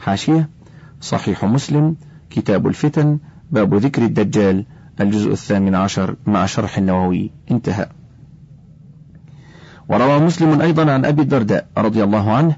حاشية. 0.00 0.48
صحيح 1.00 1.44
مسلم 1.44 1.96
كتاب 2.30 2.66
الفتن 2.66 3.18
باب 3.50 3.74
ذكر 3.74 4.02
الدجال 4.02 4.64
الجزء 5.00 5.32
الثامن 5.32 5.74
عشر 5.74 6.16
مع 6.26 6.46
شرح 6.46 6.78
النووي. 6.78 7.30
انتهى. 7.50 7.86
وروى 9.88 10.18
مسلم 10.18 10.60
أيضا 10.60 10.92
عن 10.92 11.04
أبي 11.04 11.22
الدرداء 11.22 11.66
رضي 11.78 12.04
الله 12.04 12.32
عنه 12.32 12.56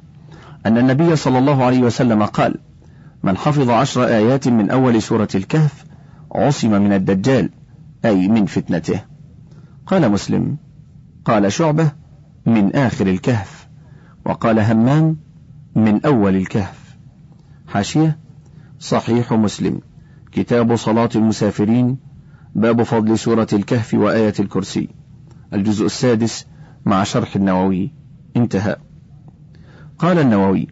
أن 0.67 0.79
النبي 0.79 1.17
صلى 1.17 1.39
الله 1.39 1.65
عليه 1.65 1.81
وسلم 1.81 2.25
قال 2.25 2.59
من 3.23 3.37
حفظ 3.37 3.71
عشر 3.71 4.07
آيات 4.07 4.49
من 4.49 4.71
أول 4.71 5.03
سورة 5.03 5.29
الكهف 5.35 5.85
عصم 6.33 6.83
من 6.83 6.93
الدجال 6.93 7.51
أي 8.05 8.29
من 8.29 8.47
فتنته. 8.47 9.01
قال 9.87 10.13
مسلم 10.13 10.57
قال 11.25 11.53
شعبة 11.53 11.91
من 12.47 12.77
آخر 12.77 13.07
الكهف. 13.07 13.69
وقال 14.25 14.61
همام 14.61 15.17
من 15.77 16.05
أول 16.05 16.37
الكهف. 16.37 16.97
حاشية 17.69 18.19
صحيح 18.81 19.33
مسلم. 19.33 19.81
كتاب 20.33 20.77
صلاة 20.77 21.09
المسافرين 21.15 21.97
باب 22.55 22.83
فضل 22.83 23.19
سورة 23.19 23.47
الكهف 23.53 23.95
وآية 23.95 24.35
الكرسي. 24.41 24.89
الجزء 25.53 25.87
السادس 25.87 26.47
مع 26.87 27.05
شرح 27.05 27.37
النووي. 27.37 27.93
انتهى. 28.37 28.77
قال 29.99 30.19
النووي 30.19 30.69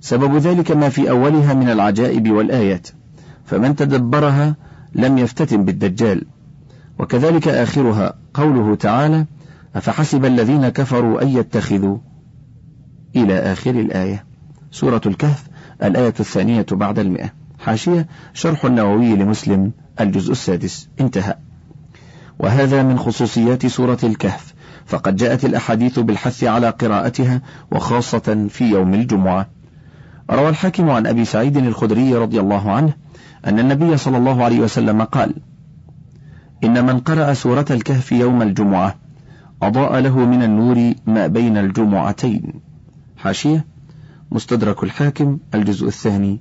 سبب 0.00 0.36
ذلك 0.36 0.70
ما 0.70 0.88
في 0.88 1.10
أولها 1.10 1.54
من 1.54 1.70
العجائب 1.70 2.30
والآيات 2.30 2.88
فمن 3.44 3.76
تدبرها 3.76 4.56
لم 4.94 5.18
يفتتن 5.18 5.64
بالدجال. 5.64 6.26
وكذلك 6.98 7.48
آخرها 7.48 8.14
قوله 8.34 8.74
تعالى 8.74 9.26
أفحسب 9.74 10.24
الذين 10.24 10.68
كفروا 10.68 11.22
أن 11.22 11.28
يتخذوا؟ 11.28 11.98
إلى 13.16 13.38
آخر 13.38 13.70
الآية. 13.70 14.24
سورة 14.70 15.00
الكهف 15.06 15.48
الآية 15.82 16.14
الثانية 16.20 16.66
بعد 16.72 16.98
المئة. 16.98 17.45
حاشية 17.66 18.06
شرح 18.34 18.64
النووي 18.64 19.16
لمسلم 19.16 19.72
الجزء 20.00 20.32
السادس. 20.32 20.88
انتهى. 21.00 21.34
وهذا 22.38 22.82
من 22.82 22.98
خصوصيات 22.98 23.66
سورة 23.66 23.98
الكهف. 24.04 24.54
فقد 24.86 25.16
جاءت 25.16 25.44
الأحاديث 25.44 25.98
بالحث 25.98 26.44
على 26.44 26.70
قراءتها 26.70 27.42
وخاصة 27.72 28.46
في 28.50 28.64
يوم 28.70 28.94
الجمعة. 28.94 29.48
روى 30.30 30.48
الحاكم 30.48 30.90
عن 30.90 31.06
أبي 31.06 31.24
سعيد 31.24 31.56
الخدري 31.56 32.14
رضي 32.14 32.40
الله 32.40 32.72
عنه 32.72 32.92
أن 33.46 33.58
النبي 33.58 33.96
صلى 33.96 34.16
الله 34.16 34.44
عليه 34.44 34.60
وسلم 34.60 35.02
قال 35.02 35.34
إن 36.64 36.86
من 36.86 36.98
قرأ 36.98 37.34
سورة 37.34 37.66
الكهف 37.70 38.12
يوم 38.12 38.42
الجمعة 38.42 38.94
أضاء 39.62 39.98
له 39.98 40.18
من 40.18 40.42
النور 40.42 40.94
ما 41.06 41.26
بين 41.26 41.56
الجمعتين. 41.56 42.60
حاشية 43.16 43.64
مستدرك 44.30 44.82
الحاكم 44.84 45.38
الجزء 45.54 45.86
الثاني. 45.86 46.40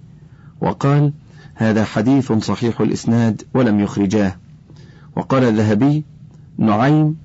وقال 0.62 1.14
هذا 1.56 1.84
حديث 1.84 2.32
صحيح 2.32 2.82
الإسناد 2.82 3.41
ولم 3.53 3.80
يخرجاه. 3.80 4.36
وقال 5.16 5.43
الذهبي 5.43 6.03
نعيم 6.58 7.18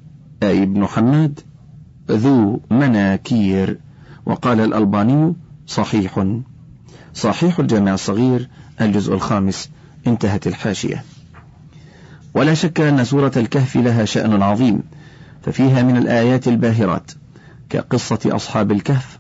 أي 0.43 0.63
ابن 0.63 0.87
حماد 0.87 1.41
ذو 2.11 2.61
مناكير. 2.71 3.79
وقال 4.27 4.61
الألباني 4.61 5.35
صحيح. 5.67 6.25
صحيح 7.15 7.59
الجامع 7.59 7.95
الصغير 7.95 8.49
الجزء 8.81 9.15
الخامس 9.15 9.71
انتهت 10.07 10.47
الحاشية. 10.47 11.05
ولا 12.35 12.55
شك 12.55 12.81
أن 12.81 13.05
سورة 13.05 13.33
الكهف 13.37 13.77
لها 13.77 14.05
شأن 14.05 14.43
عظيم 14.43 14.83
ففيها 15.43 15.83
من 15.83 15.97
الآيات 15.97 16.49
الباهرات 16.49 17.13
كقصة 17.71 18.19
أصحاب 18.27 18.73
الكهف 18.73 19.19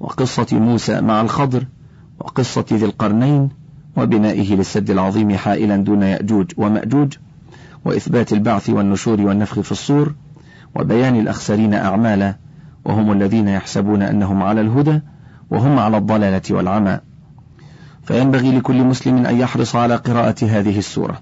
وقصة 0.00 0.46
موسى 0.52 1.00
مع 1.00 1.20
الخضر 1.20 1.66
وقصة 2.22 2.64
ذي 2.72 2.84
القرنين 2.84 3.48
وبنائه 3.96 4.54
للسد 4.54 4.90
العظيم 4.90 5.36
حائلا 5.36 5.76
دون 5.76 6.02
يأجوج 6.02 6.52
ومأجوج 6.56 7.16
وإثبات 7.84 8.32
البعث 8.32 8.70
والنشور 8.70 9.20
والنفخ 9.20 9.60
في 9.60 9.72
الصور 9.72 10.14
وبيان 10.74 11.16
الأخسرين 11.16 11.74
أعمالا 11.74 12.36
وهم 12.84 13.12
الذين 13.12 13.48
يحسبون 13.48 14.02
أنهم 14.02 14.42
على 14.42 14.60
الهدى 14.60 15.00
وهم 15.50 15.78
على 15.78 15.96
الضلالة 15.96 16.42
والعمى. 16.50 16.98
فينبغي 18.02 18.58
لكل 18.58 18.84
مسلم 18.84 19.26
أن 19.26 19.38
يحرص 19.38 19.76
على 19.76 19.96
قراءة 19.96 20.44
هذه 20.44 20.78
السورة 20.78 21.20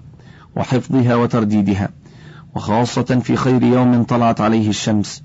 وحفظها 0.55 1.15
وترديدها 1.15 1.89
وخاصة 2.55 3.03
في 3.03 3.35
خير 3.35 3.63
يوم 3.63 4.03
طلعت 4.03 4.41
عليه 4.41 4.69
الشمس 4.69 5.23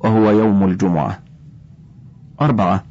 وهو 0.00 0.30
يوم 0.30 0.64
الجمعة. 0.64 1.18
أربعة 2.40 2.84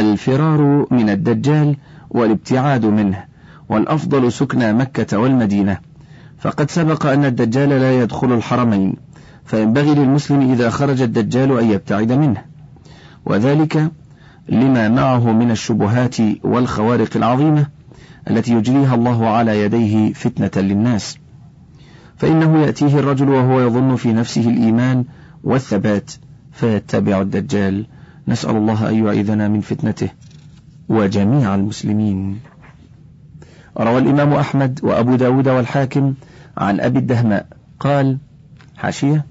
الفرار 0.00 0.86
من 0.90 1.10
الدجال 1.10 1.76
والابتعاد 2.10 2.86
منه 2.86 3.24
والأفضل 3.68 4.32
سكنى 4.32 4.72
مكة 4.72 5.18
والمدينة. 5.18 5.78
فقد 6.38 6.70
سبق 6.70 7.06
أن 7.06 7.24
الدجال 7.24 7.68
لا 7.68 8.02
يدخل 8.02 8.32
الحرمين 8.32 8.94
فينبغي 9.44 9.94
للمسلم 9.94 10.52
إذا 10.52 10.70
خرج 10.70 11.02
الدجال 11.02 11.58
أن 11.58 11.70
يبتعد 11.70 12.12
منه. 12.12 12.42
وذلك 13.26 13.90
لما 14.48 14.88
معه 14.88 15.32
من 15.32 15.50
الشبهات 15.50 16.16
والخوارق 16.44 17.16
العظيمة 17.16 17.66
التي 18.30 18.52
يجريها 18.52 18.94
الله 18.94 19.28
على 19.28 19.60
يديه 19.60 20.12
فتنة 20.12 20.62
للناس. 20.62 21.18
فإنه 22.16 22.62
يأتيه 22.62 22.98
الرجل 22.98 23.28
وهو 23.28 23.60
يظن 23.60 23.96
في 23.96 24.12
نفسه 24.12 24.50
الإيمان 24.50 25.04
والثبات 25.44 26.10
فيتبع 26.52 27.20
الدجال 27.20 27.86
نسأل 28.28 28.56
الله 28.56 28.88
أن 28.88 29.04
يعيذنا 29.06 29.48
من 29.48 29.60
فتنته 29.60 30.08
وجميع 30.88 31.54
المسلمين. 31.54 32.40
روى 33.80 33.98
الإمام 33.98 34.32
أحمد 34.32 34.80
وأبو 34.82 35.16
داود 35.16 35.48
والحاكم 35.48 36.14
عن 36.56 36.80
أبي 36.80 36.98
الدهماء 36.98 37.46
قال 37.80 38.18
حاشية 38.76 39.26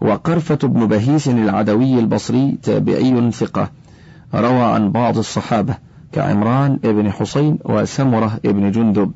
وقرفة 0.00 0.58
بن 0.62 0.86
بهيس 0.86 1.28
العدوي 1.28 1.98
البصري 1.98 2.58
تابعي 2.62 3.30
ثقة 3.30 3.70
روى 4.34 4.62
عن 4.62 4.92
بعض 4.92 5.18
الصحابة 5.18 5.76
كعمران 6.12 6.76
بن 6.76 7.10
حسين 7.10 7.58
وسمرة 7.64 8.40
بن 8.44 8.70
جندب 8.70 9.12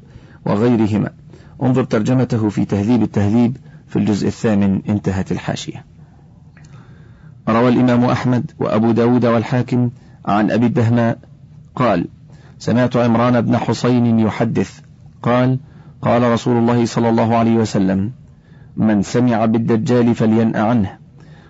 وغيرهما. 0.47 1.11
انظر 1.63 1.85
ترجمته 1.85 2.49
في 2.49 2.65
تهذيب 2.65 3.03
التهذيب 3.03 3.57
في 3.89 3.99
الجزء 3.99 4.27
الثامن 4.27 4.83
انتهت 4.89 5.33
الحاشية. 5.33 5.85
روى 7.49 7.69
الإمام 7.69 8.05
أحمد 8.05 8.51
وأبو 8.59 8.91
داود 8.93 9.27
والحاكم 9.27 9.91
عن 10.27 10.51
أبي 10.51 10.67
الدهماء 10.67 11.19
قال 11.75 12.07
سمعت 12.59 12.97
عمران 12.97 13.41
بن 13.41 13.57
حسين 13.57 14.21
يحدث. 14.21 14.81
قال 15.23 15.59
قال 16.03 16.23
رسول 16.23 16.57
الله 16.57 16.87
صلى 16.87 17.09
الله 17.09 17.37
عليه 17.37 17.55
وسلم 17.55 18.13
من 18.77 19.03
سمع 19.03 19.45
بالدجال 19.45 20.15
فلينأ 20.15 20.63
عنه. 20.63 20.99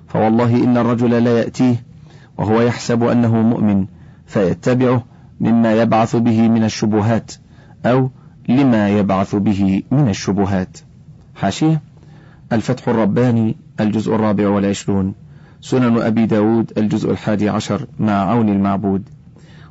فوالله 0.09 0.65
إن 0.65 0.77
الرجل 0.77 1.25
لا 1.25 1.39
يأتيه 1.39 1.77
وهو 2.39 2.61
يحسب 2.61 3.03
أنه 3.03 3.43
مؤمن 3.43 3.87
فيتبعه 4.27 5.05
مما 5.41 5.75
يبعث 5.75 6.17
به 6.17 6.49
من 6.49 6.65
الشبهات 6.65 7.33
أو 7.87 8.11
لما 8.49 8.89
يبعث 8.89 9.35
به 9.35 9.83
من 9.91 10.09
الشبهات. 10.09 10.79
حاشية 11.35 11.83
الفتح 12.53 12.89
الرباني 12.89 13.57
الجزء 13.81 14.15
الرابع 14.15 14.49
والعشرون. 14.49 15.15
سنن 15.61 15.99
أبي 15.99 16.27
داود 16.27 16.73
الجزء 16.79 17.11
الحادي 17.11 17.49
عشر 17.49 17.87
مع 17.99 18.13
عون 18.13 18.49
المعبود. 18.49 19.09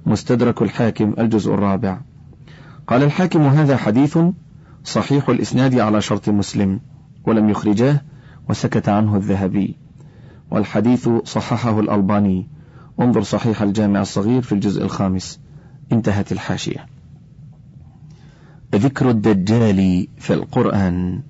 مستدرك 0.05 0.61
الحاكم 0.61 1.13
الجزء 1.19 1.53
الرابع. 1.53 2.01
قال 2.88 3.03
الحاكم 3.03 3.41
هذا 3.41 3.77
حديث 3.77 4.17
صحيح 4.83 5.29
الإسناد 5.29 5.79
على 5.79 6.01
شرط 6.01 6.29
مسلم 6.29 6.79
ولم 7.23 7.49
يخرجاه 7.49 8.01
وسكت 8.49 8.89
عنه 8.89 9.15
الذهبي. 9.15 9.75
والحديث 10.51 11.09
صححه 11.23 11.79
الألباني. 11.79 12.47
انظر 13.01 13.21
صحيح 13.21 13.61
الجامع 13.61 14.01
الصغير 14.01 14.41
في 14.41 14.51
الجزء 14.51 14.83
الخامس. 14.83 15.39
انتهت 15.91 16.31
الحاشية. 16.31 16.86
ذكر 18.75 19.09
الدجال 19.09 20.07
في 20.17 20.33
القرآن. 20.33 21.21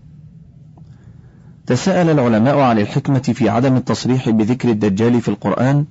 تساءل 1.68 2.10
العلماء 2.10 2.60
عن 2.60 2.80
الحكمة 2.80 3.20
في 3.20 3.50
عدم 3.50 3.76
التصريح 3.76 4.30
بذكر 4.30 4.70
الدجال 4.70 5.22
في 5.22 5.30
القرآن 5.30 5.86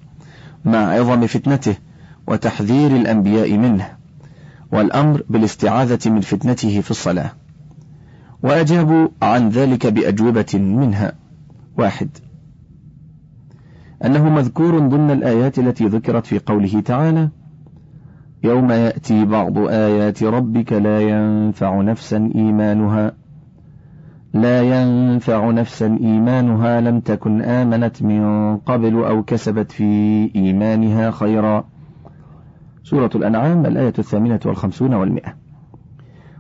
مع 0.64 0.78
عظم 0.78 1.26
فتنته 1.26 1.76
وتحذير 2.26 2.96
الأنبياء 2.96 3.58
منه 3.58 3.88
والأمر 4.72 5.22
بالاستعاذة 5.28 6.10
من 6.10 6.20
فتنته 6.20 6.80
في 6.80 6.90
الصلاة. 6.90 7.30
وأجابوا 8.42 9.08
عن 9.22 9.48
ذلك 9.48 9.86
بأجوبة 9.86 10.54
منها. 10.54 11.12
واحد. 11.78 12.08
أنه 14.04 14.28
مذكور 14.28 14.78
ضمن 14.78 15.10
الآيات 15.10 15.58
التي 15.58 15.86
ذكرت 15.86 16.26
في 16.26 16.38
قوله 16.38 16.80
تعالى 16.80 17.28
يوم 18.44 18.70
يأتي 18.70 19.24
بعض 19.24 19.58
آيات 19.58 20.22
ربك 20.22 20.72
لا 20.72 21.00
ينفع 21.00 21.82
نفسا 21.82 22.30
إيمانها. 22.34 23.23
لا 24.34 24.62
ينفع 24.62 25.50
نفسا 25.50 25.98
إيمانها 26.00 26.80
لم 26.80 27.00
تكن 27.00 27.42
آمنت 27.42 28.02
من 28.02 28.56
قبل 28.56 28.94
أو 29.04 29.22
كسبت 29.22 29.72
في 29.72 29.84
إيمانها 30.36 31.10
خيرا. 31.10 31.64
سورة 32.84 33.10
الأنعام 33.14 33.66
الآية 33.66 33.92
الثامنة 33.98 34.40
والخمسون 34.44 34.94
والمئة. 34.94 35.36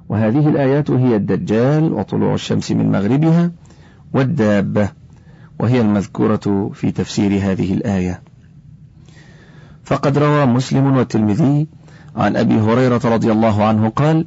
وهذه 0.08 0.48
الآيات 0.48 0.90
هي 0.90 1.16
الدجال 1.16 1.92
وطلوع 1.92 2.34
الشمس 2.34 2.72
من 2.72 2.90
مغربها 2.90 3.50
والدابة 4.14 4.88
وهي 5.60 5.80
المذكورة 5.80 6.70
في 6.74 6.90
تفسير 6.90 7.30
هذه 7.30 7.74
الآية. 7.74 8.22
فقد 9.84 10.18
روى 10.18 10.46
مسلم 10.46 10.96
والترمذي 10.96 11.66
عن 12.16 12.36
أبي 12.36 12.54
هريرة 12.54 13.00
رضي 13.04 13.32
الله 13.32 13.64
عنه 13.64 13.88
قال 13.88 14.26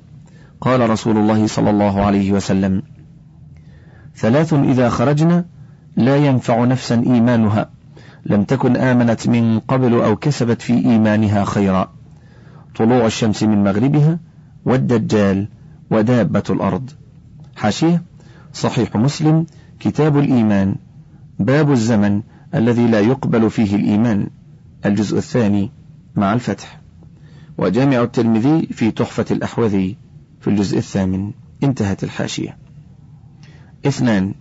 قال 0.61 0.89
رسول 0.89 1.17
الله 1.17 1.47
صلى 1.47 1.69
الله 1.69 2.01
عليه 2.01 2.31
وسلم 2.31 2.83
ثلاث 4.17 4.53
إذا 4.53 4.89
خرجنا 4.89 5.45
لا 5.95 6.17
ينفع 6.17 6.65
نفسا 6.65 6.95
إيمانها. 6.95 7.69
لم 8.25 8.43
تكن 8.43 8.77
آمنت 8.77 9.27
من 9.27 9.59
قبل 9.59 9.93
أو 9.93 10.15
كسبت 10.15 10.61
في 10.61 10.73
إيمانها 10.73 11.43
خيرا. 11.43 11.93
طلوع 12.75 13.05
الشمس 13.05 13.43
من 13.43 13.63
مغربها 13.63 14.19
والدجال 14.65 15.47
ودابة 15.91 16.43
الأرض. 16.49 16.89
حاشية 17.55 18.03
صحيح 18.53 18.95
مسلم 18.95 19.45
كتاب 19.79 20.17
الإيمان 20.17 20.75
باب 21.39 21.71
الزمن 21.71 22.21
الذي 22.55 22.87
لا 22.87 22.99
يقبل 22.99 23.49
فيه 23.49 23.75
الإيمان. 23.75 24.27
الجزء 24.85 25.17
الثاني 25.17 25.71
مع 26.15 26.33
الفتح. 26.33 26.79
وجامع 27.57 28.01
الترمذي 28.01 28.67
في 28.71 28.91
تحفة 28.91 29.25
الأحوذي 29.31 29.97
في 30.41 30.49
الجزء 30.49 30.77
الثامن. 30.77 31.31
انتهت 31.63 32.03
الحاشية. 32.03 32.66
اثنان 33.85 34.33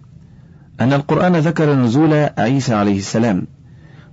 أن 0.80 0.92
القرآن 0.92 1.36
ذكر 1.36 1.74
نزول 1.74 2.28
عيسى 2.38 2.74
عليه 2.74 2.98
السلام 2.98 3.46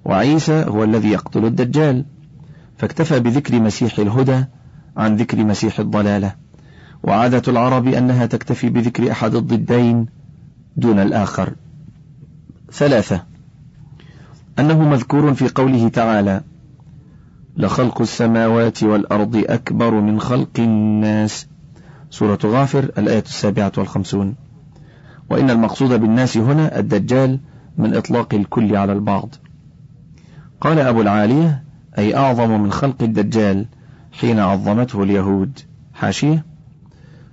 وعيسى 0.06 0.66
هو 0.68 0.84
الذي 0.84 1.12
يقتل 1.12 1.46
الدجال 1.46 2.06
فاكتفى 2.78 3.20
بذكر 3.20 3.60
مسيح 3.60 4.00
الهدى 4.00 4.46
عن 4.98 5.16
ذكر 5.16 5.44
مسيح 5.44 5.80
الضلالة. 5.80 6.36
وعادة 7.04 7.42
العرب 7.48 7.88
أنها 7.88 8.26
تكتفي 8.26 8.70
بذكر 8.70 9.12
أحد 9.12 9.36
الضدين 9.36 10.06
دون 10.78 11.00
الآخر. 11.00 11.54
ثلاثة 12.72 13.24
أنه 14.60 14.90
مذكور 14.90 15.34
في 15.34 15.50
قوله 15.50 15.90
تعالى 15.90 16.42
لخلق 17.58 18.02
السماوات 18.02 18.84
والأرض 18.84 19.44
أكبر 19.50 19.94
من 19.94 20.20
خلق 20.20 20.60
الناس. 20.60 21.48
سورة 22.10 22.40
غافر 22.46 22.84
الآية 22.98 23.24
السابعة 23.24 23.72
والخمسون. 23.78 24.36
وإن 25.30 25.50
المقصود 25.50 26.02
بالناس 26.02 26.38
هنا 26.38 26.80
الدجال 26.80 27.40
من 27.78 27.96
إطلاق 27.96 28.34
الكل 28.34 28.76
على 28.76 28.94
البعض. 28.94 29.36
قال 30.62 30.80
أبو 30.80 31.02
العالية 31.02 31.64
أي 31.98 32.16
أعظم 32.16 32.62
من 32.62 32.72
خلق 32.72 33.04
الدجال 33.04 33.66
حين 34.12 34.40
عظمته 34.40 35.04
اليهود. 35.04 35.60
حاشية. 35.94 36.46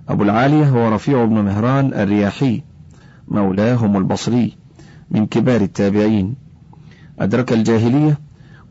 أبو 0.09 0.23
العالية 0.23 0.69
هو 0.69 0.95
رفيع 0.95 1.25
بن 1.25 1.35
مهران 1.35 1.95
الرياحي 1.95 2.63
مولاهم 3.29 3.97
البصري 3.97 4.57
من 5.11 5.27
كبار 5.27 5.61
التابعين. 5.61 6.35
أدرك 7.21 7.53
الجاهلية 7.53 8.19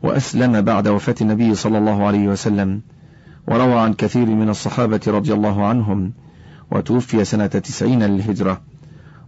وأسلم 0.02 0.60
بعد 0.60 0.88
وفاة 0.88 1.14
النبي 1.20 1.54
صلى 1.54 1.78
الله 1.78 2.06
عليه 2.06 2.28
وسلم 2.28 2.80
وروى 3.48 3.80
عن 3.80 3.94
كثير 3.94 4.26
من 4.26 4.48
الصحابة 4.48 5.00
رضي 5.06 5.32
الله 5.32 5.66
عنهم 5.66 6.12
وتوفي 6.70 7.24
سنة 7.24 7.46
تسعين 7.46 8.02
للهجرة. 8.02 8.60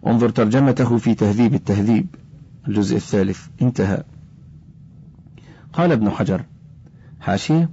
انظر 0.07 0.29
ترجمته 0.29 0.97
في 0.97 1.15
تهذيب 1.15 1.55
التهذيب. 1.55 2.07
الجزء 2.69 2.97
الثالث. 2.97 3.47
انتهى. 3.63 4.03
قال 5.73 5.93
ابن 5.93 6.11
حجر. 6.11 6.45
حاشية. 7.21 7.71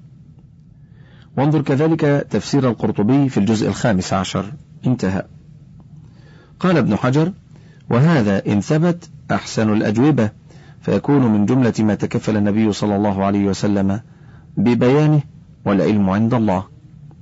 وانظر 1.37 1.61
كذلك 1.61 2.01
تفسير 2.29 2.69
القرطبي 2.69 3.29
في 3.29 3.37
الجزء 3.37 3.67
الخامس 3.67 4.13
عشر. 4.13 4.51
انتهى. 4.87 5.25
قال 6.59 6.77
ابن 6.77 6.95
حجر. 6.95 7.33
وهذا 7.89 8.45
إن 8.47 8.61
ثبت 8.61 9.09
أحسن 9.31 9.73
الأجوبة. 9.73 10.29
فيكون 10.81 11.25
من 11.33 11.45
جملة 11.45 11.73
ما 11.79 11.95
تكفل 11.95 12.37
النبي 12.37 12.71
صلى 12.71 12.95
الله 12.95 13.25
عليه 13.25 13.45
وسلم 13.45 14.01
ببيانه 14.57 15.21
والعلم 15.65 16.09
عند 16.09 16.33
الله. 16.33 16.63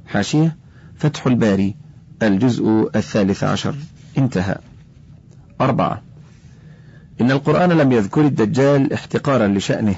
حاشية. 0.07 0.57
فتح 0.95 1.27
الباري. 1.27 1.75
الجزء 2.21 2.89
الثالث 2.95 3.43
عشر. 3.43 3.75
انتهى. 4.17 4.57
أربعة. 5.61 6.01
إن 7.21 7.31
القرآن 7.31 7.71
لم 7.71 7.91
يذكر 7.91 8.21
الدجال 8.21 8.93
احتقارا 8.93 9.47
لشأنه 9.47 9.95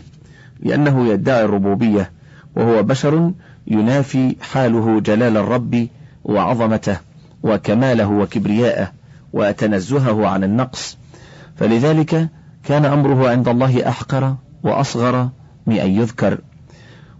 لأنه 0.60 1.08
يدعي 1.08 1.46
الربوبية 1.46 2.12
وهو 2.56 2.84
بشر 2.84 3.32
ينافي 3.68 4.36
حاله 4.42 5.00
جلال 5.00 5.38
الرب 5.38 5.88
وعظمته 6.24 6.98
وكماله 7.44 8.08
وكبرياءه 8.10 8.92
وتنزهه 9.34 10.28
عن 10.28 10.44
النقص. 10.44 10.98
فلذلك 11.56 12.30
كان 12.64 12.86
أمره 12.86 13.30
عند 13.30 13.48
الله 13.48 13.90
أحقر 13.90 14.36
وأصغر 14.64 15.30
من 15.68 15.76
أن 15.76 15.90
يذكر. 15.90 16.38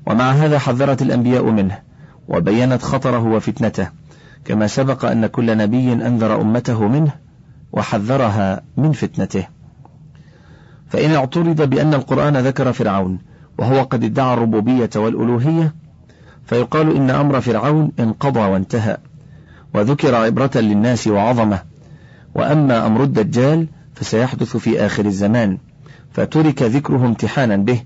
ومع 0.08 0.32
هذا 0.32 0.60
حذرت 0.60 1.02
الأنبياء 1.02 1.44
منه 1.44 1.80
وبينت 2.28 2.82
خطره 2.82 3.24
وفتنته 3.24 3.88
كما 4.46 4.68
سبق 4.68 5.06
أن 5.06 5.28
كل 5.28 5.58
نبي 5.58 5.94
أنذر 5.94 6.42
أمته 6.42 6.88
منه 6.88 7.12
وحذرها 7.72 8.62
من 8.78 8.92
فتنته. 8.92 9.48
فإن 10.90 11.12
اعترض 11.12 11.62
بأن 11.62 11.94
القرآن 11.94 12.38
ذكر 12.38 12.74
فرعون 12.74 13.20
وهو 13.58 13.82
قد 13.84 14.04
ادعى 14.04 14.34
الربوبية 14.34 14.90
والألوهية 14.96 15.74
فيقال 16.46 16.96
إن 16.96 17.10
أمر 17.10 17.42
فرعون 17.42 17.92
انقضى 18.00 18.40
وانتهى 18.40 18.98
وذكر 19.74 20.16
عبرة 20.16 20.52
للناس 20.56 21.08
وعظمة. 21.08 21.60
وأما 22.36 22.88
أمر 22.88 23.04
الدجال 23.04 23.68
فسيحدث 23.96 24.58
في 24.58 24.86
آخر 24.86 25.06
الزمان 25.06 25.58
فترك 26.12 26.64
ذكره 26.64 27.06
امتحانا 27.06 27.58
به 27.58 27.82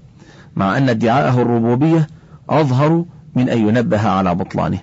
مع 0.56 0.78
أن 0.78 0.90
ادعاءه 0.90 1.42
الربوبية 1.42 2.08
أظهر 2.50 3.06
من 3.36 3.50
أن 3.50 3.68
ينبه 3.68 4.10
على 4.10 4.36
بطلانه 4.36 4.80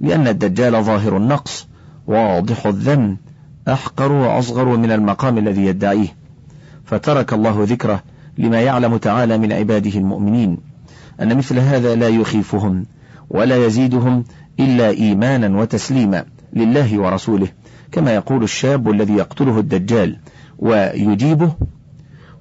لأن 0.00 0.28
الدجال 0.28 0.84
ظاهر 0.84 1.16
النقص 1.16 1.66
واضح 2.06 2.66
الذم 2.66 3.16
أحقر 3.68 4.12
وأصغر 4.12 4.76
من 4.76 4.92
المقام 4.92 5.38
الذي 5.38 5.64
يدعيه. 5.66 6.08
فترك 6.84 7.32
الله 7.32 7.64
ذكره 7.68 8.02
لما 8.38 8.60
يعلم 8.60 8.96
تعالى 8.96 9.38
من 9.38 9.52
عباده 9.52 9.98
المؤمنين 9.98 10.58
أن 11.22 11.36
مثل 11.36 11.58
هذا 11.58 11.94
لا 11.94 12.08
يخيفهم 12.08 12.86
ولا 13.30 13.66
يزيدهم 13.66 14.24
إلا 14.60 14.90
إيمانا 14.90 15.58
وتسليما 15.58 16.24
لله 16.52 16.98
ورسوله 16.98 17.48
كما 17.92 18.14
يقول 18.14 18.42
الشاب 18.42 18.90
الذي 18.90 19.12
يقتله 19.12 19.58
الدجال 19.58 20.16
ويجيبه 20.58 21.52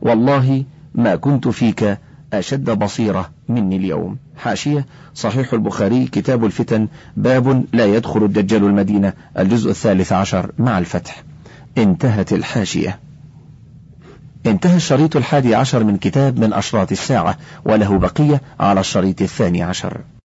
والله 0.01 0.63
ما 0.95 1.15
كنت 1.15 1.47
فيك 1.47 1.97
أشد 2.33 2.69
بصيرة 2.69 3.29
مني 3.49 3.75
اليوم. 3.75 4.17
حاشية 4.37 4.85
صحيح 5.15 5.53
البخاري 5.53 6.07
كتاب 6.07 6.45
الفتن 6.45 6.87
باب 7.17 7.65
لا 7.73 7.85
يدخل 7.85 8.23
الدجال 8.23 8.63
المدينة 8.63 9.13
الجزء 9.39 9.69
الثالث 9.69 10.13
عشر 10.13 10.51
مع 10.57 10.79
الفتح. 10.79 11.23
انتهت 11.77 12.33
الحاشية. 12.33 12.99
انتهى 14.45 14.75
الشريط 14.75 15.15
الحادي 15.15 15.55
عشر 15.55 15.83
من 15.83 15.97
كتاب 15.97 16.39
من 16.39 16.53
أشراط 16.53 16.91
الساعة 16.91 17.37
وله 17.65 17.97
بقية 17.97 18.41
على 18.59 18.79
الشريط 18.79 19.21
الثاني 19.21 19.63
عشر. 19.63 20.01